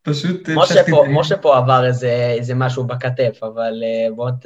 פשוט. 0.02 0.50
משה 1.08 1.38
פה 1.38 1.58
עבר 1.58 1.86
איזה 1.86 2.54
משהו 2.56 2.84
בכתף, 2.84 3.40
אבל 3.44 3.84
אה, 3.84 4.16
בוא 4.16 4.30
ת... 4.32 4.46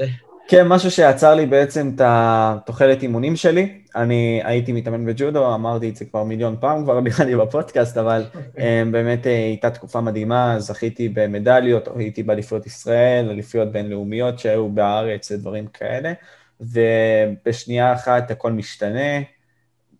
כן, 0.52 0.68
משהו 0.68 0.92
שעצר 0.92 1.36
לי 1.36 1.46
בעצם 1.46 1.92
את 1.96 2.02
התוחלת 2.04 3.02
אימונים 3.02 3.36
שלי. 3.36 3.82
אני 3.96 4.42
הייתי 4.44 4.72
מתאמן 4.72 5.06
בג'ודו, 5.06 5.56
אמרתי 5.56 5.90
את 5.90 5.96
זה 5.96 6.06
כבר 6.06 6.24
מיליון 6.24 6.56
פעם, 6.60 6.84
כבר 6.84 7.00
נראה 7.00 7.26
לי 7.26 7.36
בפודקאסט, 7.36 7.98
אבל 7.98 8.26
אה, 8.58 8.84
באמת 8.92 9.28
אה, 9.28 9.32
הייתה 9.32 9.70
תקופה 9.70 10.02
מדהימה, 10.02 10.60
זכיתי 10.60 11.10
במדליות, 11.10 11.88
הייתי 11.96 12.24
באליפויות 12.24 12.66
ישראל, 12.66 13.30
אליפויות 13.30 13.72
בינלאומיות 13.72 14.40
שהיו 14.40 14.70
בארץ 14.70 15.32
ודברים 15.32 15.68
כאלה, 15.68 16.14
ובשנייה 16.62 17.94
אחת 17.94 18.32
הכל 18.32 18.52
משתנה, 18.52 19.20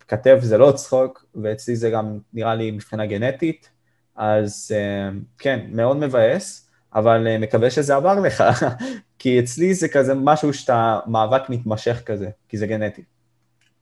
כתב 0.08 0.38
זה 0.40 0.58
לא 0.58 0.72
צחוק, 0.72 1.24
ואצלי 1.34 1.76
זה 1.76 1.90
גם 1.90 2.18
נראה 2.32 2.54
לי 2.54 2.70
מבחינה 2.70 3.06
גנטית, 3.06 3.70
אז 4.16 4.72
אה, 4.74 5.10
כן, 5.38 5.60
מאוד 5.68 5.96
מבאס, 5.96 6.69
אבל 6.94 7.38
מקווה 7.38 7.70
שזה 7.70 7.96
עבר 7.96 8.20
לך, 8.20 8.44
כי 9.18 9.40
אצלי 9.40 9.74
זה 9.74 9.88
כזה 9.88 10.14
משהו 10.14 10.54
שאתה 10.54 10.98
מאבק 11.06 11.42
מתמשך 11.48 12.02
כזה, 12.06 12.30
כי 12.48 12.58
זה 12.58 12.66
גנטי. 12.66 13.02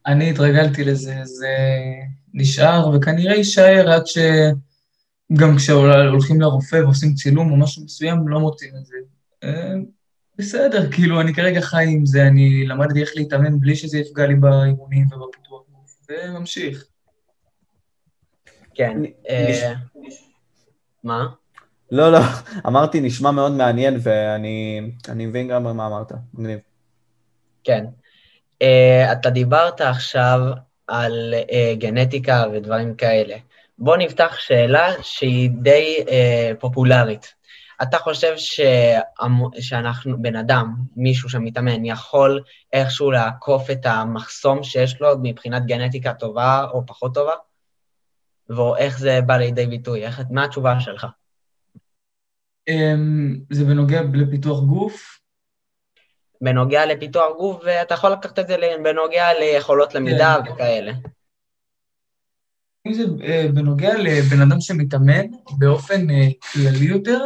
אני 0.07 0.31
התרגלתי 0.31 0.85
לזה, 0.85 1.15
זה 1.25 1.57
נשאר 2.35 2.91
וכנראה 2.95 3.35
יישאר 3.35 3.93
עד 3.93 4.03
שגם 4.07 5.57
כשהולכים 5.57 6.41
לרופא 6.41 6.77
ועושים 6.77 7.15
צילום 7.15 7.51
או 7.51 7.57
משהו 7.57 7.85
מסוים, 7.85 8.29
לא 8.29 8.41
מוצאים 8.41 8.73
את 8.81 8.87
זה. 8.87 8.97
אה, 9.45 9.75
בסדר, 10.39 10.93
כאילו, 10.93 11.21
אני 11.21 11.35
כרגע 11.35 11.61
חי 11.61 11.85
עם 11.89 12.07
זה, 12.07 12.27
אני 12.27 12.67
למדתי 12.67 13.01
איך 13.01 13.11
להתאמן 13.17 13.61
בלי 13.61 13.77
שזה 13.77 13.99
יפגע 13.99 14.27
לי 14.27 14.35
באימונים 14.35 15.07
ובפיתוח 15.13 15.63
גוף, 15.71 16.07
וממשיך. 16.09 16.85
כן. 18.75 18.99
אה, 19.29 19.75
מה? 21.05 21.27
לא, 21.91 22.13
לא, 22.13 22.19
אמרתי 22.67 23.01
נשמע 23.01 23.31
מאוד 23.31 23.53
מעניין, 23.53 23.99
ואני 24.03 25.27
מבין 25.27 25.49
גם 25.49 25.63
מה 25.63 25.87
אמרת, 25.87 26.13
מגניב. 26.35 26.59
כן. 27.65 27.85
Uh, 28.63 29.13
אתה 29.13 29.31
דיברת 29.31 29.81
עכשיו 29.81 30.41
על 30.87 31.35
uh, 31.37 31.77
גנטיקה 31.79 32.45
ודברים 32.53 32.95
כאלה. 32.95 33.37
בוא 33.79 33.97
נפתח 33.97 34.37
שאלה 34.39 35.03
שהיא 35.03 35.51
די 35.51 35.97
uh, 36.01 36.61
פופולרית. 36.61 37.35
אתה 37.83 37.99
חושב 37.99 38.35
שאמ... 38.37 39.43
שאנחנו, 39.61 40.23
בן 40.23 40.37
אדם, 40.37 40.75
מישהו 40.97 41.29
שמתאמן, 41.29 41.85
יכול 41.85 42.43
איכשהו 42.73 43.11
לעקוף 43.11 43.71
את 43.71 43.87
המחסום 43.87 44.63
שיש 44.63 45.01
לו 45.01 45.09
מבחינת 45.23 45.67
גנטיקה 45.67 46.15
טובה 46.15 46.67
או 46.73 46.87
פחות 46.87 47.15
טובה? 47.15 47.33
ואיך 48.49 48.99
זה 48.99 49.21
בא 49.27 49.37
לידי 49.37 49.67
ביטוי? 49.67 50.05
איך... 50.05 50.23
מה 50.31 50.45
התשובה 50.45 50.81
שלך? 50.81 51.07
אמ, 52.69 53.37
זה 53.51 53.65
בנוגע 53.65 54.03
לפיתוח 54.15 54.61
גוף? 54.61 55.21
בנוגע 56.41 56.87
לפיתוח 56.87 57.37
גוף, 57.37 57.63
ואתה 57.65 57.95
יכול 57.95 58.11
לקחת 58.11 58.39
את 58.39 58.47
זה 58.47 58.57
בנוגע 58.85 59.39
ליכולות 59.41 59.95
למידה 59.95 60.37
כן. 60.45 60.53
וכאלה. 60.53 60.93
אם 62.87 62.95
זה 62.95 63.03
אה, 63.23 63.47
בנוגע 63.55 63.99
לבן 63.99 64.41
אדם 64.41 64.61
שמתאמן 64.61 65.27
באופן 65.59 66.11
אה, 66.11 66.29
כללי 66.53 66.85
יותר, 66.85 67.21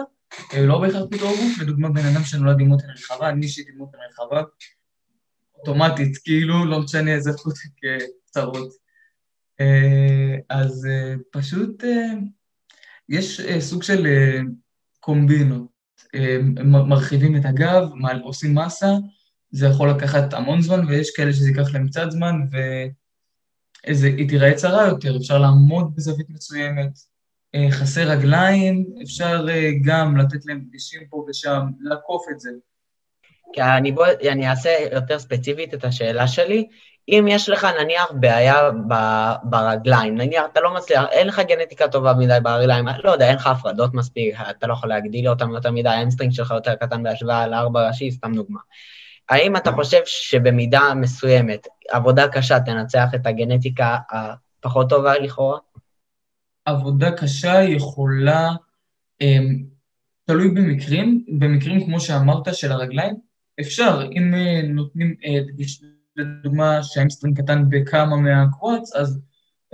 אה, 0.55 0.67
לא 0.67 0.81
בהכרח 0.81 1.03
פיתוח 1.11 1.31
גוף, 1.31 1.59
לדוגמה 1.61 1.89
בן 1.89 2.07
אדם 2.13 2.25
שנולד 2.25 2.61
עם 2.61 2.67
מותן 2.67 2.91
רחבה, 2.91 3.29
אני 3.29 3.47
אישית 3.47 3.69
עם 3.69 3.79
מותן 3.79 3.99
רחבה, 4.11 4.43
אוטומטית, 5.55 6.19
כאילו, 6.25 6.65
לא 6.65 6.81
משנה 6.81 7.15
איזה 7.15 7.33
חוט 7.33 7.55
קצרות. 8.27 8.83
אז 10.49 10.89
פשוט 11.31 11.85
יש 13.09 13.41
סוג 13.61 13.83
של 13.83 14.07
קומבינות. 15.03 15.73
מרחיבים 16.65 17.37
את 17.37 17.45
הגב, 17.45 17.89
עושים 18.23 18.55
מסה, 18.55 18.91
זה 19.51 19.67
יכול 19.67 19.91
לקחת 19.91 20.35
המון 20.35 20.63
זמן, 20.63 20.87
ויש 20.87 21.11
כאלה 21.17 21.33
שזה 21.33 21.49
ייקח 21.49 21.75
להם 21.75 21.89
קצת 21.89 22.11
זמן, 22.11 22.35
והיא 23.87 24.29
תיראה 24.29 24.55
צרה 24.55 24.89
יותר, 24.89 25.17
אפשר 25.17 25.39
לעמוד 25.39 25.95
בזווית 25.97 26.31
מסוימת. 26.31 26.99
אה, 27.55 27.71
חסר 27.71 28.11
רגליים, 28.11 28.87
אפשר 29.03 29.47
אה, 29.49 29.71
גם 29.85 30.17
לתת 30.17 30.47
להם 30.47 30.65
דגשים 30.71 31.03
פה 31.11 31.27
ושם, 31.29 31.61
לעקוף 31.81 32.27
את 32.31 32.41
זה. 32.41 32.51
אני, 33.59 33.93
בוא, 33.93 34.07
אני 34.31 34.51
אעשה 34.51 34.71
יותר 34.93 35.19
ספציפית 35.19 35.75
את 35.75 35.85
השאלה 35.85 36.29
שלי. 36.29 36.67
אם 37.09 37.27
יש 37.29 37.49
לך 37.49 37.67
נניח 37.81 38.13
בעיה 38.15 38.71
ברגליים, 39.43 40.15
נניח 40.15 40.45
אתה 40.53 40.61
לא 40.61 40.75
מצליח, 40.75 41.05
אין 41.11 41.27
לך 41.27 41.41
גנטיקה 41.49 41.89
טובה 41.89 42.15
מדי 42.15 42.39
ברגליים, 42.43 42.85
לא 43.05 43.11
יודע, 43.11 43.29
אין 43.29 43.37
לך 43.37 43.47
הפרדות 43.47 43.95
מספיק, 43.95 44.35
אתה 44.51 44.67
לא 44.67 44.73
יכול 44.73 44.89
להגדיל 44.89 45.29
אותם 45.29 45.51
יותר 45.51 45.71
מדי, 45.71 45.89
ה 45.89 45.93
hamstring 45.93 46.33
שלך 46.33 46.51
יותר 46.51 46.75
קטן 46.75 47.03
בהשוואה 47.03 47.47
לארבע 47.47 47.89
ראשי, 47.89 48.11
סתם 48.11 48.35
דוגמה. 48.35 48.61
האם 49.29 49.57
אתה 49.57 49.73
חושב 49.73 50.01
שבמידה 50.07 50.95
מסוימת 50.95 51.67
עבודה 51.89 52.29
קשה 52.29 52.61
תנצח 52.61 53.09
את 53.15 53.27
הגנטיקה 53.27 53.99
הפחות 54.11 54.89
טובה 54.89 55.19
לכאורה? 55.19 55.59
עבודה 56.65 57.11
קשה 57.11 57.63
יכולה, 57.63 58.51
אמ, 59.21 59.65
תלוי 60.25 60.49
במקרים, 60.49 61.25
במקרים 61.39 61.85
כמו 61.85 62.01
שאמרת 62.01 62.55
של 62.55 62.73
הרגליים, 62.73 63.15
אפשר, 63.61 64.03
אם 64.13 64.35
אה, 64.35 64.63
נותנים 64.69 65.15
אה, 65.25 65.41
דגש 65.47 65.81
לדוגמה 66.17 66.83
שה 66.83 66.98
hamstring 66.98 67.43
קטן 67.43 67.65
בכמה 67.69 68.17
מה 68.17 68.37
quads, 68.37 68.97
אז 68.97 69.21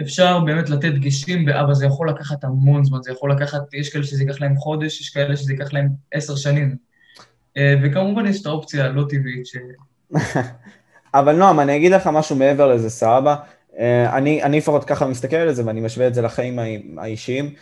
אפשר 0.00 0.40
באמת 0.40 0.70
לתת 0.70 0.92
דגשים, 0.92 1.48
אבל 1.48 1.74
זה 1.74 1.86
יכול 1.86 2.10
לקחת 2.10 2.44
המון 2.44 2.84
זמן, 2.84 2.98
זה 3.02 3.12
יכול 3.12 3.32
לקחת, 3.32 3.74
יש 3.74 3.92
כאלה 3.92 4.04
שזה 4.04 4.22
ייקח 4.22 4.40
להם 4.40 4.56
חודש, 4.56 5.00
יש 5.00 5.10
כאלה 5.10 5.36
שזה 5.36 5.52
ייקח 5.52 5.72
להם 5.72 5.88
עשר 6.12 6.36
שנים. 6.36 6.76
אה, 7.56 7.74
וכמובן 7.82 8.26
יש 8.26 8.40
את 8.40 8.46
האופציה 8.46 8.84
הלא 8.84 9.04
טבעית 9.08 9.46
ש... 9.46 9.56
אבל 11.14 11.36
נועם, 11.36 11.60
אני 11.60 11.76
אגיד 11.76 11.92
לך 11.92 12.06
משהו 12.06 12.36
מעבר 12.36 12.74
לזה, 12.74 12.90
סבבה. 12.90 13.36
אני, 14.12 14.42
אני 14.42 14.58
לפחות 14.58 14.84
ככה 14.84 15.06
מסתכל 15.06 15.36
על 15.36 15.52
זה 15.52 15.66
ואני 15.66 15.80
משווה 15.80 16.06
את 16.06 16.14
זה 16.14 16.22
לחיים 16.22 16.58
האישיים. 16.98 17.54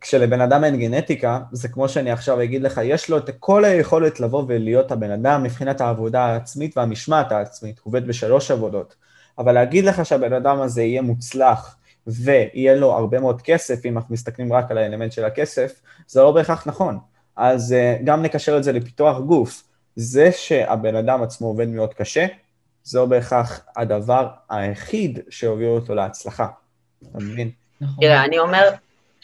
כשלבן 0.00 0.40
אדם 0.40 0.64
אין 0.64 0.76
גנטיקה, 0.76 1.40
זה 1.52 1.68
כמו 1.68 1.88
שאני 1.88 2.10
עכשיו 2.10 2.42
אגיד 2.42 2.62
לך, 2.62 2.80
יש 2.84 3.10
לו 3.10 3.18
את 3.18 3.30
כל 3.40 3.64
היכולת 3.64 4.20
לבוא 4.20 4.44
ולהיות 4.48 4.92
הבן 4.92 5.10
אדם 5.10 5.42
מבחינת 5.42 5.80
העבודה 5.80 6.24
העצמית 6.24 6.76
והמשמעת 6.76 7.32
העצמית, 7.32 7.80
עובד 7.84 8.06
בשלוש 8.06 8.50
עבודות, 8.50 8.94
אבל 9.38 9.52
להגיד 9.52 9.84
לך 9.84 10.06
שהבן 10.06 10.32
אדם 10.32 10.60
הזה 10.60 10.82
יהיה 10.82 11.02
מוצלח 11.02 11.76
ויהיה 12.06 12.74
לו 12.74 12.92
הרבה 12.92 13.20
מאוד 13.20 13.42
כסף, 13.42 13.86
אם 13.86 13.96
אנחנו 13.96 14.14
מסתכלים 14.14 14.52
רק 14.52 14.70
על 14.70 14.78
האלמנט 14.78 15.12
של 15.12 15.24
הכסף, 15.24 15.80
זה 16.08 16.22
לא 16.22 16.32
בהכרח 16.32 16.66
נכון. 16.66 16.98
אז 17.36 17.74
uh, 17.74 18.02
גם 18.04 18.22
נקשר 18.22 18.56
את 18.58 18.64
זה 18.64 18.72
לפיתוח 18.72 19.18
גוף. 19.18 19.62
זה 19.96 20.32
שהבן 20.32 20.96
אדם 20.96 21.22
עצמו 21.22 21.46
עובד 21.46 21.68
מאוד 21.68 21.94
קשה, 21.94 22.26
זה 22.84 22.98
לא 22.98 23.06
בהכרח 23.06 23.60
הדבר 23.76 24.28
היחיד 24.50 25.18
שהוביל 25.30 25.68
אותו 25.68 25.94
להצלחה. 25.94 26.46
אתה 27.10 27.18
מבין? 27.18 27.50
נכון. 27.80 27.96
תראה, 28.00 28.24
אני 28.24 28.38
אומר, 28.38 28.68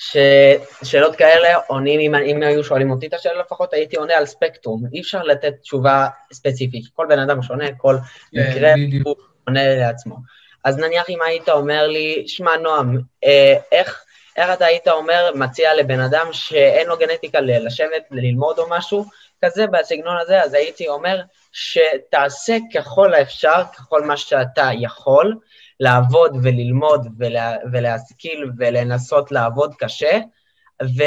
ששאלות 0.02 1.16
כאלה 1.16 1.56
עונים, 1.66 2.00
אם, 2.00 2.14
אם 2.14 2.42
היו 2.42 2.64
שואלים 2.64 2.90
אותי 2.90 3.06
את 3.06 3.14
השאלה 3.14 3.40
לפחות, 3.40 3.72
הייתי 3.72 3.96
עונה 3.96 4.14
על 4.14 4.26
ספקטרום. 4.26 4.82
אי 4.92 5.00
אפשר 5.00 5.22
לתת 5.22 5.54
תשובה 5.62 6.06
ספציפית. 6.32 6.84
כל 6.94 7.06
בן 7.08 7.18
אדם 7.18 7.42
שונה, 7.42 7.64
כל 7.76 7.96
כן, 8.32 8.50
מקרה 8.50 8.72
הוא 9.04 9.16
עונה 9.48 9.76
לעצמו. 9.76 10.16
אז 10.64 10.78
נניח 10.78 11.10
אם 11.10 11.22
היית 11.22 11.48
אומר 11.48 11.86
לי, 11.86 12.24
שמע, 12.26 12.56
נועם, 12.56 12.98
אה, 13.24 13.54
איך, 13.72 14.04
איך 14.36 14.50
אתה 14.52 14.64
היית 14.64 14.88
אומר, 14.88 15.30
מציע 15.34 15.74
לבן 15.74 16.00
אדם 16.00 16.26
שאין 16.32 16.86
לו 16.86 16.98
גנטיקה 16.98 17.40
לשבת, 17.40 18.02
ללמוד 18.10 18.58
או 18.58 18.66
משהו 18.70 19.04
כזה 19.44 19.66
בסגנון 19.66 20.16
הזה, 20.20 20.42
אז 20.42 20.54
הייתי 20.54 20.88
אומר 20.88 21.20
שתעשה 21.52 22.56
ככל 22.74 23.14
האפשר, 23.14 23.62
ככל 23.78 24.02
מה 24.02 24.16
שאתה 24.16 24.70
יכול, 24.80 25.34
לעבוד 25.80 26.36
וללמוד 26.42 27.08
ולה, 27.18 27.56
ולהשכיל 27.72 28.50
ולנסות 28.58 29.32
לעבוד 29.32 29.74
קשה, 29.74 30.18
ו, 30.82 31.02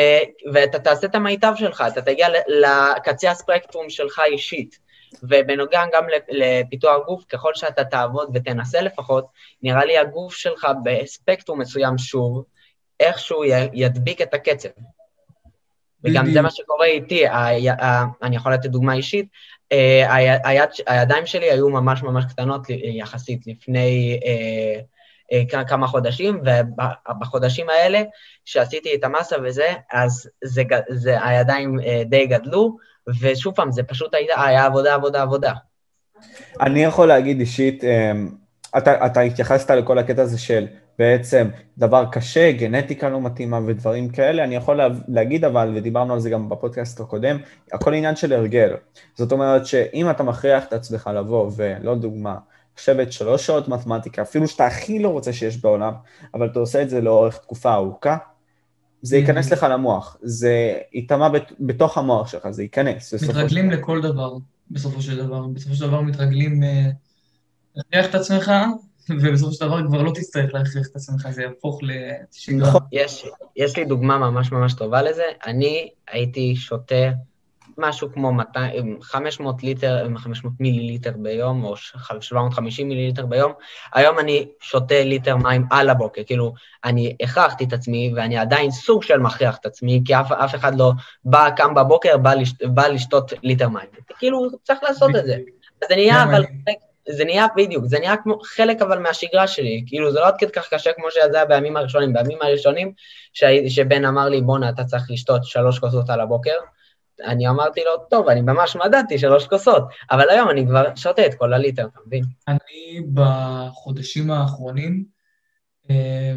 ואתה 0.53 0.80
תעשה 0.80 1.07
את 1.07 1.16
המיטב 1.16 1.53
שלך, 1.55 1.84
אתה 1.88 2.01
תגיע 2.01 2.28
לקצה 2.47 3.32
הספקטרום 3.32 3.89
שלך 3.89 4.22
אישית. 4.26 4.86
ובנוגע 5.24 5.82
גם 5.93 6.03
לפיתוח 6.30 7.05
גוף, 7.05 7.26
ככל 7.30 7.51
שאתה 7.55 7.84
תעבוד 7.84 8.30
ותנסה 8.34 8.82
לפחות, 8.82 9.26
נראה 9.63 9.86
לי 9.86 9.97
הגוף 9.97 10.36
שלך 10.36 10.68
בספקטרום 10.84 11.61
מסוים 11.61 11.97
שוב, 11.97 12.43
איכשהו 12.99 13.43
ידביק 13.74 14.22
את 14.22 14.34
הקצב. 14.34 14.70
וגם 16.03 16.26
זה 16.34 16.41
מה 16.41 16.51
שקורה 16.51 16.86
איתי, 16.86 17.24
אני 18.22 18.36
יכול 18.36 18.53
לתת 18.53 18.70
דוגמה 18.70 18.93
אישית, 18.93 19.28
היד, 19.72 20.70
הידיים 20.88 21.26
שלי 21.26 21.51
היו 21.51 21.70
ממש 21.70 22.03
ממש 22.03 22.26
קטנות 22.26 22.61
יחסית 22.70 23.47
לפני 23.47 24.20
אה, 24.26 24.80
אה, 25.32 25.66
כמה 25.66 25.88
חודשים, 25.88 26.41
ובחודשים 26.41 27.70
האלה, 27.70 28.01
שעשיתי 28.45 28.95
את 28.95 29.03
המסה 29.03 29.36
וזה, 29.43 29.74
אז 29.93 30.30
זה, 30.43 30.63
זה, 30.89 31.28
הידיים 31.28 31.78
די 32.05 32.28
גדלו, 32.28 32.78
ושוב 33.22 33.55
פעם, 33.55 33.72
זה 33.72 33.84
פשוט 33.84 34.13
היה, 34.13 34.43
היה 34.45 34.66
עבודה, 34.66 34.93
עבודה, 34.93 35.22
עבודה. 35.22 35.53
אני 36.61 36.84
יכול 36.84 37.07
להגיד 37.07 37.39
אישית, 37.39 37.84
אתה, 38.78 39.05
אתה 39.05 39.22
התייחסת 39.22 39.70
לכל 39.70 39.97
הקטע 39.97 40.22
הזה 40.22 40.38
של 40.38 40.68
בעצם 40.99 41.47
דבר 41.77 42.05
קשה, 42.11 42.51
גנטיקה 42.51 43.09
לא 43.09 43.21
מתאימה 43.21 43.59
ודברים 43.65 44.09
כאלה, 44.09 44.43
אני 44.43 44.55
יכול 44.55 44.79
להגיד 45.07 45.45
אבל, 45.45 45.73
ודיברנו 45.75 46.13
על 46.13 46.19
זה 46.19 46.29
גם 46.29 46.49
בפודקאסט 46.49 46.99
הקודם, 46.99 47.37
הכל 47.73 47.93
עניין 47.93 48.15
של 48.15 48.33
הרגל. 48.33 48.73
זאת 49.15 49.31
אומרת 49.31 49.65
שאם 49.65 50.09
אתה 50.09 50.23
מכריח 50.23 50.63
את 50.65 50.73
עצמך 50.73 51.09
לבוא, 51.15 51.51
ולא 51.55 51.95
דוגמה, 51.95 52.35
לשבת 52.77 53.11
שלוש 53.11 53.45
שעות 53.45 53.67
מתמטיקה, 53.67 54.21
אפילו 54.21 54.47
שאתה 54.47 54.65
הכי 54.65 54.99
לא 54.99 55.09
רוצה 55.09 55.33
שיש 55.33 55.61
בעולם, 55.61 55.93
אבל 56.33 56.47
אתה 56.47 56.59
עושה 56.59 56.81
את 56.81 56.89
זה 56.89 57.01
לאורך 57.01 57.37
תקופה 57.37 57.73
ארוכה, 57.73 58.17
זה 59.01 59.17
ייכנס 59.17 59.51
לך 59.51 59.65
למוח, 59.69 60.17
זה 60.21 60.73
ייטמע 60.93 61.29
בתוך 61.59 61.97
המוח 61.97 62.27
שלך, 62.27 62.49
זה 62.49 62.63
ייכנס. 62.63 63.13
מתרגלים 63.13 63.71
לכל 63.71 64.01
דבר, 64.01 64.33
בסופו 64.71 65.01
של 65.01 65.17
דבר. 65.17 65.47
בסופו 65.47 65.75
של 65.75 65.87
דבר 65.87 66.01
מתרגלים 66.01 66.63
אה, 66.63 66.89
להכריח 67.75 68.09
את 68.09 68.15
עצמך, 68.15 68.51
ובסופו 69.09 69.51
של 69.51 69.65
דבר 69.65 69.87
כבר 69.87 70.01
לא 70.01 70.11
תצטרך 70.15 70.53
להכריח 70.53 70.87
את 70.87 70.95
עצמך, 70.95 71.27
זה 71.29 71.41
יהפוך 71.41 71.79
לשגרה. 71.83 72.67
נכון. 72.67 72.81
יש, 72.91 73.25
יש 73.55 73.77
לי 73.77 73.85
דוגמה 73.85 74.17
ממש 74.17 74.51
ממש 74.51 74.73
טובה 74.73 75.01
לזה. 75.01 75.23
אני 75.45 75.89
הייתי 76.07 76.55
שותה 76.55 77.11
משהו 77.77 78.11
כמו 78.13 78.33
200, 78.33 79.01
500 79.01 79.63
ליטר, 79.63 80.07
500 80.17 80.53
מיליליטר 80.59 81.11
ביום, 81.17 81.63
או 81.63 81.75
750 81.77 82.89
מיליליטר 82.89 83.25
ביום. 83.25 83.53
היום 83.93 84.19
אני 84.19 84.47
שותה 84.59 85.03
ליטר 85.03 85.37
מים 85.37 85.65
על 85.71 85.89
הבוקר, 85.89 86.21
כאילו, 86.23 86.53
אני 86.83 87.15
הכרחתי 87.21 87.63
את 87.63 87.73
עצמי, 87.73 88.13
ואני 88.15 88.37
עדיין 88.37 88.71
סוג 88.71 89.03
של 89.03 89.19
מכריח 89.19 89.57
את 89.57 89.65
עצמי, 89.65 90.01
כי 90.05 90.15
אף, 90.15 90.31
אף 90.31 90.55
אחד 90.55 90.75
לא 90.75 90.91
בא, 91.25 91.49
קם 91.49 91.73
בבוקר, 91.73 92.17
בא, 92.17 92.33
לשת, 92.33 92.63
בא 92.63 92.87
לשתות 92.87 93.33
ליטר 93.43 93.69
מים. 93.69 93.87
כאילו, 94.17 94.47
צריך 94.63 94.79
לעשות 94.83 95.15
את 95.15 95.25
זה. 95.25 95.37
זה 95.89 95.95
נהיה, 95.95 96.23
אבל... 96.23 96.43
זה 97.09 97.25
נהיה, 97.25 97.45
בדיוק, 97.55 97.85
זה 97.85 97.99
נהיה 97.99 98.17
כמו 98.17 98.39
חלק 98.43 98.81
אבל 98.81 98.99
מהשגרה 98.99 99.47
שלי, 99.47 99.83
כאילו 99.87 100.11
זה 100.11 100.19
לא 100.19 100.27
עד 100.27 100.33
כדי 100.37 100.51
כך 100.51 100.73
קשה 100.73 100.91
כמו 100.93 101.05
שזה 101.11 101.37
היה 101.37 101.45
בימים 101.45 101.77
הראשונים, 101.77 102.13
בימים 102.13 102.37
הראשונים 102.41 102.91
שבן 103.67 104.05
אמר 104.05 104.29
לי, 104.29 104.41
בואנה, 104.41 104.69
אתה 104.69 104.83
צריך 104.83 105.03
לשתות 105.09 105.43
שלוש 105.43 105.79
כוסות 105.79 106.09
על 106.09 106.21
הבוקר, 106.21 106.55
אני 107.23 107.49
אמרתי 107.49 107.81
לו, 107.85 107.97
טוב, 108.09 108.27
אני 108.27 108.41
ממש 108.41 108.75
מדדתי 108.75 109.17
שלוש 109.17 109.47
כוסות, 109.47 109.83
אבל 110.11 110.29
היום 110.29 110.49
אני 110.49 110.65
כבר 110.67 110.95
שותה 110.95 111.25
את 111.25 111.33
כל 111.33 111.53
הליטר, 111.53 111.87
אתה 111.87 111.99
מבין? 112.07 112.23
אני 112.47 113.01
בחודשים 113.13 114.31
האחרונים 114.31 115.05
אה, 115.89 116.35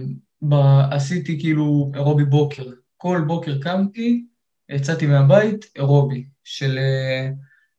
עשיתי 0.91 1.41
כאילו 1.41 1.91
אירובי 1.95 2.25
בוקר. 2.25 2.65
כל 2.97 3.25
בוקר 3.27 3.59
קמתי, 3.63 4.25
יצאתי 4.69 5.07
מהבית, 5.07 5.65
אירובי, 5.77 6.25
של... 6.45 6.79
אה, 6.79 7.29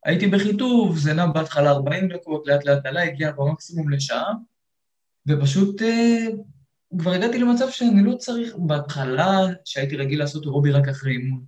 הייתי 0.05 0.27
בחיטוב, 0.27 0.97
זה 0.97 1.13
נע 1.13 1.25
בהתחלה 1.25 1.71
40 1.71 2.07
דקות, 2.07 2.47
לאט 2.47 2.65
לאט 2.65 2.85
עלה, 2.85 3.03
הגיע 3.03 3.31
במקסימום 3.31 3.89
לשעה, 3.89 4.33
ופשוט 5.27 5.81
אה, 5.81 6.25
כבר 6.99 7.11
הגעתי 7.11 7.39
למצב 7.39 7.69
שאני 7.69 8.03
לא 8.03 8.15
צריך 8.15 8.55
בהתחלה, 8.57 9.39
שהייתי 9.65 9.95
רגיל 9.95 10.19
לעשות 10.19 10.43
אירובי 10.43 10.71
רק 10.71 10.87
אחרי 10.87 11.11
אימון. 11.11 11.43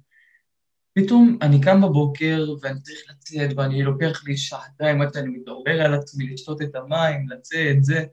פתאום 0.94 1.38
אני 1.42 1.62
קם 1.62 1.82
בבוקר 1.82 2.46
ואני 2.62 2.80
צריך 2.82 3.00
לצאת 3.10 3.58
ואני 3.58 3.84
לוקח 3.84 4.24
לי 4.26 4.38
שעתיים 4.38 5.02
עד 5.02 5.14
שאני 5.14 5.30
מתעורר 5.30 5.82
על 5.82 5.94
עצמי 5.94 6.30
לשתות 6.34 6.62
את 6.62 6.76
המים, 6.76 7.30
לצאת, 7.30 7.84
זה. 7.84 8.06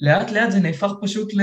לאט 0.00 0.30
לאט 0.30 0.50
זה 0.50 0.60
נהפך 0.60 0.90
פשוט 1.02 1.34
ל... 1.34 1.40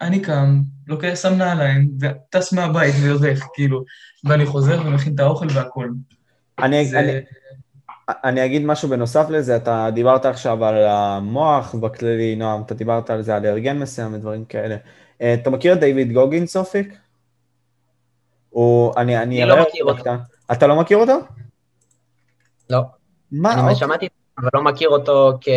אני 0.00 0.22
קם, 0.22 0.62
לוקח, 0.86 1.14
שם 1.14 1.34
נעליים, 1.34 1.90
וטס 2.00 2.52
מהבית 2.52 2.94
ויוזף, 3.02 3.38
כאילו, 3.54 3.84
ואני 4.24 4.46
חוזר 4.46 4.82
ומכין 4.86 5.14
את 5.14 5.20
האוכל 5.20 5.46
והכול. 5.54 5.94
אני, 6.58 6.86
זה... 6.86 6.98
אני, 6.98 7.12
אני 8.08 8.44
אגיד 8.44 8.62
משהו 8.64 8.88
בנוסף 8.88 9.26
לזה, 9.30 9.56
אתה 9.56 9.88
דיברת 9.94 10.26
עכשיו 10.26 10.64
על 10.64 10.86
המוח 10.86 11.74
בכללי, 11.74 12.36
נועם, 12.36 12.62
אתה 12.62 12.74
דיברת 12.74 13.10
על 13.10 13.22
זה, 13.22 13.36
על 13.36 13.46
ארגן 13.46 13.78
מסוים 13.78 14.14
ודברים 14.14 14.44
כאלה. 14.44 14.76
אה, 15.22 15.34
אתה 15.34 15.50
מכיר 15.50 15.72
את 15.72 15.80
דיוויד 15.80 16.12
גוגינס 16.12 16.56
אופיק? 16.56 16.96
הוא, 18.50 18.92
אני, 18.96 19.18
אני, 19.18 19.42
אני 19.42 19.50
לא 19.50 19.62
מכיר 19.62 19.84
אותו. 19.84 20.10
אתה 20.52 20.66
לא 20.66 20.76
מכיר 20.80 20.98
אותו? 20.98 21.18
לא. 22.70 22.80
מה? 23.32 23.52
אני 23.52 23.60
אוקיי. 23.60 23.74
שמעתי, 23.74 24.08
אבל 24.38 24.48
לא 24.54 24.62
מכיר 24.62 24.88
אותו 24.88 25.32
כ... 25.40 25.48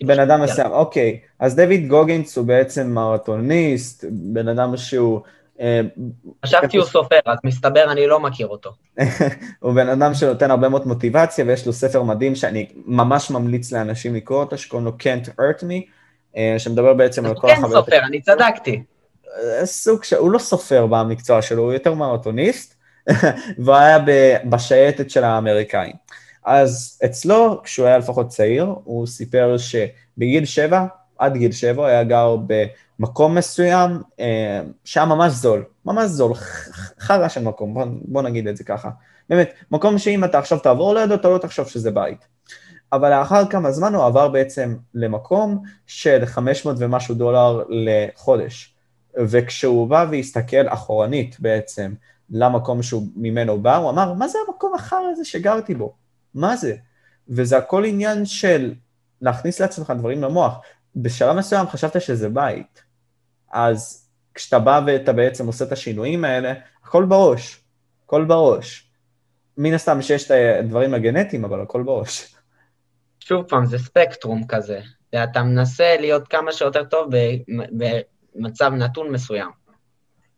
בן 0.00 0.20
אדם 0.20 0.42
מסוים, 0.42 0.70
אוקיי. 0.70 1.20
אז 1.40 1.56
דויד 1.56 1.88
גוגינס 1.88 2.38
הוא 2.38 2.46
בעצם 2.46 2.90
מרתוניסט, 2.90 4.04
בן 4.10 4.48
אדם 4.48 4.76
שהוא... 4.76 5.20
אה, 5.60 5.80
חשבתי 6.46 6.76
הוא 6.76 6.86
סופר, 6.86 7.18
אז 7.26 7.38
מסתבר 7.44 7.92
אני 7.92 8.06
לא 8.06 8.20
מכיר 8.20 8.46
אותו. 8.46 8.72
הוא 9.60 9.72
בן 9.72 9.88
אדם 9.88 10.14
שנותן 10.14 10.50
הרבה 10.50 10.68
מאוד 10.68 10.86
מוטיבציה, 10.86 11.44
ויש 11.44 11.66
לו 11.66 11.72
ספר 11.72 12.02
מדהים 12.02 12.34
שאני 12.34 12.66
ממש 12.86 13.30
ממליץ 13.30 13.72
לאנשים 13.72 14.14
לקרוא 14.14 14.40
אותו, 14.40 14.58
שקוראים 14.58 14.86
לו 14.86 14.92
Can't 15.00 15.28
Hurt 15.28 15.62
Me, 15.62 15.90
אה, 16.36 16.54
שמדבר 16.58 16.94
בעצם 16.94 17.26
על 17.26 17.34
כל 17.34 17.50
החוויות... 17.50 17.74
הוא 17.74 17.84
כן 17.84 17.90
סופר, 17.90 18.06
אני 18.06 18.20
צדקתי. 18.20 18.82
סוג 19.64 20.04
ש... 20.04 20.12
הוא 20.12 20.30
לא 20.30 20.38
סופר 20.38 20.86
במקצוע 20.86 21.42
שלו, 21.42 21.62
הוא 21.62 21.72
יותר 21.72 21.94
מרתוניסט, 21.94 22.74
והוא 23.58 23.74
היה 23.74 23.98
בשייטת 24.44 25.10
של 25.10 25.24
האמריקאים. 25.24 25.92
אז 26.44 27.00
אצלו, 27.04 27.60
כשהוא 27.64 27.86
היה 27.86 27.98
לפחות 27.98 28.28
צעיר, 28.28 28.74
הוא 28.84 29.06
סיפר 29.06 29.56
שבגיל 29.58 30.44
שבע, 30.44 30.86
עד 31.18 31.36
גיל 31.36 31.52
שבע, 31.52 31.82
הוא 31.82 31.86
היה 31.86 32.04
גר 32.04 32.36
במקום 32.98 33.34
מסוים 33.34 34.02
אה, 34.20 34.60
שהיה 34.84 35.06
ממש 35.06 35.32
זול, 35.32 35.64
ממש 35.84 36.10
זול, 36.10 36.34
חרא 37.00 37.28
של 37.28 37.42
מקום, 37.42 37.74
בוא, 37.74 37.84
בוא 38.02 38.22
נגיד 38.22 38.48
את 38.48 38.56
זה 38.56 38.64
ככה. 38.64 38.90
באמת, 39.28 39.52
מקום 39.70 39.98
שאם 39.98 40.24
אתה 40.24 40.38
עכשיו 40.38 40.58
תעבור 40.58 40.94
לידו, 40.94 41.14
אתה 41.14 41.28
לא 41.28 41.38
תחשוב 41.38 41.68
שזה 41.68 41.90
בית. 41.90 42.26
אבל 42.92 43.18
לאחר 43.18 43.46
כמה 43.50 43.72
זמן 43.72 43.94
הוא 43.94 44.04
עבר 44.04 44.28
בעצם 44.28 44.76
למקום 44.94 45.62
של 45.86 46.26
500 46.26 46.76
ומשהו 46.78 47.14
דולר 47.14 47.62
לחודש. 47.68 48.74
וכשהוא 49.18 49.88
בא 49.88 50.06
והסתכל 50.10 50.68
אחורנית 50.68 51.40
בעצם 51.40 51.94
למקום 52.30 52.82
שהוא 52.82 53.06
ממנו 53.16 53.60
בא, 53.60 53.76
הוא 53.76 53.90
אמר, 53.90 54.12
מה 54.12 54.28
זה 54.28 54.38
המקום 54.48 54.74
החר 54.74 55.02
הזה 55.12 55.24
שגרתי 55.24 55.74
בו? 55.74 55.94
מה 56.34 56.56
זה? 56.56 56.76
וזה 57.28 57.58
הכל 57.58 57.84
עניין 57.84 58.24
של 58.24 58.74
להכניס 59.20 59.60
לעצמך 59.60 59.92
דברים 59.98 60.22
למוח. 60.22 60.58
בשלב 60.96 61.36
מסוים 61.36 61.66
חשבת 61.66 62.00
שזה 62.00 62.28
בית, 62.28 62.82
אז 63.52 64.08
כשאתה 64.34 64.58
בא 64.58 64.80
ואתה 64.86 65.12
בעצם 65.12 65.46
עושה 65.46 65.64
את 65.64 65.72
השינויים 65.72 66.24
האלה, 66.24 66.52
הכל 66.84 67.04
בראש, 67.04 67.60
הכל 68.04 68.24
בראש. 68.24 68.90
מן 69.56 69.74
הסתם 69.74 70.02
שיש 70.02 70.26
את 70.26 70.30
הדברים 70.60 70.94
הגנטיים, 70.94 71.44
אבל 71.44 71.60
הכל 71.60 71.82
בראש. 71.82 72.34
שוב 73.20 73.42
פעם, 73.48 73.66
זה 73.66 73.78
ספקטרום 73.78 74.46
כזה. 74.46 74.80
אתה 75.24 75.42
מנסה 75.42 75.96
להיות 76.00 76.28
כמה 76.28 76.52
שיותר 76.52 76.84
טוב 76.84 77.10
מצב 78.34 78.72
נתון 78.72 79.12
מסוים. 79.12 79.50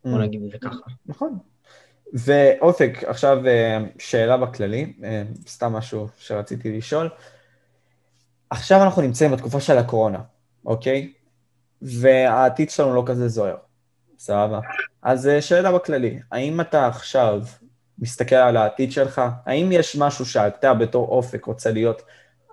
בוא 0.04 0.18
mm. 0.18 0.22
נגיד 0.22 0.42
את 0.44 0.50
זה 0.50 0.58
ככה. 0.58 0.90
נכון. 1.06 1.38
ואופק, 2.12 3.04
עכשיו 3.06 3.46
אה, 3.46 3.78
שאלה 3.98 4.36
בכללי, 4.36 4.92
אה, 5.04 5.22
סתם 5.46 5.72
משהו 5.72 6.08
שרציתי 6.18 6.78
לשאול. 6.78 7.08
עכשיו 8.50 8.82
אנחנו 8.82 9.02
נמצאים 9.02 9.30
בתקופה 9.32 9.60
של 9.60 9.78
הקורונה, 9.78 10.18
אוקיי? 10.66 11.12
והעתיד 11.82 12.70
שלנו 12.70 12.94
לא 12.94 13.02
כזה 13.06 13.28
זוהר, 13.28 13.56
סבבה? 14.18 14.60
אז 15.02 15.28
אה, 15.28 15.42
שאלה 15.42 15.72
בכללי, 15.72 16.20
האם 16.32 16.60
אתה 16.60 16.86
עכשיו 16.86 17.42
מסתכל 17.98 18.34
על 18.34 18.56
העתיד 18.56 18.92
שלך? 18.92 19.22
האם 19.46 19.72
יש 19.72 19.96
משהו 19.96 20.26
שאתה 20.26 20.74
בתור 20.74 21.08
אופק 21.08 21.44
רוצה 21.44 21.70
להיות 21.70 22.02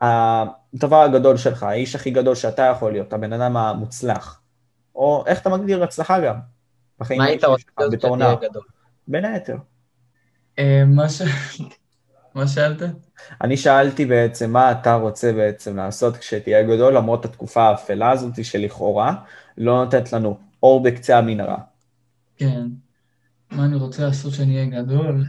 הדבר 0.01 1.01
הגדול 1.01 1.38
שלך, 1.38 1.63
האיש 1.63 1.95
הכי 1.95 2.11
גדול 2.11 2.36
שאתה 2.36 2.61
יכול 2.61 2.91
להיות, 2.91 3.13
הבן 3.13 3.34
אדם 3.34 3.57
המוצלח? 3.57 4.41
או 4.95 5.23
איך 5.28 5.41
אתה 5.41 5.49
מגדיר 5.49 5.84
הצלחה 5.84 6.19
גם. 6.19 6.39
מה 6.99 7.25
היית 7.25 7.43
רוצה 7.43 7.63
להיות 7.80 7.93
בתור 7.93 8.17
נער? 8.17 8.36
בין 9.07 9.25
היתר. 9.25 9.57
אה, 10.59 10.84
מה 12.36 12.47
שאלת? 12.47 12.82
אני 13.41 13.57
שאלתי 13.57 14.05
בעצם 14.05 14.51
מה 14.51 14.71
אתה 14.71 14.95
רוצה 14.95 15.34
בעצם 15.34 15.78
לעשות 15.78 16.17
כשתהיה 16.17 16.63
גדול, 16.63 16.97
למרות 16.97 17.25
התקופה 17.25 17.63
האפלה 17.63 18.11
הזאת 18.11 18.45
שלכאורה 18.45 19.15
לא 19.57 19.84
נותנת 19.84 20.13
לנו 20.13 20.38
אור 20.63 20.84
בקצה 20.84 21.17
המנהרה. 21.17 21.57
כן. 22.38 22.61
מה 23.51 23.65
אני 23.65 23.75
רוצה 23.75 24.03
לעשות 24.05 24.34
כשאני 24.34 24.55
אהיה 24.55 24.82
גדול? 24.82 25.23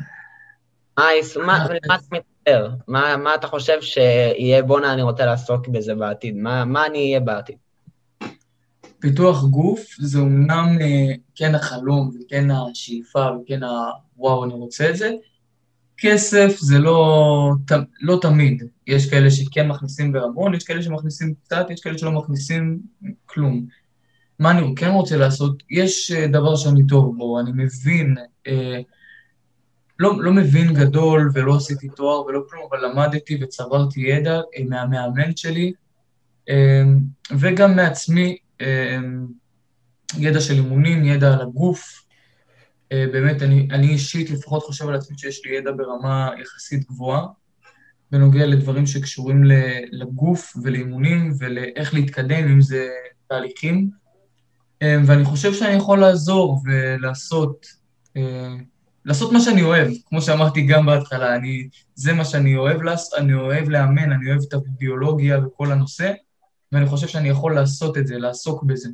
מה 0.98 1.64
אתה 1.64 1.94
מתאר? 2.12 2.70
מה 2.88 3.34
אתה 3.34 3.46
חושב 3.46 3.80
שיהיה 3.80 4.62
בואנה 4.62 4.92
אני 4.92 5.02
רוצה 5.02 5.26
לעסוק 5.26 5.68
בזה 5.68 5.94
בעתיד? 5.94 6.36
מה 6.36 6.86
אני 6.86 6.98
אהיה 6.98 7.20
בעתיד? 7.20 7.56
פיתוח 9.00 9.44
גוף 9.44 9.96
זה 9.98 10.18
אומנם 10.18 10.78
אה, 10.80 11.14
כן 11.34 11.54
החלום 11.54 12.10
וכן 12.10 12.50
השאיפה 12.50 13.28
וכן 13.42 13.60
הוואו, 13.62 14.44
אני 14.44 14.52
רוצה 14.52 14.90
את 14.90 14.96
זה. 14.96 15.10
כסף 15.98 16.56
זה 16.58 16.78
לא, 16.78 17.52
לא 18.00 18.18
תמיד. 18.22 18.62
יש 18.86 19.10
כאלה 19.10 19.30
שכן 19.30 19.68
מכניסים 19.68 20.12
בהמון, 20.12 20.54
יש 20.54 20.64
כאלה 20.64 20.82
שמכניסים 20.82 21.34
קצת, 21.44 21.66
יש 21.70 21.80
כאלה 21.80 21.98
שלא 21.98 22.12
מכניסים 22.12 22.78
כלום. 23.26 23.66
מה 24.38 24.50
אני 24.50 24.74
כן 24.76 24.90
רוצה 24.90 25.16
לעשות? 25.16 25.62
יש 25.70 26.10
אה, 26.10 26.26
דבר 26.26 26.56
שאני 26.56 26.86
טוב 26.86 27.16
בו, 27.16 27.40
אני 27.40 27.50
מבין, 27.54 28.14
אה, 28.46 28.80
לא, 29.98 30.22
לא 30.22 30.32
מבין 30.32 30.74
גדול 30.74 31.30
ולא 31.34 31.56
עשיתי 31.56 31.88
תואר 31.88 32.26
ולא 32.26 32.40
כלום, 32.50 32.62
אבל 32.70 32.86
למדתי 32.86 33.38
וצברתי 33.40 34.00
ידע 34.00 34.40
אה, 34.56 34.64
מהמאמן 34.68 35.36
שלי, 35.36 35.72
אה, 36.48 36.82
וגם 37.38 37.76
מעצמי, 37.76 38.36
אמ, 38.60 39.26
ידע 40.18 40.40
של 40.40 40.54
אימונים, 40.54 41.04
ידע 41.04 41.34
על 41.34 41.40
הגוף. 41.40 42.07
אה, 42.92 43.04
באמת, 43.12 43.42
אני, 43.42 43.68
אני 43.70 43.88
אישית 43.88 44.30
לפחות 44.30 44.62
חושב 44.62 44.88
על 44.88 44.94
עצמי 44.94 45.18
שיש 45.18 45.46
לי 45.46 45.56
ידע 45.56 45.70
ברמה 45.76 46.30
יחסית 46.40 46.86
גבוהה, 46.88 47.26
בנוגע 48.10 48.46
לדברים 48.46 48.86
שקשורים 48.86 49.42
לגוף 49.92 50.56
ולאימונים 50.62 51.32
ולאיך 51.38 51.94
להתקדם, 51.94 52.48
אם 52.48 52.60
זה 52.60 52.88
תהליכים. 53.28 53.90
אה, 54.82 54.96
ואני 55.06 55.24
חושב 55.24 55.54
שאני 55.54 55.74
יכול 55.74 56.00
לעזור 56.00 56.60
ולעשות 56.64 57.66
אה, 58.16 58.54
לעשות 59.04 59.32
מה 59.32 59.40
שאני 59.40 59.62
אוהב, 59.62 59.88
כמו 60.06 60.22
שאמרתי 60.22 60.66
גם 60.66 60.86
בהתחלה, 60.86 61.36
אני, 61.36 61.68
זה 61.94 62.12
מה 62.12 62.24
שאני 62.24 62.56
אוהב 62.56 62.82
לעשות, 62.82 63.18
אני 63.18 63.34
אוהב 63.34 63.68
לאמן, 63.68 64.12
אני 64.12 64.30
אוהב 64.30 64.40
את 64.48 64.54
הביולוגיה 64.54 65.38
וכל 65.46 65.72
הנושא, 65.72 66.12
ואני 66.72 66.86
חושב 66.86 67.08
שאני 67.08 67.28
יכול 67.28 67.54
לעשות 67.54 67.98
את 67.98 68.06
זה, 68.06 68.18
לעסוק 68.18 68.62
בזה. 68.62 68.88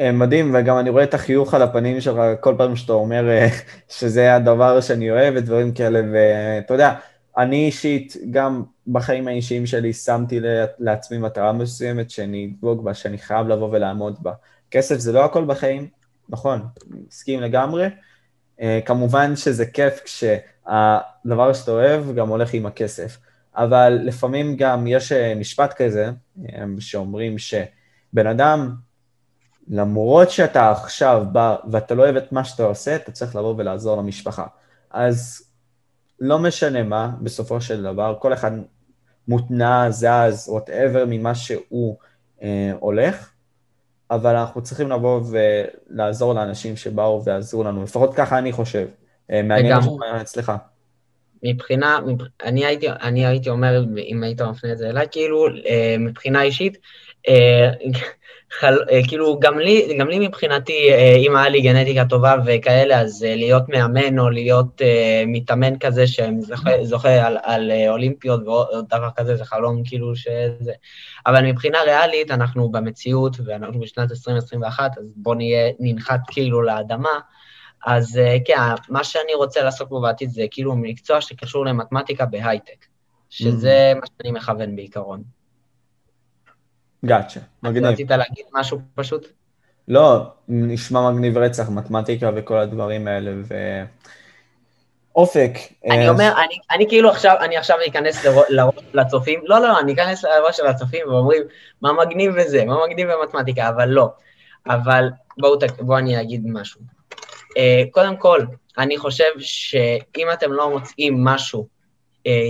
אה, 0.00 0.12
מדהים, 0.12 0.54
וגם 0.54 0.78
אני 0.78 0.90
רואה 0.90 1.04
את 1.04 1.14
החיוך 1.14 1.54
על 1.54 1.62
הפנים 1.62 2.00
שלך 2.00 2.16
כל 2.40 2.54
פעם 2.58 2.76
שאתה 2.76 2.92
אומר 2.92 3.28
אה, 3.30 3.48
שזה 3.98 4.34
הדבר 4.34 4.80
שאני 4.80 5.10
אוהב 5.10 5.34
ודברים 5.36 5.72
כאלה, 5.72 6.00
ואתה 6.12 6.74
יודע, 6.74 6.94
אני 7.38 7.66
אישית, 7.66 8.16
גם 8.30 8.62
בחיים 8.86 9.28
האישיים 9.28 9.66
שלי, 9.66 9.92
שמתי 9.92 10.40
לעצמי 10.78 11.18
מטרה 11.18 11.52
מסוימת 11.52 12.10
שאני 12.10 12.50
אדבוק 12.54 12.82
בה, 12.82 12.94
שאני 12.94 13.18
חייב 13.18 13.48
לבוא 13.48 13.68
ולעמוד 13.72 14.16
בה. 14.22 14.32
כסף 14.70 14.98
זה 14.98 15.12
לא 15.12 15.24
הכל 15.24 15.44
בחיים, 15.44 15.88
נכון, 16.28 16.66
מסכים 17.08 17.40
לגמרי. 17.40 17.88
Uh, 18.58 18.62
כמובן 18.86 19.36
שזה 19.36 19.66
כיף 19.66 20.00
כשהדבר 20.04 21.52
שאתה 21.52 21.70
אוהב 21.70 22.14
גם 22.14 22.28
הולך 22.28 22.54
עם 22.54 22.66
הכסף, 22.66 23.18
אבל 23.56 23.98
לפעמים 24.02 24.56
גם 24.56 24.86
יש 24.86 25.12
משפט 25.12 25.72
כזה, 25.72 26.10
שאומרים 26.78 27.38
שבן 27.38 28.26
אדם, 28.26 28.74
למרות 29.70 30.30
שאתה 30.30 30.70
עכשיו 30.70 31.22
בא 31.32 31.56
ואתה 31.70 31.94
לא 31.94 32.02
אוהב 32.02 32.16
את 32.16 32.32
מה 32.32 32.44
שאתה 32.44 32.62
עושה, 32.62 32.96
אתה 32.96 33.12
צריך 33.12 33.36
לבוא 33.36 33.54
ולעזור 33.58 33.96
למשפחה. 33.96 34.46
אז 34.90 35.42
לא 36.20 36.38
משנה 36.38 36.82
מה, 36.82 37.10
בסופו 37.20 37.60
של 37.60 37.82
דבר, 37.82 38.16
כל 38.18 38.32
אחד 38.32 38.50
מותנע, 39.28 39.90
זז, 39.90 40.48
וואטאבר 40.48 41.04
ממה 41.08 41.34
שהוא 41.34 41.96
uh, 42.38 42.42
הולך, 42.80 43.30
אבל 44.10 44.36
אנחנו 44.36 44.62
צריכים 44.62 44.90
לבוא 44.90 45.20
ולעזור 45.30 46.34
לאנשים 46.34 46.76
שבאו 46.76 47.24
ועזרו 47.24 47.64
לנו, 47.64 47.82
לפחות 47.82 48.14
ככה 48.14 48.38
אני 48.38 48.52
חושב. 48.52 48.86
אה, 49.30 49.42
מעניין 49.42 49.78
לשמוע 49.78 50.20
אצלך. 50.20 50.52
מבחינה, 51.42 51.98
אני 52.44 52.64
הייתי, 52.64 52.86
אני 52.90 53.26
הייתי 53.26 53.50
אומר, 53.50 53.84
אם 53.98 54.22
היית 54.22 54.40
מפנה 54.40 54.72
את 54.72 54.78
זה 54.78 54.88
אליי, 54.90 55.06
כאילו, 55.10 55.46
אה, 55.48 55.96
מבחינה 55.98 56.42
אישית, 56.42 56.74
אה, 56.74 56.80
כאילו, 59.08 59.38
גם 59.40 59.58
לי, 59.58 59.96
גם 59.98 60.08
לי 60.08 60.28
מבחינתי, 60.28 60.90
אם 61.26 61.36
היה 61.36 61.48
לי 61.48 61.60
גנטיקה 61.60 62.04
טובה 62.04 62.34
וכאלה, 62.46 63.00
אז 63.00 63.22
להיות 63.28 63.68
מאמן 63.68 64.18
או 64.18 64.30
להיות 64.30 64.82
מתאמן 65.26 65.78
כזה 65.78 66.04
שזוכה 66.06 67.26
על, 67.26 67.36
על 67.42 67.72
אולימפיות 67.88 68.40
ועוד 68.46 68.84
דבר 68.88 69.08
כזה, 69.16 69.36
זה 69.36 69.44
חלום 69.44 69.82
כאילו 69.84 70.16
שזה... 70.16 70.72
אבל 71.26 71.46
מבחינה 71.46 71.78
ריאלית, 71.82 72.30
אנחנו 72.30 72.68
במציאות, 72.68 73.36
ואנחנו 73.44 73.80
בשנת 73.80 74.10
2021, 74.10 74.98
אז 74.98 75.04
בואו 75.16 75.34
נהיה, 75.34 75.70
ננחת 75.78 76.20
כאילו 76.26 76.62
לאדמה. 76.62 77.20
אז 77.86 78.18
אה, 78.18 78.36
כן, 78.44 78.54
מה 78.88 79.04
שאני 79.04 79.34
רוצה 79.34 79.62
לעסוק 79.62 79.88
בו 79.88 80.00
בעתיד 80.00 80.30
זה 80.30 80.44
כאילו 80.50 80.76
מקצוע 80.76 81.20
שקשור 81.20 81.66
למתמטיקה 81.66 82.26
בהייטק, 82.26 82.86
שזה 83.30 83.92
mm-hmm. 83.92 84.00
מה 84.00 84.06
שאני 84.06 84.32
מכוון 84.32 84.76
בעיקרון. 84.76 85.39
גאצ'ה, 87.04 87.40
מגניב. 87.62 87.84
רצית 87.84 88.10
להגיד 88.10 88.44
משהו 88.52 88.78
פשוט? 88.94 89.26
לא, 89.88 90.26
נשמע 90.48 91.10
מגניב 91.10 91.38
רצח, 91.38 91.68
מתמטיקה 91.68 92.30
וכל 92.36 92.58
הדברים 92.58 93.08
האלה, 93.08 93.30
ו... 93.44 93.54
אופק. 95.16 95.52
אני 95.90 96.04
אה, 96.04 96.10
אומר, 96.10 96.32
אני, 96.36 96.58
אני 96.70 96.88
כאילו 96.88 97.10
עכשיו, 97.10 97.36
אני 97.40 97.56
עכשיו 97.56 97.76
אכנס 97.88 98.24
לראש 98.48 98.74
של 98.92 98.98
הצופים, 98.98 99.40
לא, 99.44 99.60
לא, 99.60 99.80
אני 99.80 99.92
אכנס 99.92 100.24
לראש 100.24 100.56
של 100.56 100.66
הצופים 100.66 101.08
ואומרים, 101.08 101.42
מה 101.82 101.92
מגניב 101.92 102.32
בזה, 102.40 102.64
מה 102.64 102.76
מגניב 102.86 103.08
במתמטיקה, 103.12 103.68
אבל 103.68 103.88
לא. 103.88 104.08
אבל 104.66 105.08
בואו, 105.38 105.58
בואו 105.80 105.98
אני 105.98 106.20
אגיד 106.20 106.42
משהו. 106.46 106.80
Uh, 107.50 107.90
קודם 107.90 108.16
כל, 108.16 108.40
אני 108.78 108.98
חושב 108.98 109.30
שאם 109.38 110.26
אתם 110.32 110.52
לא 110.52 110.70
מוצאים 110.70 111.24
משהו 111.24 111.66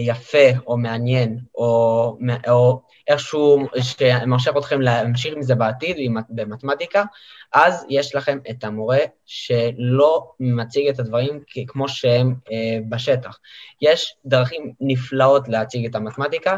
יפה 0.05 0.49
או 0.67 0.77
מעניין, 0.77 1.39
או, 1.55 2.19
או 2.49 2.83
איכשהו 3.09 3.67
שמרשך 3.81 4.53
אתכם 4.59 4.81
להמשיך 4.81 5.35
עם 5.37 5.43
זה 5.43 5.55
בעתיד, 5.55 5.97
במתמטיקה, 6.31 7.05
אז 7.53 7.87
יש 7.89 8.15
לכם 8.15 8.39
את 8.51 8.65
המורה 8.65 8.99
שלא 9.27 10.33
מציג 10.41 10.89
את 10.89 10.99
הדברים 10.99 11.41
כמו 11.67 11.89
שהם 11.89 12.35
אה, 12.53 12.79
בשטח. 12.89 13.39
יש 13.81 14.15
דרכים 14.27 14.73
נפלאות 14.81 15.49
להציג 15.49 15.87
את 15.87 15.95
המתמטיקה, 15.95 16.57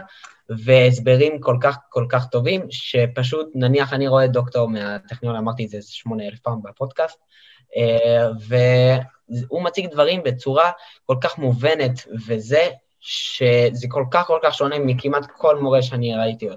והסברים 0.64 1.40
כל 1.40 1.56
כך 1.60 1.76
כל 1.88 2.06
כך 2.08 2.26
טובים, 2.26 2.66
שפשוט, 2.70 3.46
נניח 3.54 3.92
אני 3.92 4.08
רואה 4.08 4.26
דוקטור 4.26 4.68
מהטכניון, 4.68 5.36
אמרתי 5.36 5.64
את 5.64 5.68
זה 5.68 5.78
שמונה 5.82 6.26
אלף 6.26 6.38
פעם 6.38 6.62
בפודקאסט, 6.62 7.18
אה, 7.76 8.28
והוא 8.48 9.62
מציג 9.62 9.90
דברים 9.90 10.22
בצורה 10.22 10.70
כל 11.06 11.16
כך 11.20 11.38
מובנת, 11.38 12.06
וזה 12.26 12.68
שזה 13.02 13.86
כל 13.88 14.04
כך 14.10 14.26
כל 14.26 14.38
כך 14.42 14.54
שונה 14.54 14.78
מכמעט 14.78 15.26
כל 15.36 15.60
מורה 15.60 15.82
שאני 15.82 16.14
ראיתי 16.16 16.48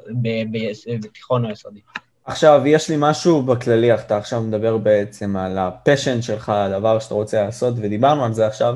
בתיכון 1.02 1.46
או 1.46 1.52
יסודי. 1.52 1.80
עכשיו, 2.26 2.62
יש 2.66 2.90
לי 2.90 2.96
משהו 3.00 3.42
בכללי, 3.42 3.94
אתה 3.94 4.18
עכשיו 4.18 4.42
מדבר 4.42 4.78
בעצם 4.78 5.36
על 5.36 5.58
ה 5.58 5.66
passion 5.66 6.22
שלך, 6.22 6.50
הדבר 6.50 7.00
שאתה 7.00 7.14
רוצה 7.14 7.44
לעשות, 7.44 7.74
ודיברנו 7.78 8.26
על 8.26 8.34
זה 8.34 8.48
עכשיו. 8.48 8.76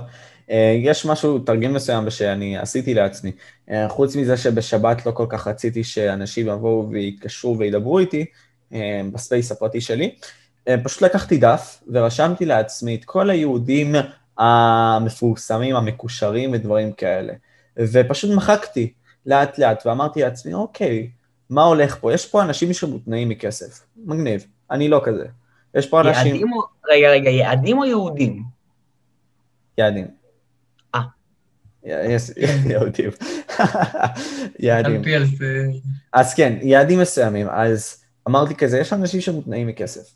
אה, 0.51 0.78
יש 0.84 1.05
משהו, 1.05 1.39
תרגיל 1.39 1.72
מסוים 1.72 2.09
שאני 2.09 2.57
עשיתי 2.57 2.93
לעצמי. 2.93 3.32
אה, 3.70 3.89
חוץ 3.89 4.15
מזה 4.15 4.38
שבשבת 4.38 5.05
לא 5.05 5.11
כל 5.11 5.26
כך 5.30 5.47
רציתי 5.47 5.84
שאנשים 5.84 6.47
יבואו 6.47 6.89
ויתקשרו 6.89 7.57
וידברו 7.57 7.99
איתי, 7.99 8.26
אה, 8.74 9.01
ב 9.14 9.20
space 9.20 9.51
הפרטי 9.51 9.82
שלי, 9.82 10.15
פשוט 10.84 11.01
לקחתי 11.01 11.38
דף 11.38 11.84
ורשמתי 11.91 12.45
לעצמי 12.45 12.95
את 12.95 13.05
כל 13.05 13.30
היהודים 13.30 13.95
המפורסמים, 14.38 15.76
המקושרים 15.76 16.51
ודברים 16.53 16.91
כאלה. 16.91 17.34
ופשוט 17.82 18.32
מחקתי 18.36 18.93
לאט 19.25 19.57
לאט 19.57 19.86
ואמרתי 19.86 20.21
לעצמי, 20.21 20.53
אוקיי, 20.53 21.09
מה 21.49 21.63
הולך 21.63 21.97
פה? 21.99 22.13
יש 22.13 22.25
פה 22.25 22.43
אנשים 22.43 22.73
שמותנעים 22.73 23.30
מכסף. 23.30 23.86
מגניב. 23.97 24.45
אני 24.71 24.89
לא 24.89 25.01
כזה. 25.03 25.25
יש 25.75 25.88
פה 25.88 26.01
אנשים... 26.01 26.36
יעדים 26.36 26.53
או... 26.53 26.61
רגע, 26.89 27.09
רגע, 27.09 27.30
יעדים 27.30 27.77
או 27.77 27.86
יהודים? 27.86 28.43
יעדים. 29.77 30.07
אה. 30.95 31.01
יהודים. 32.69 33.09
יעדים. 34.59 35.01
אז 36.13 36.34
כן, 36.34 36.57
יעדים 36.61 36.99
מסוימים. 36.99 37.47
אז 37.49 38.03
אמרתי 38.27 38.55
כזה, 38.55 38.80
יש 38.80 38.93
אנשים 38.93 39.21
שמותנעים 39.21 39.67
מכסף. 39.67 40.13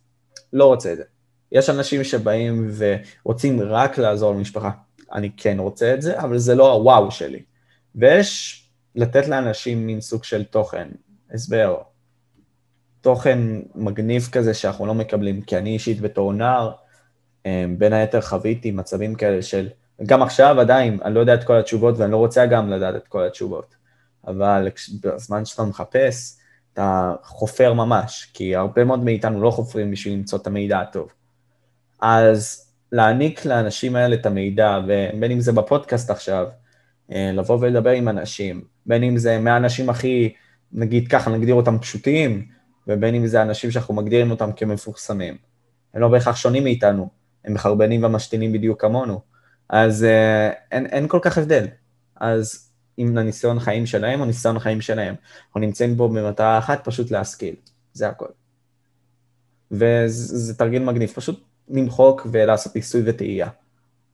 לא 0.54 0.66
רוצה 0.66 0.92
את 0.92 0.98
זה. 0.98 1.04
יש 1.52 1.70
אנשים 1.70 2.04
שבאים 2.04 2.72
ורוצים 2.78 3.62
רק 3.62 3.98
לעזור 3.98 4.34
למשפחה. 4.34 4.72
אני 5.14 5.32
כן 5.38 5.60
רוצה 5.60 5.94
את 5.94 6.02
זה, 6.02 6.20
אבל 6.20 6.38
זה 6.38 6.56
לא 6.56 6.74
הוואו 6.74 7.12
שלי. 7.12 7.42
ויש 7.96 8.64
לתת 8.96 9.28
לאנשים 9.28 9.88
מין 9.88 10.02
סוג 10.02 10.24
של 10.24 10.44
תוכן, 10.44 10.88
הסבר, 11.34 11.82
תוכן 13.02 13.40
מגניב 13.76 14.30
כזה 14.32 14.54
שאנחנו 14.54 14.86
לא 14.86 14.94
מקבלים, 14.94 15.42
כי 15.42 15.58
אני 15.58 15.70
אישית 15.70 16.02
בתור 16.02 16.34
נער, 16.34 16.72
אמ, 17.46 17.76
בין 17.78 17.94
היתר 17.94 18.22
חוויתי 18.22 18.72
מצבים 18.72 19.16
כאלה 19.16 19.42
של, 19.42 19.70
גם 20.06 20.22
עכשיו 20.24 20.60
עדיין, 20.60 21.00
אני 21.06 21.14
לא 21.14 21.20
יודע 21.20 21.34
את 21.34 21.44
כל 21.44 21.60
התשובות 21.60 21.98
ואני 21.98 22.12
לא 22.12 22.18
רוצה 22.18 22.46
גם 22.46 22.70
לדעת 22.70 22.96
את 22.96 23.08
כל 23.08 23.28
התשובות, 23.28 23.76
אבל 24.28 24.68
בזמן 25.04 25.46
שאתה 25.46 25.64
מחפש, 25.64 26.38
אתה 26.74 27.14
חופר 27.24 27.74
ממש, 27.74 28.32
כי 28.34 28.56
הרבה 28.56 28.84
מאוד 28.84 29.04
מאיתנו 29.04 29.42
לא 29.42 29.52
חופרים 29.52 29.92
בשביל 29.92 30.14
למצוא 30.14 30.40
את 30.40 30.48
המידע 30.48 30.80
הטוב. 30.80 31.10
אז 32.02 32.68
להעניק 32.92 33.46
לאנשים 33.46 33.96
האלה 33.96 34.16
את 34.16 34.26
המידע, 34.26 34.80
ובין 34.84 35.32
אם 35.32 35.40
זה 35.40 35.52
בפודקאסט 35.52 36.10
עכשיו, 36.10 36.48
לבוא 37.10 37.58
ולדבר 37.62 37.90
עם 37.90 38.10
אנשים, 38.10 38.62
בין 38.86 39.04
אם 39.04 39.18
זה 39.18 39.40
מהאנשים 39.40 39.90
הכי, 39.90 40.34
נגיד 40.72 41.08
ככה, 41.08 41.32
נגדיר 41.32 41.56
אותם 41.56 41.80
פשוטים, 41.80 42.46
ובין 42.88 43.16
אם 43.16 43.28
זה 43.28 43.42
אנשים 43.42 43.72
שאנחנו 43.72 43.94
מגדירים 43.94 44.32
אותם 44.32 44.52
כמפורסמים. 44.52 45.38
הם 45.94 46.02
לא 46.02 46.08
בהכרח 46.08 46.36
שונים 46.36 46.64
מאיתנו, 46.64 47.10
הם 47.46 47.54
מחרבנים 47.54 48.04
ומשתינים 48.04 48.54
בדיוק 48.54 48.82
כמונו. 48.82 49.22
אז 49.70 50.04
אה, 50.04 50.52
אין, 50.72 50.86
אין 50.86 51.08
כל 51.08 51.20
כך 51.22 51.38
הבדל. 51.38 51.66
אז 52.16 52.70
אם 53.00 53.18
הניסיון 53.18 53.60
חיים 53.60 53.86
שלהם 53.86 54.20
או 54.20 54.26
ניסיון 54.26 54.60
חיים 54.60 54.82
שלהם. 54.82 55.16
אנחנו 55.48 55.60
נמצאים 55.60 55.96
פה 55.98 56.08
במטרה 56.08 56.58
אחת, 56.58 56.86
פשוט 56.86 57.12
להשכיל. 57.12 57.56
זה 57.94 58.10
הכל. 58.10 58.28
וזה 59.72 60.58
תרגיל 60.58 60.84
מגניב, 60.84 61.10
פשוט 61.10 61.44
למחוק 61.70 62.28
ולעשות 62.32 62.76
ניסוי 62.76 63.02
וטעייה. 63.06 63.50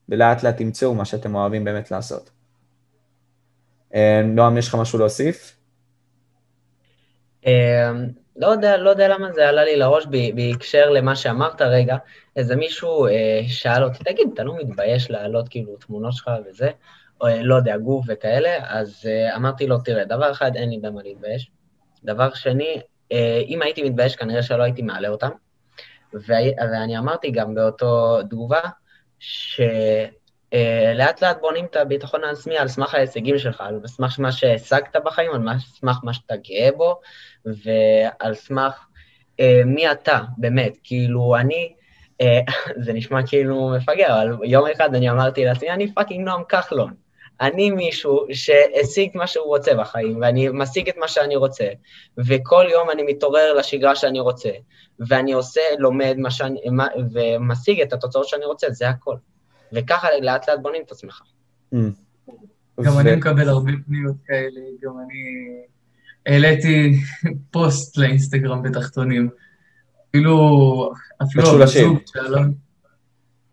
ולאט 0.10 0.44
לאט 0.44 0.58
תמצאו 0.58 0.96
מה 0.96 1.06
שאתם 1.06 1.36
אוהבים 1.36 1.64
באמת 1.64 1.92
לעשות. 1.92 2.30
אה, 3.96 4.22
נועם, 4.24 4.58
יש 4.58 4.68
לך 4.68 4.76
משהו 4.76 5.00
להוסיף? 5.00 5.56
אה, 7.48 7.92
לא 8.36 8.48
יודע, 8.48 8.78
לא 8.78 8.90
יודע 8.90 9.08
למה 9.08 9.32
זה 9.32 9.50
עלה 9.50 9.64
לי 9.64 9.76
לראש 9.76 10.06
בהקשר 10.36 10.90
למה 10.90 11.16
שאמרת 11.16 11.62
רגע. 11.62 11.98
איזה 12.36 12.56
מישהו 12.56 13.08
אה, 13.08 13.42
שאל 13.48 13.84
אותי, 13.84 14.04
תגיד, 14.04 14.28
אתה 14.34 14.44
לא 14.44 14.56
מתבייש 14.58 15.12
להעלות 15.12 15.50
כאילו 15.50 15.76
תמונות 15.76 16.14
שלך 16.14 16.32
וזה? 16.50 16.70
או 17.22 17.28
אה, 17.28 17.44
לא 17.44 17.56
יודע, 17.56 17.78
גוף 17.78 18.06
וכאלה? 18.08 18.58
אז 18.62 19.06
אה, 19.06 19.36
אמרתי 19.36 19.68
לו, 19.68 19.78
תראה, 19.78 20.06
דבר 20.06 20.32
אחד, 20.32 20.56
אין 20.56 20.70
לי 20.70 20.78
במה 20.78 21.02
להתבייש. 21.04 21.52
דבר 22.04 22.34
שני, 22.34 22.82
אה, 23.12 23.42
אם 23.48 23.62
הייתי 23.62 23.84
מתבייש, 23.84 24.16
כנראה 24.16 24.44
שלא 24.44 24.64
הייתי 24.64 24.82
מעלה 24.82 25.10
אותם. 25.10 25.30
ואני 26.14 26.98
אמרתי 26.98 27.32
גם 27.32 27.56
באותו 27.56 28.22
תגובה, 28.24 28.62
שלאט 29.20 30.10
לאט 30.96 31.24
בונים 31.42 31.66
את 31.66 31.76
הביטחון 31.76 32.24
העצמי 32.24 32.58
על 32.58 32.68
סמך 32.68 32.94
ההישגים 32.94 33.38
שלך, 33.38 33.62
על 33.62 33.82
סמך 33.86 34.20
מה 34.20 34.32
שהשגת 34.32 34.96
בחיים, 35.06 35.32
על 35.32 35.58
סמך 35.60 35.98
מה 36.04 36.14
שאתה 36.14 36.36
גאה 36.36 36.70
בו, 36.78 37.00
ועל 37.46 38.34
סמך 38.34 38.86
אה, 39.40 39.62
מי 39.66 39.92
אתה, 39.92 40.20
באמת. 40.38 40.78
כאילו, 40.84 41.36
אני, 41.36 41.74
אה, 42.22 42.40
זה 42.84 42.94
נשמע 42.94 43.28
כאילו 43.28 43.70
מפגר, 43.78 44.22
אבל 44.22 44.38
יום 44.44 44.68
אחד 44.68 44.96
אני 44.96 45.10
אמרתי 45.10 45.46
לעצמי, 45.46 45.70
אני 45.72 45.94
fucking 45.94 46.26
נועם 46.26 46.44
כחלון. 46.44 46.94
אני 47.42 47.72
מישהו 47.72 48.26
שהשיג 48.34 49.12
מה 49.16 49.28
שהוא 49.28 49.46
רוצה 49.46 49.74
בחיים, 49.76 50.22
ואני 50.22 50.50
משיג 50.54 50.90
את 50.90 50.98
מה 50.98 51.08
שאני 51.08 51.36
רוצה, 51.36 51.66
וכל 52.18 52.66
יום 52.72 52.90
אני 52.90 53.04
מתעורר 53.04 53.54
לשגרה 53.54 53.96
שאני 53.96 54.20
רוצה, 54.20 54.50
ואני 55.08 55.34
עושה, 55.34 55.62
לומד 55.78 56.16
מה 56.18 56.32
שאני, 56.32 56.60
ומשיג 57.14 57.82
את 57.82 57.94
התוצאות 57.94 58.28
שאני 58.28 58.46
רוצה, 58.46 58.70
זה 58.70 58.90
הכל. 58.90 59.16
וככה 59.74 60.08
לאט 60.22 60.50
לאט 60.50 60.60
בונים 60.62 60.82
את 60.86 60.92
עצמך. 60.92 61.22
Mm. 61.74 61.78
גם 62.84 63.00
אני 63.00 63.16
מקבל 63.16 63.50
הרבה 63.50 63.72
פניות 63.86 64.16
כאלה, 64.28 64.62
גם 64.82 64.92
אני 65.06 65.50
העליתי 66.26 67.00
פוסט 67.52 67.98
לאינסטגרם 67.98 68.64
בתחתונים. 68.64 69.30
אפילו, 70.10 70.92
אפילו 71.24 71.50
הבת 71.50 71.68
זוג 71.68 71.98
שאלה... 72.06 72.42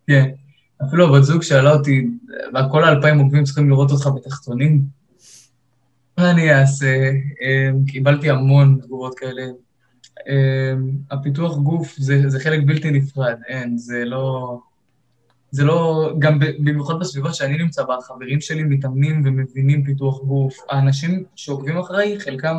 כן, 0.06 0.30
אפילו 0.84 1.16
הבת 1.16 1.24
זוג 1.24 1.42
שאלה 1.42 1.72
אותי, 1.72 2.08
כל 2.70 2.84
האלפיים 2.84 3.18
עוקבים 3.18 3.44
צריכים 3.44 3.70
לראות 3.70 3.90
אותך 3.90 4.06
בתחתונים? 4.06 4.82
מה 6.18 6.30
אני 6.30 6.54
אעשה? 6.54 7.10
אמ, 7.42 7.84
קיבלתי 7.86 8.30
המון 8.30 8.78
תגובות 8.82 9.18
כאלה. 9.18 9.42
אמ, 10.28 10.90
הפיתוח 11.10 11.56
גוף 11.56 11.94
זה, 11.98 12.28
זה 12.28 12.40
חלק 12.40 12.60
בלתי 12.66 12.90
נפרד, 12.90 13.36
אין, 13.48 13.78
זה 13.78 14.04
לא... 14.04 14.58
זה 15.50 15.64
לא, 15.64 16.10
גם 16.18 16.38
במיוחד 16.38 16.94
בסביבה 17.00 17.32
שאני 17.32 17.58
נמצא 17.58 17.84
בה, 17.84 17.96
החברים 17.96 18.40
שלי 18.40 18.62
מתאמנים 18.62 19.22
ומבינים 19.24 19.84
פיתוח 19.84 20.22
גוף. 20.22 20.58
האנשים 20.70 21.24
שעוקבים 21.36 21.78
אחריי, 21.78 22.20
חלקם, 22.20 22.56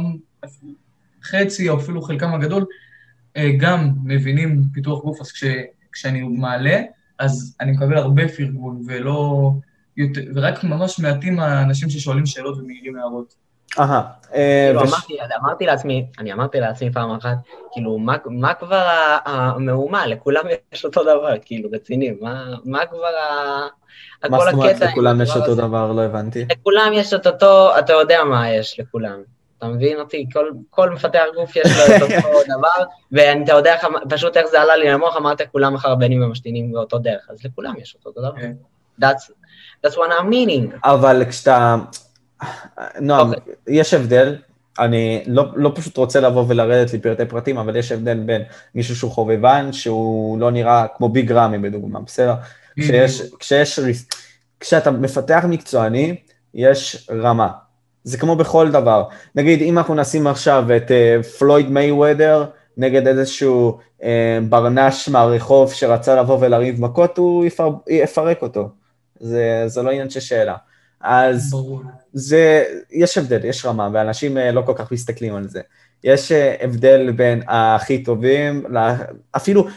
חצי 1.24 1.70
או 1.70 1.78
אפילו 1.78 2.02
חלקם 2.02 2.34
הגדול, 2.34 2.66
אה, 3.38 3.52
גם 3.58 3.90
מבינים 4.04 4.64
פיתוח 4.74 5.04
גוף, 5.04 5.22
אז 5.22 5.32
כש, 5.32 5.44
כשאני 5.92 6.22
מעלה, 6.22 6.82
אז 7.20 7.56
אני 7.62 7.72
מקבל 7.72 7.98
הרבה 7.98 8.28
פרגון, 8.28 8.82
ולא... 8.88 9.52
ורק 10.36 10.64
ממש 10.64 11.00
מעטים 11.00 11.40
האנשים 11.40 11.90
ששואלים 11.90 12.26
שאלות 12.26 12.58
ומעירים 12.58 12.96
הערות. 12.96 13.47
אהה. 13.80 14.02
אה, 14.34 14.74
כאילו, 14.74 14.82
אמרתי 15.42 15.66
לעצמי, 15.66 16.06
אני 16.20 16.34
אמרתי 16.34 16.60
לעצמי 16.60 16.94
פעם 16.94 17.12
אחת, 17.12 17.38
כאילו, 17.72 17.98
מה 18.26 18.54
כבר 18.54 18.88
המהומה? 19.26 20.08
לכולם 20.08 20.44
יש 20.74 20.86
אותו 20.86 21.04
דבר, 21.04 21.34
כאילו, 21.46 21.70
רציני, 21.74 22.14
מה 22.66 22.86
כבר 22.86 23.06
ה... 23.06 23.68
מה 24.30 24.40
זאת 24.40 24.54
אומרת 24.54 24.80
לכולם 24.80 25.22
יש 25.22 25.36
אותו 25.36 25.56
דבר? 25.56 25.92
לא 25.92 26.02
הבנתי. 26.02 26.46
לכולם 26.52 26.92
יש 26.94 27.14
את 27.14 27.28
אותו, 27.28 27.80
אתה 27.80 27.94
יודע 27.94 28.24
מה 28.24 28.50
יש 28.50 28.80
לכולם. 28.80 29.22
אתה 29.58 29.68
מבין 29.68 30.00
אותי? 30.00 30.26
כל 30.70 30.90
מפתח 30.90 31.24
גוף 31.36 31.56
יש 31.56 31.66
לו 31.66 31.96
את 31.96 32.02
אותו 32.02 32.28
דבר, 32.58 32.86
ואתה 33.12 33.54
יודע 33.54 33.76
פשוט 34.10 34.38
איך 34.38 34.48
זה 34.48 34.62
עלה 34.62 34.78
לי 34.78 34.90
למוח, 34.90 35.18
אמרת 35.18 35.42
כולם 35.52 35.74
מחרבנים 35.74 36.24
ומשתינים 36.24 36.72
באותו 36.72 36.98
דרך, 37.00 37.28
אז 37.30 37.46
לכולם 37.46 37.74
יש 37.78 37.96
אותו 38.06 38.20
דבר. 38.20 38.32
כן. 38.42 38.54
That's 39.86 39.94
what 39.94 40.12
I'm 40.20 40.30
meaning. 40.32 40.76
אבל 40.84 41.24
כשאתה... 41.30 41.76
נועם, 43.02 43.34
okay. 43.34 43.36
אוקיי. 43.36 43.54
יש 43.68 43.94
הבדל, 43.94 44.36
אני 44.80 45.24
לא, 45.28 45.46
לא 45.56 45.72
פשוט 45.76 45.98
רוצה 45.98 46.20
לבוא 46.20 46.46
ולרדת 46.48 46.94
לפרטי 46.94 47.26
פרטים, 47.26 47.58
אבל 47.58 47.76
יש 47.76 47.92
הבדל 47.92 48.20
בין 48.26 48.42
מישהו 48.76 48.96
שהוא 48.96 49.12
חובבן, 49.12 49.70
שהוא 49.72 50.40
לא 50.40 50.52
נראה 50.52 50.86
כמו 50.98 51.10
ביג 51.10 51.32
רמי 51.32 51.58
בדוגמה, 51.58 52.00
בסדר? 52.00 52.34
כשיש, 52.80 53.22
כשיש, 53.40 53.80
כשאתה 54.60 54.92
מפתח 54.92 55.46
מקצועני, 55.48 56.16
יש 56.54 57.10
רמה. 57.12 57.50
זה 58.04 58.18
כמו 58.18 58.36
בכל 58.36 58.72
דבר. 58.72 59.04
נגיד, 59.36 59.62
אם 59.62 59.78
אנחנו 59.78 59.96
נשים 59.96 60.28
עכשיו 60.28 60.66
את 60.76 60.92
uh, 60.92 61.24
פלויד 61.24 61.70
מייוודר 61.70 62.46
נגד 62.78 63.08
איזשהו 63.08 63.78
uh, 64.00 64.04
ברנש 64.50 65.10
מהרחוב 65.10 65.74
שרצה 65.74 66.16
לבוא 66.16 66.38
ולריב 66.42 66.82
מכות, 66.82 67.18
הוא 67.18 67.46
יפר, 67.46 67.70
יפרק 67.90 68.42
אותו. 68.42 68.70
זה, 69.20 69.64
זה 69.68 69.82
לא 69.82 69.90
עניין 69.90 70.10
של 70.10 70.20
שאלה. 70.20 70.56
אז 71.02 71.50
ברור. 71.52 71.82
זה, 72.14 72.64
יש 72.92 73.18
הבדל, 73.18 73.46
יש 73.46 73.66
רמה, 73.66 73.90
ואנשים 73.94 74.38
אה, 74.38 74.52
לא 74.52 74.62
כל 74.62 74.74
כך 74.76 74.92
מסתכלים 74.92 75.36
על 75.36 75.48
זה. 75.48 75.62
יש 76.04 76.32
אה, 76.32 76.56
הבדל 76.62 77.12
בין 77.12 77.42
הכי 77.48 78.04
טובים, 78.04 78.64
אפילו 79.36 79.68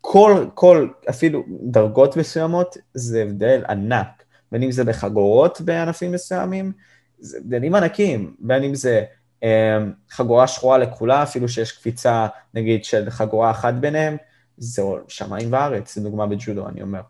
כל, 0.00 0.46
כל, 0.54 0.88
אפילו 1.10 1.44
דרגות 1.62 2.16
מסוימות, 2.16 2.76
זה 2.94 3.22
הבדל 3.22 3.64
ענק. 3.68 4.22
בין 4.52 4.62
אם 4.62 4.70
זה 4.70 4.84
בחגורות 4.84 5.60
בענפים 5.60 6.12
מסוימים, 6.12 6.72
זה 7.18 7.38
הבדלים 7.38 7.74
ענקים, 7.74 8.34
בין 8.38 8.62
אם 8.62 8.74
זה 8.74 9.04
אה, 9.42 9.78
חגורה 10.10 10.46
שחורה 10.46 10.78
לכולה, 10.78 11.22
אפילו 11.22 11.48
שיש 11.48 11.72
קפיצה, 11.72 12.26
נגיד, 12.54 12.84
של 12.84 13.10
חגורה 13.10 13.50
אחת 13.50 13.74
ביניהם, 13.74 14.16
זה 14.56 14.82
שמיים 15.08 15.52
וארץ, 15.52 15.94
זו 15.94 16.02
דוגמה 16.02 16.26
בג'ודו, 16.26 16.68
אני 16.68 16.82
אומר. 16.82 17.00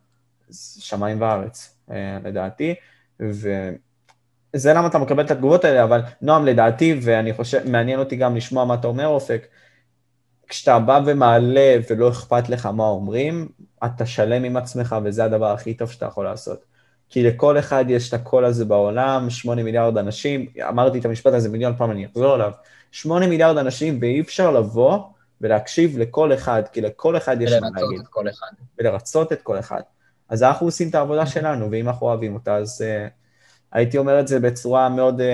שמיים 0.78 1.20
וארץ, 1.20 1.76
לדעתי. 2.24 2.74
וזה 3.30 4.72
למה 4.72 4.86
אתה 4.86 4.98
מקבל 4.98 5.24
את 5.24 5.30
התגובות 5.30 5.64
האלה, 5.64 5.84
אבל 5.84 6.00
נועם, 6.22 6.46
לדעתי, 6.46 7.00
ואני 7.02 7.32
חושב, 7.32 7.68
מעניין 7.70 7.98
אותי 7.98 8.16
גם 8.16 8.36
לשמוע 8.36 8.64
מה 8.64 8.74
אתה 8.74 8.86
אומר, 8.86 9.06
אופק, 9.06 9.46
כשאתה 10.48 10.78
בא 10.78 11.00
ומעלה 11.06 11.76
ולא 11.90 12.10
אכפת 12.10 12.48
לך 12.48 12.66
מה 12.66 12.84
אומרים, 12.84 13.48
אתה 13.84 14.06
שלם 14.06 14.44
עם 14.44 14.56
עצמך, 14.56 14.96
וזה 15.04 15.24
הדבר 15.24 15.52
הכי 15.52 15.74
טוב 15.74 15.90
שאתה 15.90 16.06
יכול 16.06 16.24
לעשות. 16.24 16.64
כי 17.08 17.22
לכל 17.22 17.58
אחד 17.58 17.84
יש 17.88 18.08
את 18.08 18.14
הקול 18.14 18.44
הזה 18.44 18.64
בעולם, 18.64 19.30
שמונה 19.30 19.62
מיליארד 19.62 19.98
אנשים, 19.98 20.46
אמרתי 20.68 20.98
את 20.98 21.04
המשפט 21.04 21.32
הזה 21.32 21.48
מיליון 21.48 21.76
פעם, 21.76 21.90
אני 21.90 22.06
אחזור 22.06 22.34
עליו, 22.34 22.52
שמונה 22.90 23.26
מיליארד 23.26 23.56
אנשים, 23.58 23.98
ואי 24.00 24.20
אפשר 24.20 24.50
לבוא 24.50 24.98
ולהקשיב 25.40 25.98
לכל 25.98 26.34
אחד, 26.34 26.62
כי 26.72 26.80
לכל 26.80 27.16
אחד 27.16 27.42
יש 27.42 27.52
מה 27.52 27.68
להגיד. 27.74 28.00
ולרצות 28.00 28.02
את 28.02 28.08
כל 28.10 28.28
אחד. 28.28 28.46
ולרצות 28.78 29.32
את 29.32 29.42
כל 29.42 29.58
אחד. 29.58 29.80
אז 30.32 30.42
אנחנו 30.42 30.66
עושים 30.66 30.88
את 30.88 30.94
העבודה 30.94 31.26
שלנו, 31.26 31.70
ואם 31.70 31.88
אנחנו 31.88 32.06
אוהבים 32.06 32.34
אותה, 32.34 32.56
אז 32.56 32.84
uh, 32.84 33.10
הייתי 33.72 33.98
אומר 33.98 34.20
את 34.20 34.28
זה 34.28 34.40
בצורה 34.40 34.88
מאוד 34.88 35.20
uh, 35.20 35.24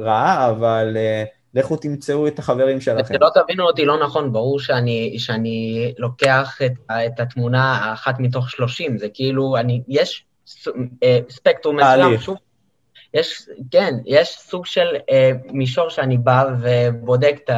רעה, 0.00 0.50
אבל 0.50 0.96
uh, 0.96 1.28
לכו 1.54 1.76
תמצאו 1.76 2.26
את 2.26 2.38
החברים 2.38 2.80
שלכם. 2.80 3.14
שלא 3.14 3.28
תבינו 3.34 3.64
אותי 3.64 3.84
לא 3.84 4.04
נכון, 4.04 4.32
ברור 4.32 4.60
שאני, 4.60 5.18
שאני 5.18 5.92
לוקח 5.98 6.58
את, 6.66 6.72
את 7.06 7.20
התמונה 7.20 7.72
האחת 7.72 8.14
מתוך 8.18 8.50
שלושים, 8.50 8.98
זה 8.98 9.06
כאילו, 9.14 9.56
אני, 9.56 9.82
יש 9.88 10.24
ספקטרום 11.30 11.76
מסוים, 11.76 12.18
שוב, 12.18 12.36
יש, 13.14 13.48
כן, 13.70 13.94
יש 14.06 14.36
סוג 14.38 14.66
של 14.66 14.96
אה, 15.10 15.30
מישור 15.44 15.88
שאני 15.88 16.18
בא 16.18 16.44
ובודק 16.62 17.36
את, 17.44 17.50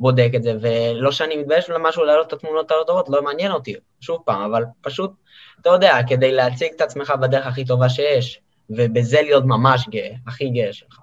בודק 0.00 0.30
את 0.36 0.42
זה, 0.42 0.54
ולא 0.60 1.12
שאני 1.12 1.36
מתבייש 1.36 1.70
למשהו 1.70 2.04
להעלות 2.04 2.26
את 2.26 2.32
התמונות 2.32 2.72
הטובות, 2.82 3.08
לא 3.08 3.22
מעניין 3.22 3.52
אותי, 3.52 3.74
שוב 4.00 4.22
פעם, 4.24 4.42
אבל 4.50 4.64
פשוט 4.80 5.12
אתה 5.60 5.70
יודע, 5.70 5.96
כדי 6.08 6.32
להציג 6.32 6.68
את 6.76 6.80
עצמך 6.80 7.12
בדרך 7.20 7.46
הכי 7.46 7.64
טובה 7.64 7.88
שיש, 7.88 8.40
ובזה 8.70 9.22
להיות 9.22 9.44
ממש 9.44 9.88
גאה, 9.88 10.12
הכי 10.26 10.50
גאה 10.50 10.72
שלך. 10.72 11.00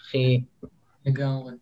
הכי... 0.00 0.40
לגמרי. 1.06 1.52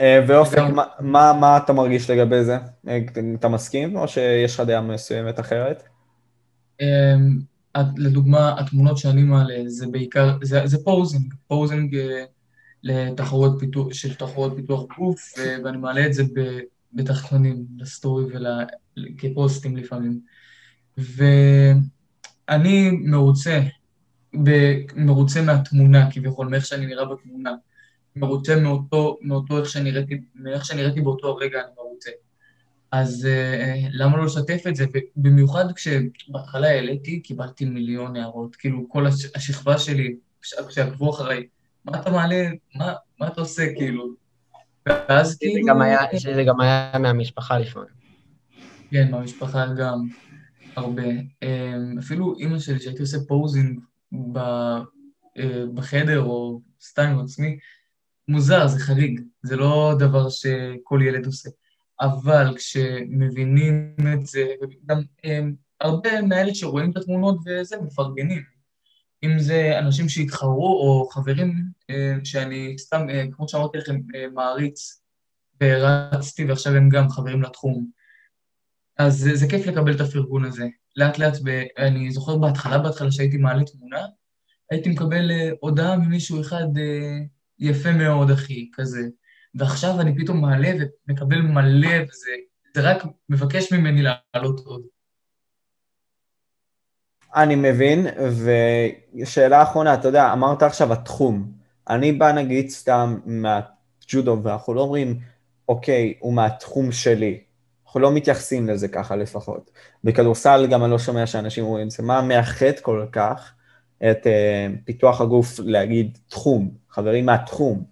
אה, 0.00 0.24
ואופק, 0.28 0.58
מה, 0.58 0.84
מה, 1.00 1.32
מה 1.40 1.56
אתה 1.56 1.72
מרגיש 1.72 2.10
לגבי 2.10 2.44
זה? 2.44 2.58
אה, 2.88 2.98
אתה 3.34 3.48
מסכים, 3.48 3.96
או 3.96 4.08
שיש 4.08 4.54
לך 4.54 4.60
דעה 4.60 4.80
מסוימת 4.80 5.40
אחרת? 5.40 5.82
אמ, 6.80 7.38
לדוגמה, 7.96 8.60
התמונות 8.60 8.98
שאני 8.98 9.22
מעלה, 9.22 9.62
זה 9.66 9.86
בעיקר, 9.86 10.36
זה, 10.42 10.66
זה 10.66 10.84
posing, 10.84 11.34
posing 11.46 11.96
אה, 11.96 12.24
לתחרות 12.82 13.52
פיתוח, 13.58 13.92
של 13.92 14.14
תחרות 14.14 14.52
פיתוח 14.56 14.84
גוף, 14.98 15.34
ואני 15.64 15.76
מעלה 15.76 16.06
את 16.06 16.14
זה 16.14 16.22
בתחתונים, 16.92 17.66
לסטורי 17.78 18.24
וכפוסטים 18.96 19.76
לפעמים. 19.76 20.20
ואני 20.98 22.90
מרוצה, 22.90 23.60
מרוצה 24.96 25.42
מהתמונה 25.42 26.10
כביכול, 26.10 26.48
מאיך 26.48 26.66
שאני 26.66 26.86
נראה 26.86 27.04
בתמונה. 27.04 27.54
מרוצה 28.16 28.56
מאותו, 28.56 29.18
מאותו 29.22 29.58
איך 29.58 29.68
שנראיתי, 29.68 30.20
מאיך 30.34 30.64
שנראיתי 30.64 31.00
באותו 31.00 31.28
הרגע 31.28 31.58
אני 31.60 31.70
מרוצה. 31.76 32.10
אז 32.92 33.28
uh, 33.28 33.88
למה 33.92 34.16
לא 34.16 34.24
לשתף 34.24 34.62
את 34.68 34.76
זה? 34.76 34.86
במיוחד 35.16 35.72
כשבהתחלה 35.72 36.68
העליתי, 36.68 37.20
קיבלתי 37.20 37.64
מיליון 37.64 38.16
הערות. 38.16 38.56
כאילו, 38.56 38.86
כל 38.88 39.06
הש, 39.06 39.26
השכבה 39.34 39.78
שלי, 39.78 40.16
כשעקבו 40.68 41.10
אחריי, 41.10 41.46
מה 41.84 42.00
אתה 42.00 42.10
מעלה, 42.10 42.48
מה, 42.74 42.92
מה 43.20 43.28
אתה 43.28 43.40
עושה, 43.40 43.74
כאילו? 43.76 44.08
ואז 44.88 45.38
כאילו... 45.38 45.52
שזה 46.18 46.42
גם 46.46 46.60
היה 46.60 46.98
מהמשפחה 46.98 47.58
לפעמים. 47.58 47.88
כן, 48.90 49.10
מהמשפחה 49.10 49.66
גם 49.78 50.08
הרבה. 50.76 51.02
אמ, 51.42 51.98
אפילו 51.98 52.36
אימא 52.38 52.58
שלי, 52.58 52.80
שהייתי 52.80 53.02
עושה 53.02 53.18
פוזינג 53.28 53.80
אה, 54.36 54.80
בחדר, 55.74 56.20
או 56.20 56.60
סתם 56.82 57.02
עם 57.02 57.20
עצמי, 57.20 57.58
מוזר, 58.28 58.66
זה 58.66 58.78
חריג, 58.78 59.20
זה 59.42 59.56
לא 59.56 59.94
דבר 59.98 60.28
שכל 60.28 61.00
ילד 61.04 61.26
עושה. 61.26 61.50
אבל 62.00 62.54
כשמבינים 62.56 63.94
את 64.12 64.26
זה, 64.26 64.46
וגם 64.62 65.00
אמ, 65.24 65.54
הרבה 65.80 66.22
מהאלה 66.22 66.54
שרואים 66.54 66.90
את 66.90 66.96
התמונות 66.96 67.38
וזה, 67.46 67.76
מפרגנים. 67.82 68.42
אם 69.22 69.38
זה 69.38 69.78
אנשים 69.78 70.08
שהתחרו, 70.08 70.80
או 70.80 71.08
חברים 71.08 71.64
אה, 71.90 72.16
שאני 72.24 72.78
סתם, 72.78 73.06
אה, 73.10 73.24
כמו 73.32 73.48
שאמרתי 73.48 73.78
לכם, 73.78 74.00
אה, 74.14 74.26
מעריץ, 74.34 75.02
והרצתי, 75.60 76.44
ועכשיו 76.44 76.74
הם 76.74 76.88
גם 76.88 77.10
חברים 77.10 77.42
לתחום. 77.42 77.90
אז 79.00 79.30
זה, 79.34 79.46
כיף 79.48 79.66
לקבל 79.66 79.94
את 79.94 80.00
הפרגון 80.00 80.44
הזה. 80.44 80.66
לאט 80.96 81.18
לאט, 81.18 81.36
ב, 81.44 81.62
אני 81.78 82.10
זוכר 82.10 82.36
בהתחלה, 82.36 82.78
בהתחלה 82.78 83.12
שהייתי 83.12 83.36
מעלה 83.36 83.64
תמונה, 83.64 84.06
הייתי 84.70 84.90
מקבל 84.90 85.30
הודעה 85.60 85.96
ממישהו 85.96 86.40
אחד, 86.40 86.66
יפה 87.58 87.92
מאוד, 87.92 88.30
אחי, 88.30 88.70
כזה. 88.74 89.00
ועכשיו 89.54 90.00
אני 90.00 90.16
פתאום 90.16 90.40
מעלה 90.40 90.70
ומקבל 91.08 91.40
מלא, 91.40 91.88
וזה 91.88 92.30
זה 92.74 92.80
רק 92.80 93.02
מבקש 93.28 93.72
ממני 93.72 94.02
לעלות 94.02 94.60
עוד. 94.60 94.82
אני 97.34 97.54
מבין, 97.56 98.06
ושאלה 99.22 99.62
אחרונה, 99.62 99.94
אתה 99.94 100.08
יודע, 100.08 100.32
אמרת 100.32 100.62
עכשיו 100.62 100.92
התחום. 100.92 101.52
אני 101.88 102.12
בא 102.12 102.32
נגיד 102.32 102.68
סתם 102.68 103.18
מהג'ודו, 103.26 104.38
ואנחנו 104.42 104.74
לא 104.74 104.80
אומרים, 104.80 105.20
אוקיי, 105.68 106.14
הוא 106.20 106.32
מהתחום 106.32 106.92
שלי. 106.92 107.49
אנחנו 107.90 108.00
לא 108.00 108.12
מתייחסים 108.12 108.68
לזה 108.68 108.88
ככה 108.88 109.16
לפחות. 109.16 109.70
בכדורסל 110.04 110.66
גם 110.70 110.84
אני 110.84 110.90
לא 110.90 110.98
שומע 110.98 111.26
שאנשים 111.26 111.64
אומרים, 111.64 111.90
זה 111.90 112.02
מה 112.02 112.22
מאחד 112.22 112.78
כל 112.82 113.06
כך 113.12 113.52
את 114.10 114.26
uh, 114.26 114.30
פיתוח 114.84 115.20
הגוף 115.20 115.60
להגיד 115.64 116.18
תחום, 116.28 116.70
חברים 116.90 117.26
מהתחום. 117.26 117.84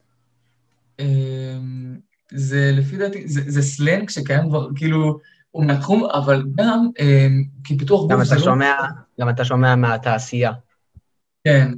אמ, 0.99 1.99
זה 2.31 2.71
לפי 2.75 2.97
דעתי, 2.97 3.29
זה, 3.29 3.41
זה 3.47 3.63
סלנג 3.63 4.11
שקיים 4.11 4.49
כבר, 4.49 4.69
כאילו, 4.75 5.19
הוא 5.51 5.65
מהתחום, 5.65 6.05
אבל 6.05 6.45
גם 6.55 6.89
אמ, 6.99 7.45
כי 7.65 7.79
פיתוח 7.79 8.01
גוף... 8.01 8.13
גם 8.13 8.23
אתה, 8.23 8.35
לא- 8.35 8.41
שומע, 8.41 8.75
גם 9.21 9.29
אתה 9.29 9.45
שומע 9.45 9.75
מהתעשייה. 9.75 10.53
כן, 11.45 11.73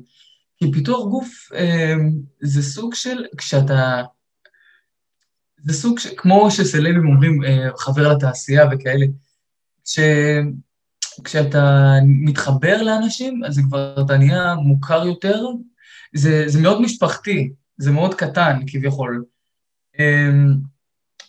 כי 0.56 0.72
פיתוח 0.72 1.04
גוף 1.04 1.48
אמ, 1.54 2.10
זה 2.40 2.62
סוג 2.62 2.94
של, 2.94 3.24
כשאתה... 3.38 4.02
זה 5.62 5.72
סוג 5.72 5.98
של, 5.98 6.10
כמו 6.16 6.50
שסלבים 6.50 7.06
אומרים, 7.06 7.44
אה, 7.44 7.68
חבר 7.78 8.12
לתעשייה 8.12 8.64
וכאלה, 8.72 9.06
ש... 9.84 9.98
כשאתה 11.24 11.94
מתחבר 12.04 12.82
לאנשים, 12.82 13.44
אז 13.44 13.54
זה 13.54 13.62
כבר, 13.62 14.02
אתה 14.06 14.18
נהיה 14.18 14.54
מוכר 14.54 15.06
יותר, 15.06 15.44
זה, 16.14 16.44
זה 16.46 16.60
מאוד 16.60 16.82
משפחתי, 16.82 17.52
זה 17.78 17.90
מאוד 17.90 18.14
קטן 18.14 18.60
כביכול. 18.66 19.24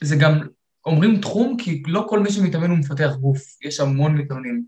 זה 0.03 0.15
גם 0.15 0.39
אומרים 0.85 1.21
תחום, 1.21 1.57
כי 1.57 1.83
לא 1.87 2.05
כל 2.09 2.19
מי 2.19 2.31
שמתאמן 2.31 2.69
הוא 2.69 2.77
מפתח 2.77 3.11
גוף, 3.19 3.41
יש 3.65 3.79
המון 3.79 4.17
מתאמנים 4.17 4.63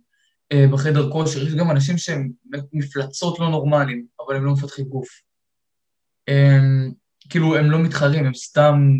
אה, 0.51 0.65
בחדר 0.71 1.11
כושר, 1.11 1.47
יש 1.47 1.55
גם 1.55 1.71
אנשים 1.71 1.97
שהם 1.97 2.31
מפלצות 2.73 3.39
לא 3.39 3.49
נורמליים, 3.49 4.05
אבל 4.25 4.35
הם 4.35 4.45
לא 4.45 4.53
מפתחים 4.53 4.85
גוף. 4.85 5.09
הם, 6.27 6.91
כאילו, 7.29 7.55
הם 7.55 7.71
לא 7.71 7.79
מתחרים, 7.79 8.25
הם 8.25 8.33
סתם 8.33 8.95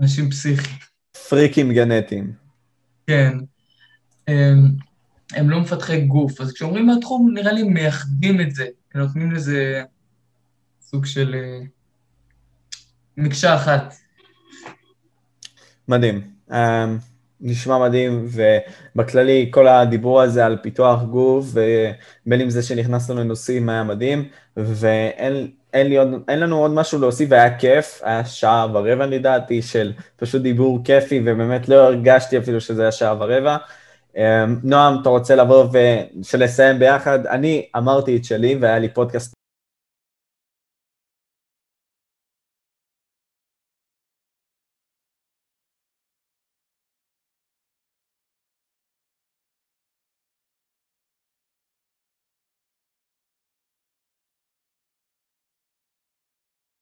אנשים 0.00 0.30
פסיכיים. 0.30 0.76
פריקים 1.28 1.72
גנטיים. 1.72 2.32
כן. 3.06 3.32
הם, 4.28 4.68
הם 5.32 5.50
לא 5.50 5.60
מפתחי 5.60 6.00
גוף, 6.00 6.40
אז 6.40 6.52
כשאומרים 6.52 6.86
מהתחום, 6.86 7.34
נראה 7.34 7.52
לי 7.52 7.62
מייחדים 7.62 8.40
את 8.40 8.54
זה, 8.54 8.66
נותנים 8.94 9.32
לזה 9.32 9.82
סוג 10.82 11.06
של 11.06 11.34
אה, 11.34 11.66
מקשה 13.16 13.56
אחת. 13.56 13.94
מדהים. 15.88 16.30
Um, 16.50 16.54
נשמע 17.40 17.78
מדהים, 17.78 18.28
ובכללי 18.94 19.48
כל 19.50 19.68
הדיבור 19.68 20.22
הזה 20.22 20.46
על 20.46 20.56
פיתוח 20.62 21.02
גוף, 21.02 21.46
ובין 21.46 22.40
אם 22.40 22.50
זה 22.50 22.62
שנכנסנו 22.62 23.16
לנושאים 23.16 23.68
היה 23.68 23.84
מדהים, 23.84 24.28
ואין 24.56 25.50
אין 25.72 25.92
עוד, 25.92 26.08
אין 26.28 26.40
לנו 26.40 26.58
עוד 26.58 26.70
משהו 26.70 27.00
להוסיף, 27.00 27.28
והיה 27.30 27.58
כיף, 27.58 28.00
היה 28.04 28.24
שעה 28.24 28.66
ורבע 28.72 29.06
לדעתי 29.06 29.62
של 29.62 29.92
פשוט 30.16 30.42
דיבור 30.42 30.78
כיפי, 30.84 31.20
ובאמת 31.24 31.68
לא 31.68 31.74
הרגשתי 31.74 32.38
אפילו 32.38 32.60
שזה 32.60 32.82
היה 32.82 32.92
שעה 32.92 33.14
ורבע. 33.18 33.56
Um, 34.14 34.16
נועם, 34.64 35.02
אתה 35.02 35.08
רוצה 35.08 35.34
לבוא 35.34 35.64
ולסיים 36.32 36.78
ביחד? 36.78 37.26
אני 37.26 37.66
אמרתי 37.76 38.16
את 38.16 38.24
שלי, 38.24 38.58
והיה 38.60 38.78
לי 38.78 38.88
פודקאסט 38.88 39.39